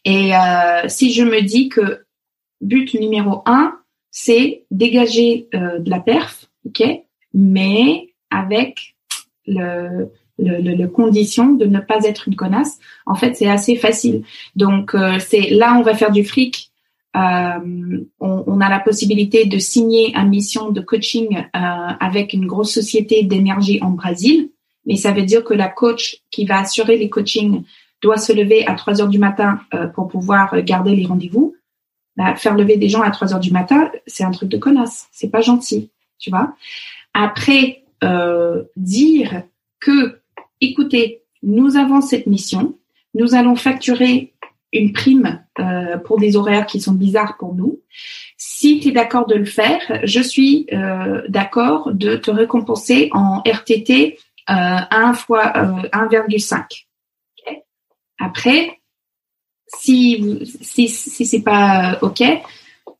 [0.07, 2.05] Et euh, si je me dis que
[2.62, 3.78] but numéro un,
[4.11, 6.83] c'est dégager euh, de la perf, ok,
[7.35, 8.97] mais avec
[9.47, 12.78] le, le, condition de ne pas être une connasse.
[13.05, 14.24] En fait, c'est assez facile.
[14.57, 16.73] Donc, c'est là, on va faire du fric
[17.17, 22.73] euh, on, a la possibilité de signer une mission de coaching euh, avec une grosse
[22.73, 24.51] société d'énergie en Brésil,
[24.85, 27.65] mais ça veut dire que la coach qui va assurer les coachings
[28.03, 31.57] doit se lever à 3 heures du matin euh, pour pouvoir garder les rendez-vous.
[32.17, 35.07] Bah, faire lever des gens à 3 heures du matin, c'est un truc de connasse,
[35.13, 36.55] c'est pas gentil, tu vois.
[37.15, 37.83] Après,
[38.77, 39.43] dire
[39.81, 40.21] que,
[40.61, 42.79] écoutez, nous avons cette mission,
[43.15, 44.35] nous allons facturer
[44.73, 47.81] une prime euh, pour des horaires qui sont bizarres pour nous.
[48.37, 53.43] Si tu es d'accord de le faire, je suis euh, d'accord de te récompenser en
[53.47, 54.19] RTT
[54.51, 55.53] euh, 1 fois
[55.93, 56.85] 1,5.
[57.49, 57.53] Euh,
[58.19, 58.81] Après,
[59.67, 62.23] si si si c'est pas ok,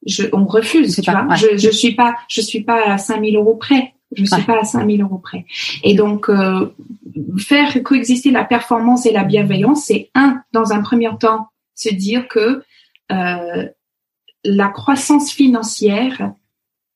[0.07, 1.01] je, on refuse.
[1.01, 3.93] Tu vois, je je suis pas je suis pas à 5000 euros près.
[4.15, 5.45] Je suis pas à 5000 euros près.
[5.83, 6.73] Et donc, euh,
[7.39, 12.27] faire coexister la performance et la bienveillance, c'est un, dans un premier temps, se dire
[12.27, 12.65] que
[13.13, 13.69] euh,
[14.45, 16.33] la croissance financière,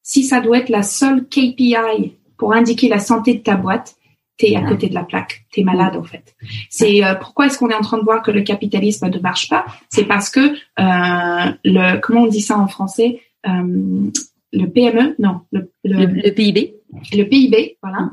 [0.02, 3.94] si ça doit être la seule KPI pour indiquer la santé de ta boîte,
[4.40, 6.35] t'es à côté de la plaque, t'es malade en fait.
[6.70, 9.48] C'est euh, pourquoi est-ce qu'on est en train de voir que le capitalisme ne marche
[9.48, 9.66] pas?
[9.90, 13.20] C'est parce que euh, le comment on dit ça en français?
[13.47, 14.11] Euh,
[14.52, 16.74] Le PME, non, le, le, PIB.
[17.12, 18.11] Le PIB, voilà,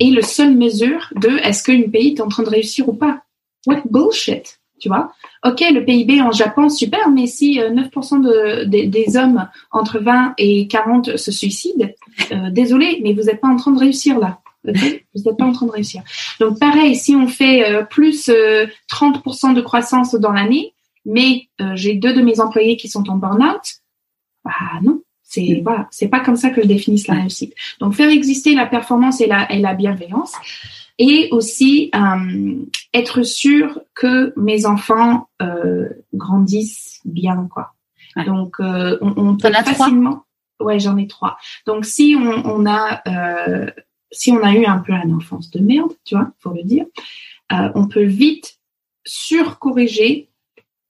[0.00, 3.22] est le seule mesure de est-ce qu'une pays est en train de réussir ou pas?
[3.66, 4.58] What bullshit?
[4.78, 5.12] Tu vois.
[5.44, 10.68] Ok, le PIB en Japon, super, mais si 9% de, des hommes entre 20 et
[10.68, 11.88] 40 se suicident,
[12.32, 14.40] euh, désolé, mais vous n'êtes pas en train de réussir là.
[14.66, 16.02] Vous n'êtes pas en train de réussir.
[16.40, 20.74] Donc pareil, si on fait euh, plus 30% euh, de croissance dans l'année,
[21.04, 23.62] mais euh, j'ai deux de mes employés qui sont en burn-out,
[24.44, 27.54] bah non, c'est voilà, c'est pas comme ça que je définis la réussite.
[27.80, 30.32] Donc faire exister la performance et la, et la bienveillance,
[30.98, 31.90] et aussi
[32.94, 35.28] être sûr que mes enfants
[36.14, 37.72] grandissent bien, quoi.
[38.26, 40.24] Donc on, on peut facilement.
[40.58, 41.36] Ouais, j'en ai trois.
[41.66, 43.02] Donc si on, on a
[44.10, 46.86] si on a eu un peu une enfance de merde, tu vois, faut le dire,
[47.52, 48.58] euh, on peut vite
[49.04, 50.30] surcorriger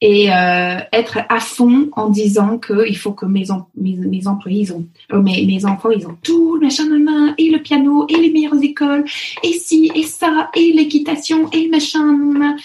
[0.01, 3.47] et euh, être à fond en disant que il faut que mes,
[3.77, 7.60] mes, employés, ils ont, euh, mes, enfants, ils ont tout le machin main, et le
[7.62, 9.05] piano, et les meilleures écoles,
[9.43, 12.56] et ci, et ça, et l'équitation, et le machin.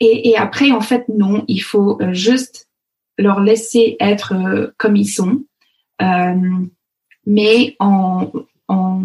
[0.00, 2.68] Et, et après, en fait, non, il faut juste
[3.18, 5.42] leur laisser être comme ils sont,
[7.26, 8.30] mais en,
[8.68, 9.02] en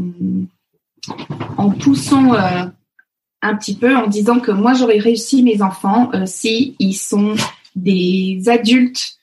[1.58, 2.66] en poussant euh,
[3.44, 7.36] un petit peu, en disant que moi j'aurais réussi mes enfants euh, si ils sont
[7.76, 9.18] des adultes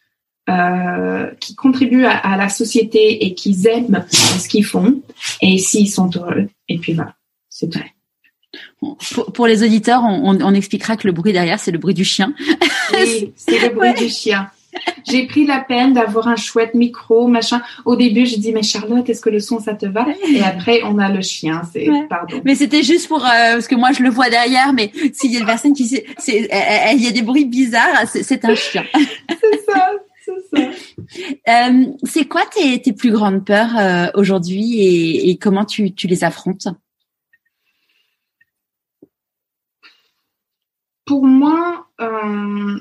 [0.49, 5.01] euh, qui contribuent à, la société et qui aiment ce qu'ils font
[5.41, 6.49] et s'ils sont heureux.
[6.69, 7.15] Et puis voilà,
[7.49, 7.95] c'est vrai.
[9.35, 12.35] Pour, les auditeurs, on, expliquera que le bruit derrière, c'est le bruit du chien.
[12.93, 14.51] Oui, c'est le bruit du chien.
[15.09, 17.63] J'ai pris la peine d'avoir un chouette micro, machin.
[17.85, 20.07] Au début, je dis mais Charlotte, est-ce que le son ça te va?
[20.29, 21.63] Et après, on a le chien.
[21.73, 22.41] C'est pardon.
[22.45, 25.37] Mais c'était juste pour euh, parce que moi je le vois derrière, mais s'il y
[25.37, 28.85] a une personne qui sait, il y a des bruits bizarres, c'est un chien.
[28.95, 29.91] c'est ça.
[30.25, 30.67] C'est ça.
[31.49, 36.07] Euh, c'est quoi tes, tes, plus grandes peurs euh, aujourd'hui et, et, comment tu, tu
[36.07, 36.69] les affrontes?
[41.05, 42.79] Pour moi, euh,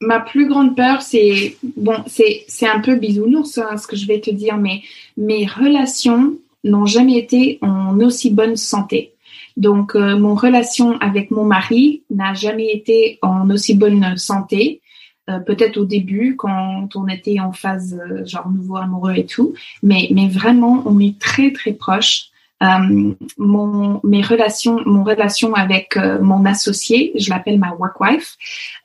[0.00, 4.06] ma plus grande peur, c'est bon, c'est c'est un peu bisounours hein, ce que je
[4.06, 4.82] vais te dire, mais
[5.16, 9.12] mes relations n'ont jamais été en aussi bonne santé.
[9.56, 14.82] Donc, euh, mon relation avec mon mari n'a jamais été en aussi bonne santé.
[15.28, 19.54] Euh, peut-être au début quand on était en phase euh, genre nouveau amoureux et tout,
[19.82, 22.30] mais mais vraiment on est très très proches.
[22.62, 28.36] Euh, mon mes relations, mon relation avec euh, mon associé, je l'appelle ma work wife,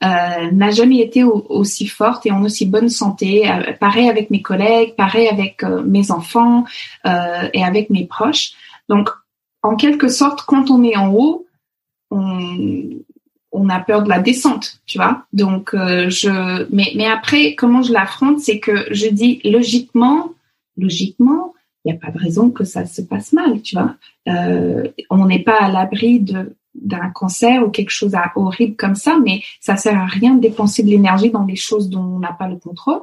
[0.04, 3.50] euh, n'a jamais été aussi forte et en aussi bonne santé.
[3.80, 6.64] pareil avec mes collègues, pareil avec mes enfants
[7.04, 8.52] et avec mes proches.
[8.88, 9.08] Donc,
[9.62, 11.46] en quelque sorte, quand on est en haut,
[12.10, 12.90] on,
[13.52, 15.24] on a peur de la descente, tu vois.
[15.32, 20.32] Donc, je, mais, mais après, comment je l'affronte, c'est que je dis logiquement,
[20.76, 21.54] logiquement,
[21.84, 23.96] il n'y a pas de raison que ça se passe mal, tu vois.
[24.28, 26.20] Euh, on n'est pas à l'abri
[26.74, 30.40] d'un cancer ou quelque chose à horrible comme ça, mais ça sert à rien de
[30.40, 33.00] dépenser de l'énergie dans des choses dont on n'a pas le contrôle.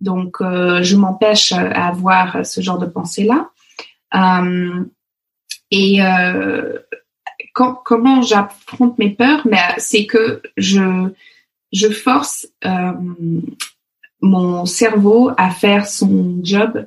[0.00, 3.50] Donc, euh, je m'empêche à avoir ce genre de pensée-là.
[4.14, 4.84] Euh,
[5.70, 5.98] et
[7.54, 9.46] comment j'affronte mes peurs?
[9.46, 11.10] Mais c'est que je
[11.72, 12.46] je force
[14.20, 16.86] mon cerveau à faire son job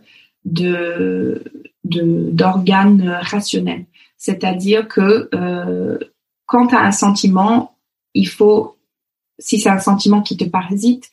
[0.53, 1.43] de
[1.84, 3.85] d'organes rationnels.
[4.17, 5.97] C'est-à-dire que euh,
[6.45, 7.77] quand tu as un sentiment,
[8.13, 8.77] il faut,
[9.39, 11.09] si c'est un sentiment qui te parasite,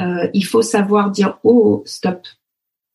[0.00, 2.26] euh, il faut savoir dire oh stop,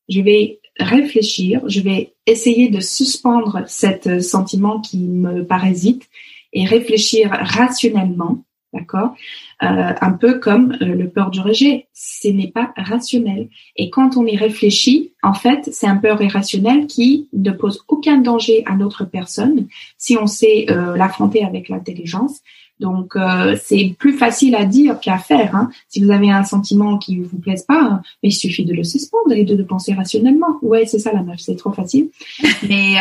[0.07, 6.07] je vais réfléchir, je vais essayer de suspendre cet sentiment qui me parasite
[6.53, 8.43] et réfléchir rationnellement
[8.73, 9.15] D'accord?
[9.63, 11.87] Euh, Un peu comme euh, le peur du rejet.
[11.93, 13.49] Ce n'est pas rationnel.
[13.75, 18.17] Et quand on y réfléchit, en fait, c'est un peur irrationnel qui ne pose aucun
[18.17, 19.67] danger à notre personne
[19.97, 22.39] si on sait euh, l'affronter avec l'intelligence.
[22.79, 23.13] Donc,
[23.61, 25.55] c'est plus facile à dire qu'à faire.
[25.55, 25.69] Hein.
[25.87, 29.33] Si vous avez un sentiment qui ne vous plaise pas, il suffit de le suspendre
[29.33, 30.57] et de, de penser rationnellement.
[30.63, 32.09] Ouais, c'est ça la meuf, c'est trop facile.
[32.67, 32.95] mais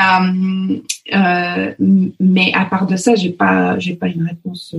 [2.20, 4.76] mais à part de ça, j'ai pas j'ai pas une réponse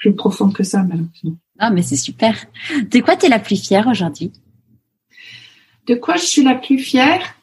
[0.00, 1.36] plus profonde que ça, malheureusement.
[1.58, 2.34] Ah, mais c'est super.
[2.90, 4.32] De quoi tu es la plus fière aujourd'hui?
[5.86, 7.36] De quoi je suis la plus fière?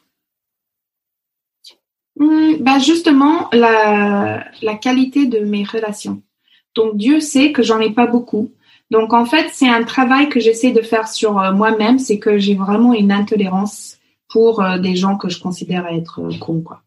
[2.16, 6.20] Hmm, bah justement, la, la qualité de mes relations.
[6.74, 8.50] Donc Dieu sait que j'en ai pas beaucoup.
[8.90, 12.38] Donc en fait, c'est un travail que j'essaie de faire sur euh, moi-même, c'est que
[12.38, 13.98] j'ai vraiment une intolérance
[14.28, 16.82] pour euh, des gens que je considère être euh, cons, quoi.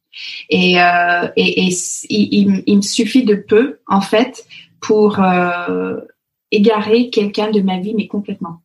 [0.49, 1.73] Et, et, et
[2.09, 4.45] il, il, me suffit de peu, en fait,
[4.81, 5.19] pour
[6.51, 8.61] égarer quelqu'un de ma vie, mais complètement.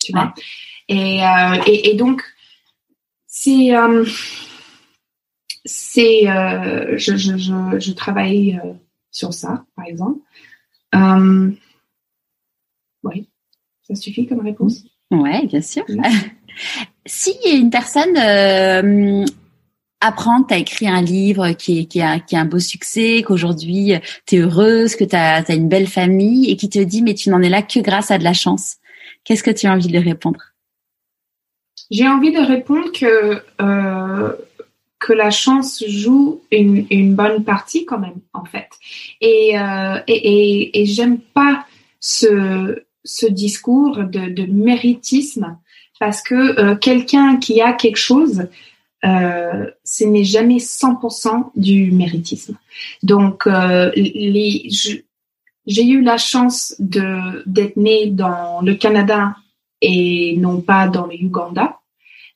[0.00, 0.32] Tu vois?
[0.88, 1.20] Et,
[1.66, 2.22] et, et, donc,
[3.26, 3.70] c'est
[5.64, 8.60] c'est je, je, je, je travaille
[9.10, 10.20] sur ça, par exemple.
[10.94, 11.50] Euh,
[13.04, 13.28] oui,
[13.82, 14.84] ça suffit comme réponse?
[15.10, 15.84] Oui, bien sûr.
[17.06, 19.24] si une personne euh,
[20.00, 23.94] apprend que tu as écrit un livre qui, qui, a, qui un beau succès, qu'aujourd'hui
[24.26, 27.30] tu es heureuse, que tu as, une belle famille et qui te dit mais tu
[27.30, 28.76] n'en es là que grâce à de la chance,
[29.24, 30.40] qu'est-ce que tu as envie de répondre?
[31.90, 34.32] J'ai envie de répondre que euh,
[35.00, 38.68] que la chance joue une, une, bonne partie quand même en fait.
[39.20, 41.66] Et, euh, et, et, et j'aime pas
[41.98, 45.56] ce, ce discours de, de méritisme
[45.98, 48.48] parce que euh, quelqu'un qui a quelque chose,
[49.04, 52.56] euh, ce n'est jamais 100% du méritisme.
[53.02, 54.68] Donc, euh, les,
[55.66, 59.36] j'ai eu la chance de d'être née dans le Canada
[59.80, 61.78] et non pas dans le Uganda.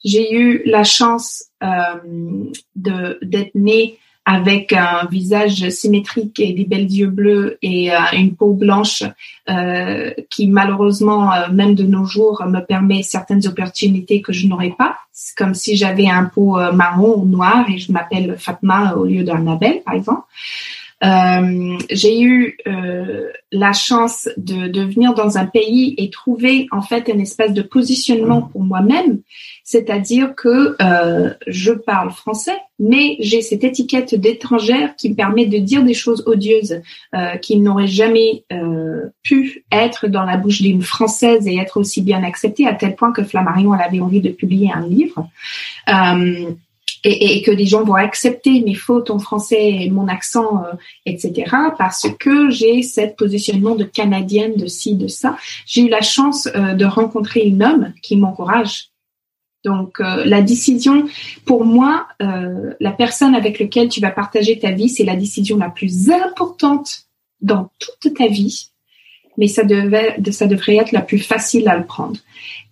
[0.04, 6.90] J'ai eu la chance euh, de d'être née avec un visage symétrique et des belles
[6.90, 9.02] yeux bleus et euh, une peau blanche
[9.50, 14.74] euh, qui malheureusement, euh, même de nos jours, me permet certaines opportunités que je n'aurais
[14.78, 14.96] pas.
[15.12, 19.04] C'est comme si j'avais un peau euh, marron ou noir et je m'appelle Fatma au
[19.04, 20.22] lieu d'Annabelle, par exemple.
[21.02, 26.82] Euh, j'ai eu euh, la chance de, de, venir dans un pays et trouver en
[26.82, 29.20] fait un espèce de positionnement pour moi-même,
[29.64, 35.58] c'est-à-dire que euh, je parle français, mais j'ai cette étiquette d'étrangère qui me permet de
[35.58, 36.80] dire des choses odieuses
[37.14, 42.02] euh, qui n'auraient jamais euh, pu être dans la bouche d'une française et être aussi
[42.02, 45.28] bien acceptées, à tel point que Flammarion elle avait envie de publier un livre.
[47.06, 50.64] Euh, et, et, que les gens vont accepter mes fautes en français et mon accent,
[50.64, 50.72] euh,
[51.06, 51.50] etc.
[51.78, 55.36] Parce que j'ai cette positionnement de canadienne, de ci, de ça.
[55.66, 58.88] J'ai eu la chance euh, de rencontrer une homme qui m'encourage.
[59.64, 61.06] Donc euh, la décision,
[61.46, 65.70] pour moi, la personne avec laquelle tu vas partager ta vie, c'est la décision la
[65.70, 67.06] plus importante
[67.40, 68.73] dans toute ta vie
[69.36, 72.18] mais ça devait, ça devrait être la plus facile à le prendre.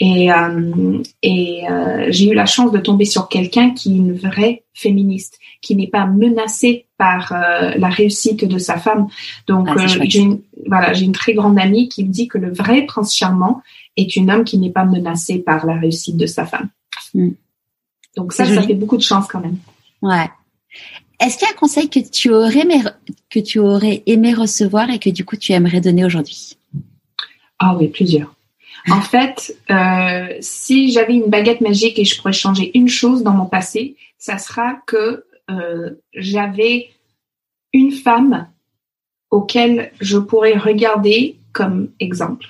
[0.00, 4.14] Et, euh, et euh, j'ai eu la chance de tomber sur quelqu'un qui est une
[4.14, 9.08] vraie féministe, qui n'est pas menacée par euh, la réussite de sa femme.
[9.46, 12.52] Donc ah, j'ai une, voilà, j'ai une très grande amie qui me dit que le
[12.52, 13.62] vrai prince charmant
[13.96, 16.68] est une homme qui n'est pas menacée par la réussite de sa femme.
[17.14, 17.30] Hmm.
[18.16, 19.58] Donc ça, ça fait beaucoup de chance quand même.
[20.02, 20.28] Ouais.
[21.20, 22.82] Est-ce qu'il y a un conseil que tu aurais aimé,
[23.32, 26.58] que tu aurais aimé recevoir et que du coup tu aimerais donner aujourd'hui?
[27.58, 28.34] Ah oui, plusieurs.
[28.90, 33.32] En fait, euh, si j'avais une baguette magique et je pourrais changer une chose dans
[33.32, 36.90] mon passé, ça sera que euh, j'avais
[37.72, 38.48] une femme
[39.30, 42.48] auquel je pourrais regarder comme exemple.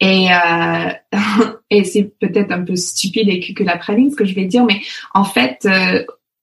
[0.00, 0.92] Et, euh,
[1.70, 4.64] et c'est peut-être un peu stupide et que la praline ce que je vais dire,
[4.64, 4.80] mais
[5.14, 5.66] en fait,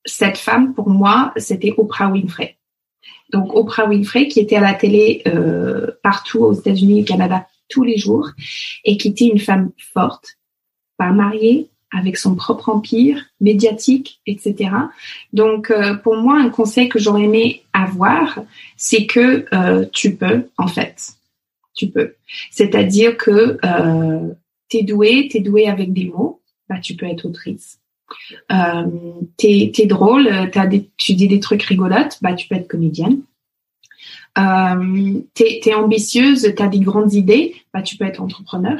[0.06, 2.58] cette femme, pour moi, c'était Oprah Winfrey.
[3.34, 7.48] Donc Oprah Winfrey, qui était à la télé euh, partout aux États-Unis et au Canada
[7.68, 8.30] tous les jours,
[8.86, 10.38] et qui était une femme forte,
[10.98, 14.72] pas mariée, avec son propre empire médiatique, etc.
[15.32, 18.40] Donc euh, pour moi, un conseil que j'aurais aimé avoir,
[18.78, 21.14] c'est que euh, tu peux, en fait,
[21.76, 22.14] tu peux.
[22.52, 24.34] C'est-à-dire que euh,
[24.70, 27.80] t'es doué, t'es doué avec des mots, bah tu peux être autrice
[28.52, 28.86] euh,
[29.38, 30.30] t'es, drôle,
[30.98, 33.22] tu dis des trucs rigolotes, bah tu peux être comédienne.
[34.38, 38.78] Euh, t'es, ambitieuse, t'as des grandes idées, bah tu peux être entrepreneur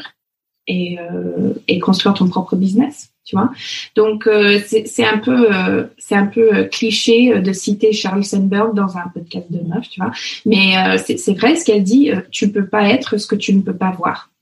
[0.68, 3.52] et, euh, construire ton propre business, tu vois.
[3.96, 4.30] Donc
[4.66, 10.12] c'est, un peu cliché de citer Charles Sandberg dans un podcast de meuf, tu vois.
[10.46, 13.76] Mais c'est, vrai ce qu'elle dit, tu peux pas être ce que tu ne peux
[13.76, 14.33] pas voir.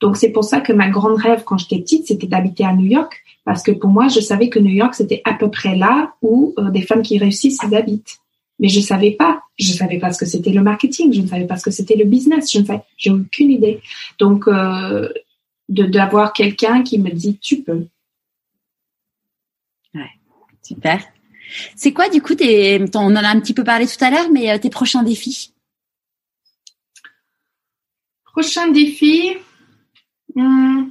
[0.00, 2.86] Donc c'est pour ça que ma grande rêve quand j'étais petite, c'était d'habiter à New
[2.86, 6.14] York parce que pour moi, je savais que New York, c'était à peu près là
[6.22, 8.18] où euh, des femmes qui réussissent, elles habitent.
[8.58, 9.42] Mais je savais pas.
[9.58, 11.12] Je savais pas ce que c'était le marketing.
[11.12, 12.50] Je ne savais pas ce que c'était le business.
[12.50, 13.80] Je ne savais, j'ai aucune idée.
[14.18, 15.08] Donc, euh,
[15.68, 17.86] de d'avoir quelqu'un qui me dit tu peux.
[19.94, 20.10] Ouais,
[20.62, 21.02] super.
[21.76, 24.30] C'est quoi du coup tes, on en a un petit peu parlé tout à l'heure,
[24.32, 25.52] mais euh, tes prochains défis?
[28.24, 29.36] Prochain défi.
[30.34, 30.90] Hmm,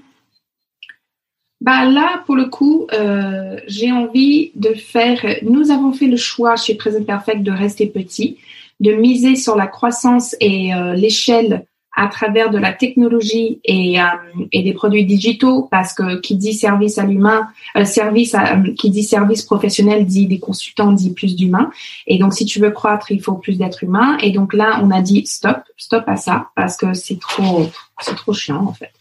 [1.63, 5.25] bah là, pour le coup, euh, j'ai envie de faire.
[5.43, 8.37] Nous avons fait le choix chez Present Perfect de rester petit,
[8.81, 11.65] de miser sur la croissance et euh, l'échelle
[11.95, 14.03] à travers de la technologie et, euh,
[14.51, 17.47] et des produits digitaux, parce que qui dit service à l'humain,
[17.77, 21.69] euh, service à, euh, qui dit service professionnel dit des consultants dit plus d'humains.
[22.07, 24.17] Et donc si tu veux croître, il faut plus d'êtres humains.
[24.21, 27.69] Et donc là, on a dit stop, stop à ça, parce que c'est trop,
[28.01, 28.91] c'est trop chiant en fait.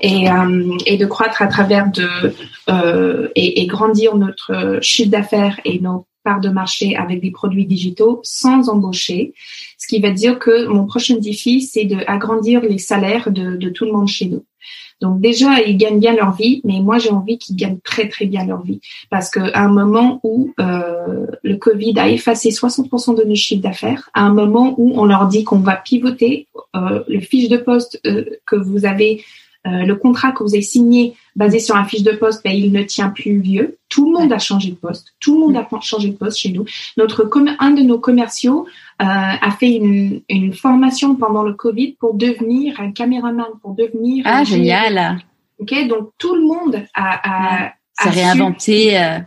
[0.00, 0.26] Et,
[0.86, 2.08] et de croître à travers de
[3.34, 8.68] et, et grandir notre chiffre d'affaires et nos de marché avec des produits digitaux sans
[8.68, 9.32] embaucher.
[9.78, 13.84] Ce qui va dire que mon prochain défi, c'est de agrandir les salaires de, tout
[13.84, 14.44] le monde chez nous.
[15.00, 18.26] Donc déjà, ils gagnent bien leur vie, mais moi j'ai envie qu'ils gagnent très très
[18.26, 18.80] bien leur vie,
[19.10, 24.10] parce qu'à un moment où euh, le Covid a effacé 60% de nos chiffres d'affaires,
[24.12, 28.00] à un moment où on leur dit qu'on va pivoter euh, le fiche de poste
[28.06, 29.22] euh, que vous avez
[29.66, 32.72] euh, le contrat que vous avez signé basé sur un fiche de poste, ben, il
[32.72, 33.78] ne tient plus lieu.
[33.88, 35.14] Tout le monde a changé de poste.
[35.20, 36.64] Tout le monde a changé de poste chez nous.
[36.96, 37.28] Notre
[37.58, 38.66] un de nos commerciaux
[39.02, 44.24] euh, a fait une, une, formation pendant le Covid pour devenir un caméraman, pour devenir.
[44.26, 45.18] Ah génial.
[45.58, 48.98] Ok, donc tout le monde a, a, a réinventé.
[48.98, 49.18] Euh...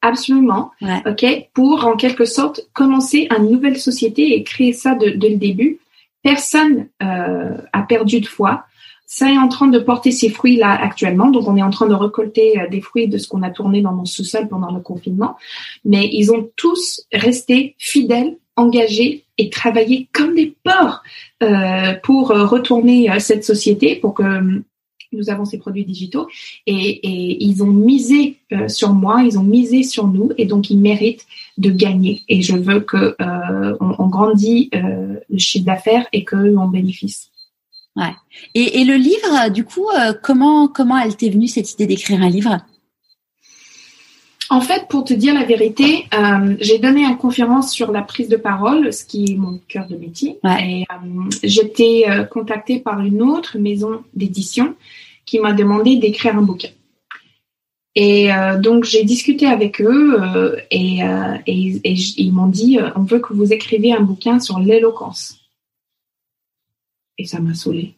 [0.00, 0.70] Absolument.
[1.06, 5.36] Ok, pour en quelque sorte commencer une nouvelle société et créer ça de, de le
[5.36, 5.80] début.
[6.22, 8.64] Personne euh, a perdu de foi
[9.10, 11.30] ça est en train de porter ses fruits là actuellement.
[11.30, 13.80] Donc, on est en train de récolter euh, des fruits de ce qu'on a tourné
[13.80, 15.36] dans mon sous-sol pendant le confinement.
[15.86, 21.02] Mais ils ont tous resté fidèles, engagés et travaillé comme des porcs
[21.42, 24.62] euh, pour euh, retourner cette société, pour que
[25.12, 26.28] nous avons ces produits digitaux
[26.66, 28.36] et, ils ont misé
[28.66, 31.24] sur moi, ils ont misé sur nous et donc ils méritent
[31.56, 32.20] de gagner.
[32.28, 33.16] Et je veux que
[33.80, 37.30] on, grandit le chiffre d'affaires et qu'eux en bénéficient.
[37.96, 38.14] Ouais.
[38.54, 42.30] Et, le livre, du coup, euh, comment comment elle t'est venue cette idée d'écrire un
[42.30, 42.58] livre?
[44.50, 48.28] En fait, pour te dire la vérité, euh, j'ai donné une conférence sur la prise
[48.28, 50.38] de parole, ce qui est mon cœur de métier.
[50.62, 54.74] Et euh, j'étais contactée par une autre maison d'édition
[55.26, 56.70] qui m'a demandé d'écrire un bouquin.
[57.94, 61.00] Et donc j'ai discuté avec eux et,
[61.46, 65.37] et, et ils m'ont dit on veut que vous écriviez un bouquin sur l'éloquence.
[67.18, 67.94] Et ça m'a saoulée.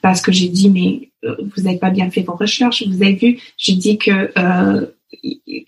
[0.00, 2.82] Parce que j'ai dit, mais euh, vous n'avez pas bien fait vos recherches.
[2.86, 4.86] Vous avez vu, j'ai dit que euh,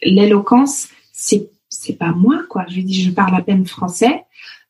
[0.03, 2.65] l'éloquence, c'est c'est pas moi quoi.
[2.69, 4.25] Je dis, je parle à peine français.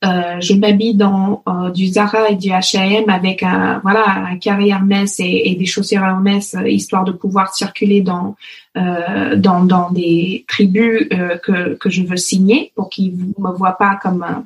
[0.05, 4.69] Euh, je m'habille dans euh, du Zara et du H&M avec un voilà un carré
[4.69, 8.37] Hermès et, et des chaussures Hermès euh, histoire de pouvoir circuler dans
[8.75, 11.09] dans dans des tribus
[11.45, 14.45] que que je veux signer pour qu'ils me voient pas comme un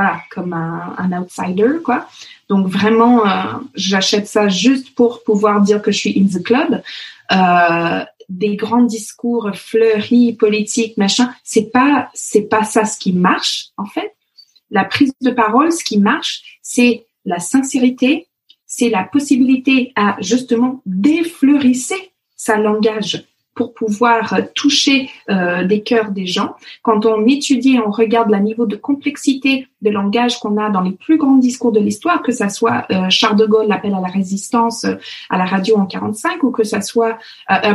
[0.00, 2.08] voilà, comme un, outsider, quoi.
[2.48, 6.82] Donc vraiment, euh, j'achète ça juste pour pouvoir dire que je suis in the club.
[7.32, 13.66] Euh, des grands discours fleuris, politiques, machin, c'est pas, c'est pas ça ce qui marche
[13.76, 14.14] en fait.
[14.70, 18.26] La prise de parole, ce qui marche, c'est la sincérité,
[18.66, 23.24] c'est la possibilité à justement défleurisser sa langage
[23.54, 26.54] pour pouvoir toucher euh, des cœurs des gens.
[26.82, 30.92] Quand on étudie, on regarde le niveau de complexité de langage qu'on a dans les
[30.92, 34.08] plus grands discours de l'histoire, que ça soit euh, Charles de Gaulle l'appel à la
[34.08, 34.94] résistance euh,
[35.30, 37.18] à la radio en 45, ou que ça soit,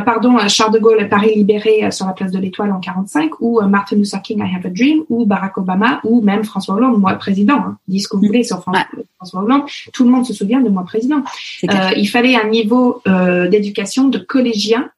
[0.06, 3.98] pardon, Charles de Gaulle Paris libéré sur la place de l'Étoile en 45, ou Martin
[3.98, 7.58] Luther King I Have a Dream, ou Barack Obama, ou même François Hollande, moi président.
[7.58, 7.78] Hein.
[7.88, 10.84] Dis ce que vous voulez sur François Hollande, tout le monde se souvient de moi
[10.84, 11.24] président.
[11.64, 14.90] il fallait un niveau d'éducation de collégien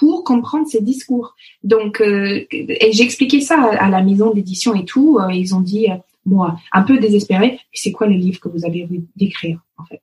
[0.00, 1.36] pour comprendre ces discours.
[1.62, 5.18] Donc, euh, et j'ai expliqué ça à, la maison d'édition et tout.
[5.20, 8.64] Euh, ils ont dit, euh, moi, un peu désespéré, c'est quoi le livre que vous
[8.64, 10.00] avez d'écrire, en fait?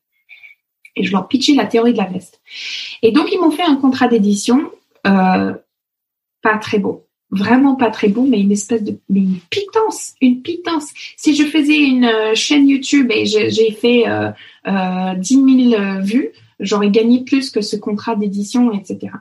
[0.95, 2.41] Et je leur pitchais la théorie de la veste.
[3.01, 4.69] Et donc, ils m'ont fait un contrat d'édition
[5.03, 7.07] pas très beau.
[7.31, 10.89] Vraiment pas très beau, mais une espèce de mais une pitance, une pitance.
[11.15, 17.23] Si je faisais une chaîne YouTube et j'ai fait euh, 10 000 vues, j'aurais gagné
[17.23, 19.13] plus que ce contrat d'édition, etc.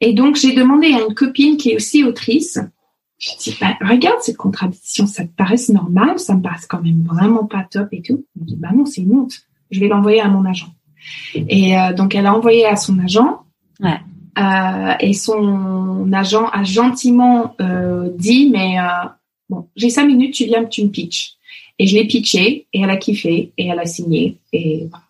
[0.00, 2.58] Et donc, j'ai demandé à une copine qui est aussi autrice,
[3.18, 7.02] je dis, bah, regarde cette contradiction, ça te paraît normal, ça me paraît quand même
[7.04, 8.24] vraiment pas top et tout.
[8.36, 9.34] Elle me dit, bah non, c'est une honte.
[9.70, 10.68] Je vais l'envoyer à mon agent.
[11.34, 13.42] Et euh, donc, elle a envoyé à son agent.
[13.80, 13.98] Ouais.
[14.36, 19.08] Euh, et son agent a gentiment euh, dit, mais euh,
[19.48, 21.34] bon, j'ai cinq minutes, tu viens, tu me pitches.
[21.78, 25.04] Et je l'ai pitché, et elle a kiffé, et elle a signé, et voilà.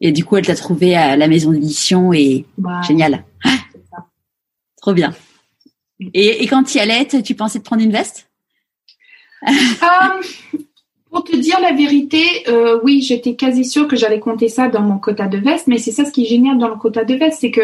[0.00, 2.46] Et du coup, elle t'a trouvé à la maison d'édition, et
[2.86, 3.24] génial.
[4.80, 5.14] Trop bien.
[6.14, 8.30] Et, quand tu y allais, tu pensais te prendre une veste?
[9.46, 9.52] Euh,
[11.10, 14.82] Pour te dire la vérité, euh, oui, j'étais quasi sûre que j'allais compter ça dans
[14.82, 17.14] mon quota de veste, mais c'est ça ce qui est génial dans le quota de
[17.14, 17.62] veste, c'est que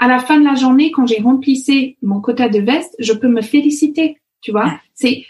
[0.00, 3.28] à la fin de la journée, quand j'ai remplissé mon quota de veste, je peux
[3.28, 4.18] me féliciter.
[4.40, 5.24] Tu vois, c'est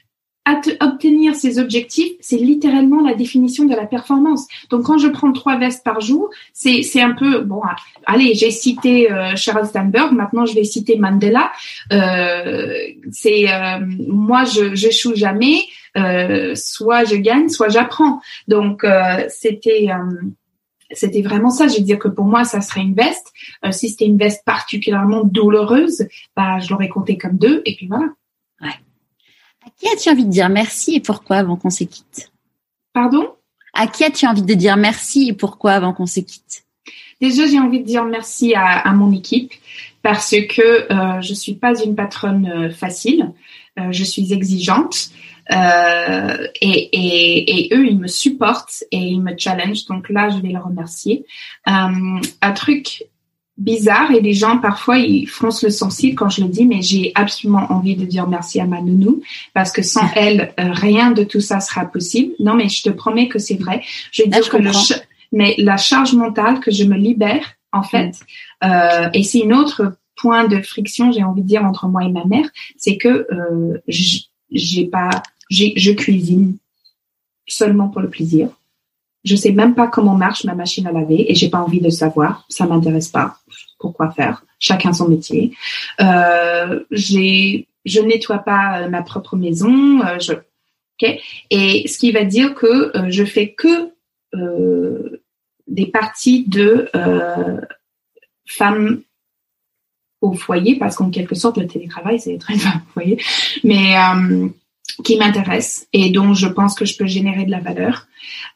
[0.80, 4.46] obtenir ces objectifs, c'est littéralement la définition de la performance.
[4.70, 7.62] Donc, quand je prends trois vestes par jour, c'est c'est un peu bon.
[8.06, 10.12] Allez, j'ai cité euh, Sheryl Sandberg.
[10.12, 11.52] Maintenant, je vais citer Mandela.
[11.92, 12.74] Euh,
[13.12, 13.78] c'est euh,
[14.08, 15.60] moi, je j'échoue jamais.
[15.96, 18.20] Euh, soit je gagne, soit j'apprends.
[18.48, 19.88] Donc, euh, c'était
[20.90, 21.68] c'était vraiment ça.
[21.68, 23.32] Je veux dire que pour moi, ça serait une veste.
[23.70, 26.06] si c'était une veste particulièrement douloureuse,
[26.36, 27.62] bah, je l'aurais compté comme deux.
[27.64, 28.06] Et puis voilà.
[29.64, 32.32] À qui as-tu envie de dire merci et pourquoi avant qu'on se quitte
[32.92, 33.28] Pardon?
[33.74, 36.64] À qui as-tu envie de dire merci et pourquoi avant qu'on se quitte
[37.20, 39.52] Déjà, j'ai envie de dire merci à, mon équipe
[40.02, 43.30] parce que euh, je suis pas une patronne euh, facile.
[43.78, 45.10] Euh, je suis exigeante
[45.52, 49.86] euh, et, et, et, eux, ils me supportent et ils me challenge.
[49.86, 51.24] Donc là, je vais les remercier.
[51.64, 53.04] un truc
[53.62, 57.12] bizarre et les gens parfois ils froncent le sourcil quand je le dis mais j'ai
[57.14, 59.22] absolument envie de dire merci à ma nounou
[59.54, 62.32] parce que sans elle euh, rien de tout ça sera possible.
[62.40, 63.82] Non mais je te promets que c'est vrai.
[64.10, 64.70] Je vais dire que le
[65.30, 68.18] mais la charge mentale que je me libère en fait
[68.62, 68.66] mm.
[68.66, 72.10] euh, et c'est une autre point de friction j'ai envie de dire entre moi et
[72.10, 73.78] ma mère c'est que euh,
[74.50, 76.56] j'ai pas j'ai je cuisine
[77.46, 78.48] seulement pour le plaisir
[79.24, 81.90] je sais même pas comment marche ma machine à laver et j'ai pas envie de
[81.90, 82.44] savoir.
[82.48, 83.36] Ça m'intéresse pas.
[83.78, 84.44] Pourquoi faire?
[84.58, 85.54] Chacun son métier.
[86.00, 90.00] Euh, j'ai, je nettoie pas euh, ma propre maison.
[90.00, 91.20] Euh, je, ok?
[91.50, 93.92] Et ce qui va dire que euh, je fais que
[94.34, 95.22] euh,
[95.66, 96.90] des parties de
[98.46, 99.02] femmes
[100.20, 103.22] au foyer parce qu'en quelque sorte le télétravail c'est très femme au foyer.
[103.64, 103.94] Mais
[105.04, 108.06] qui m'intéresse et dont je pense que je peux générer de la valeur.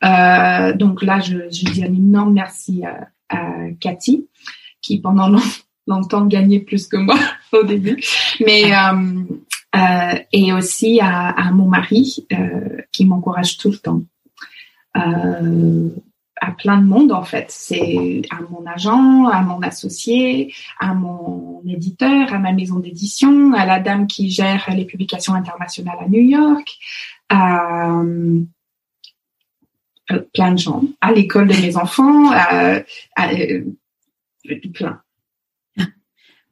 [0.05, 4.27] Euh, donc là, je, je dis un énorme merci à, à Cathy,
[4.81, 5.29] qui pendant
[5.87, 7.19] longtemps gagnait plus que moi
[7.53, 8.03] au début,
[8.45, 9.25] mais euh,
[9.77, 14.03] euh, et aussi à, à mon mari euh, qui m'encourage tout le temps.
[16.47, 17.47] À plein de monde en fait.
[17.48, 23.66] C'est à mon agent, à mon associé, à mon éditeur, à ma maison d'édition, à
[23.66, 26.68] la dame qui gère les publications internationales à New York,
[27.31, 28.44] à euh,
[30.32, 32.77] plein de gens, à l'école de mes enfants, à,
[33.16, 33.64] à, euh,
[34.73, 35.01] plein.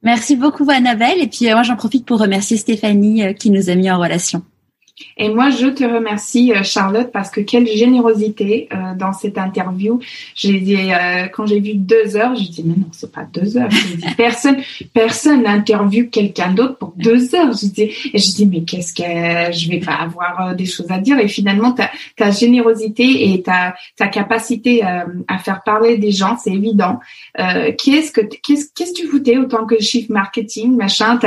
[0.03, 3.77] Merci beaucoup Annabelle et puis euh, moi j'en profite pour remercier Stéphanie qui nous a
[3.77, 4.43] mis en relation.
[5.17, 9.99] Et moi, je te remercie, euh, Charlotte, parce que quelle générosité euh, dans cette interview.
[10.37, 13.57] J'ai dit euh, quand j'ai vu deux heures, j'ai dit mais non, c'est pas deux
[13.57, 13.69] heures.
[13.69, 14.57] Dit, personne,
[14.93, 17.53] personne n'interviewe quelqu'un d'autre pour deux heures.
[17.53, 20.99] Je dis et je dis mais qu'est-ce que je vais pas avoir des choses à
[20.99, 21.19] dire?
[21.19, 26.53] Et finalement, ta, ta générosité et ta ta capacité à faire parler des gens, c'est
[26.53, 27.01] évident.
[27.37, 31.19] qu'est-ce que qu'est-ce qu'est-ce que tu foutais autant que chief marketing machin?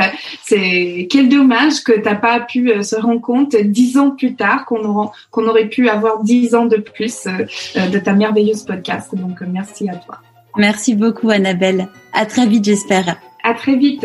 [0.42, 4.84] C'est quel dommage que t'as pas pu se rendre compte dix ans plus tard qu'on
[4.84, 9.14] aurait, pu avoir dix ans de plus euh, euh, de ta merveilleuse podcast.
[9.14, 10.18] Donc, euh, merci à toi.
[10.56, 11.88] Merci beaucoup, Annabelle.
[12.12, 13.16] À très vite, j'espère.
[13.44, 14.04] À très vite.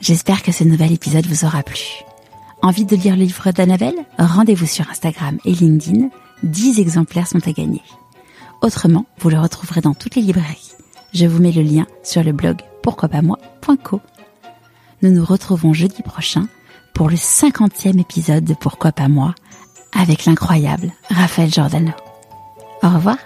[0.00, 1.80] J'espère que ce nouvel épisode vous aura plu.
[2.62, 3.96] Envie de lire le livre d'Annabelle?
[4.18, 6.08] Rendez-vous sur Instagram et LinkedIn.
[6.42, 7.82] 10 exemplaires sont à gagner.
[8.62, 10.72] Autrement, vous le retrouverez dans toutes les librairies.
[11.14, 14.00] Je vous mets le lien sur le blog pourquoi-pas-moi.co.
[15.02, 16.46] Nous nous retrouvons jeudi prochain
[17.00, 19.34] pour le cinquantième épisode de Pourquoi pas moi
[19.98, 21.92] avec l'incroyable Raphaël Giordano.
[22.82, 23.16] Au revoir.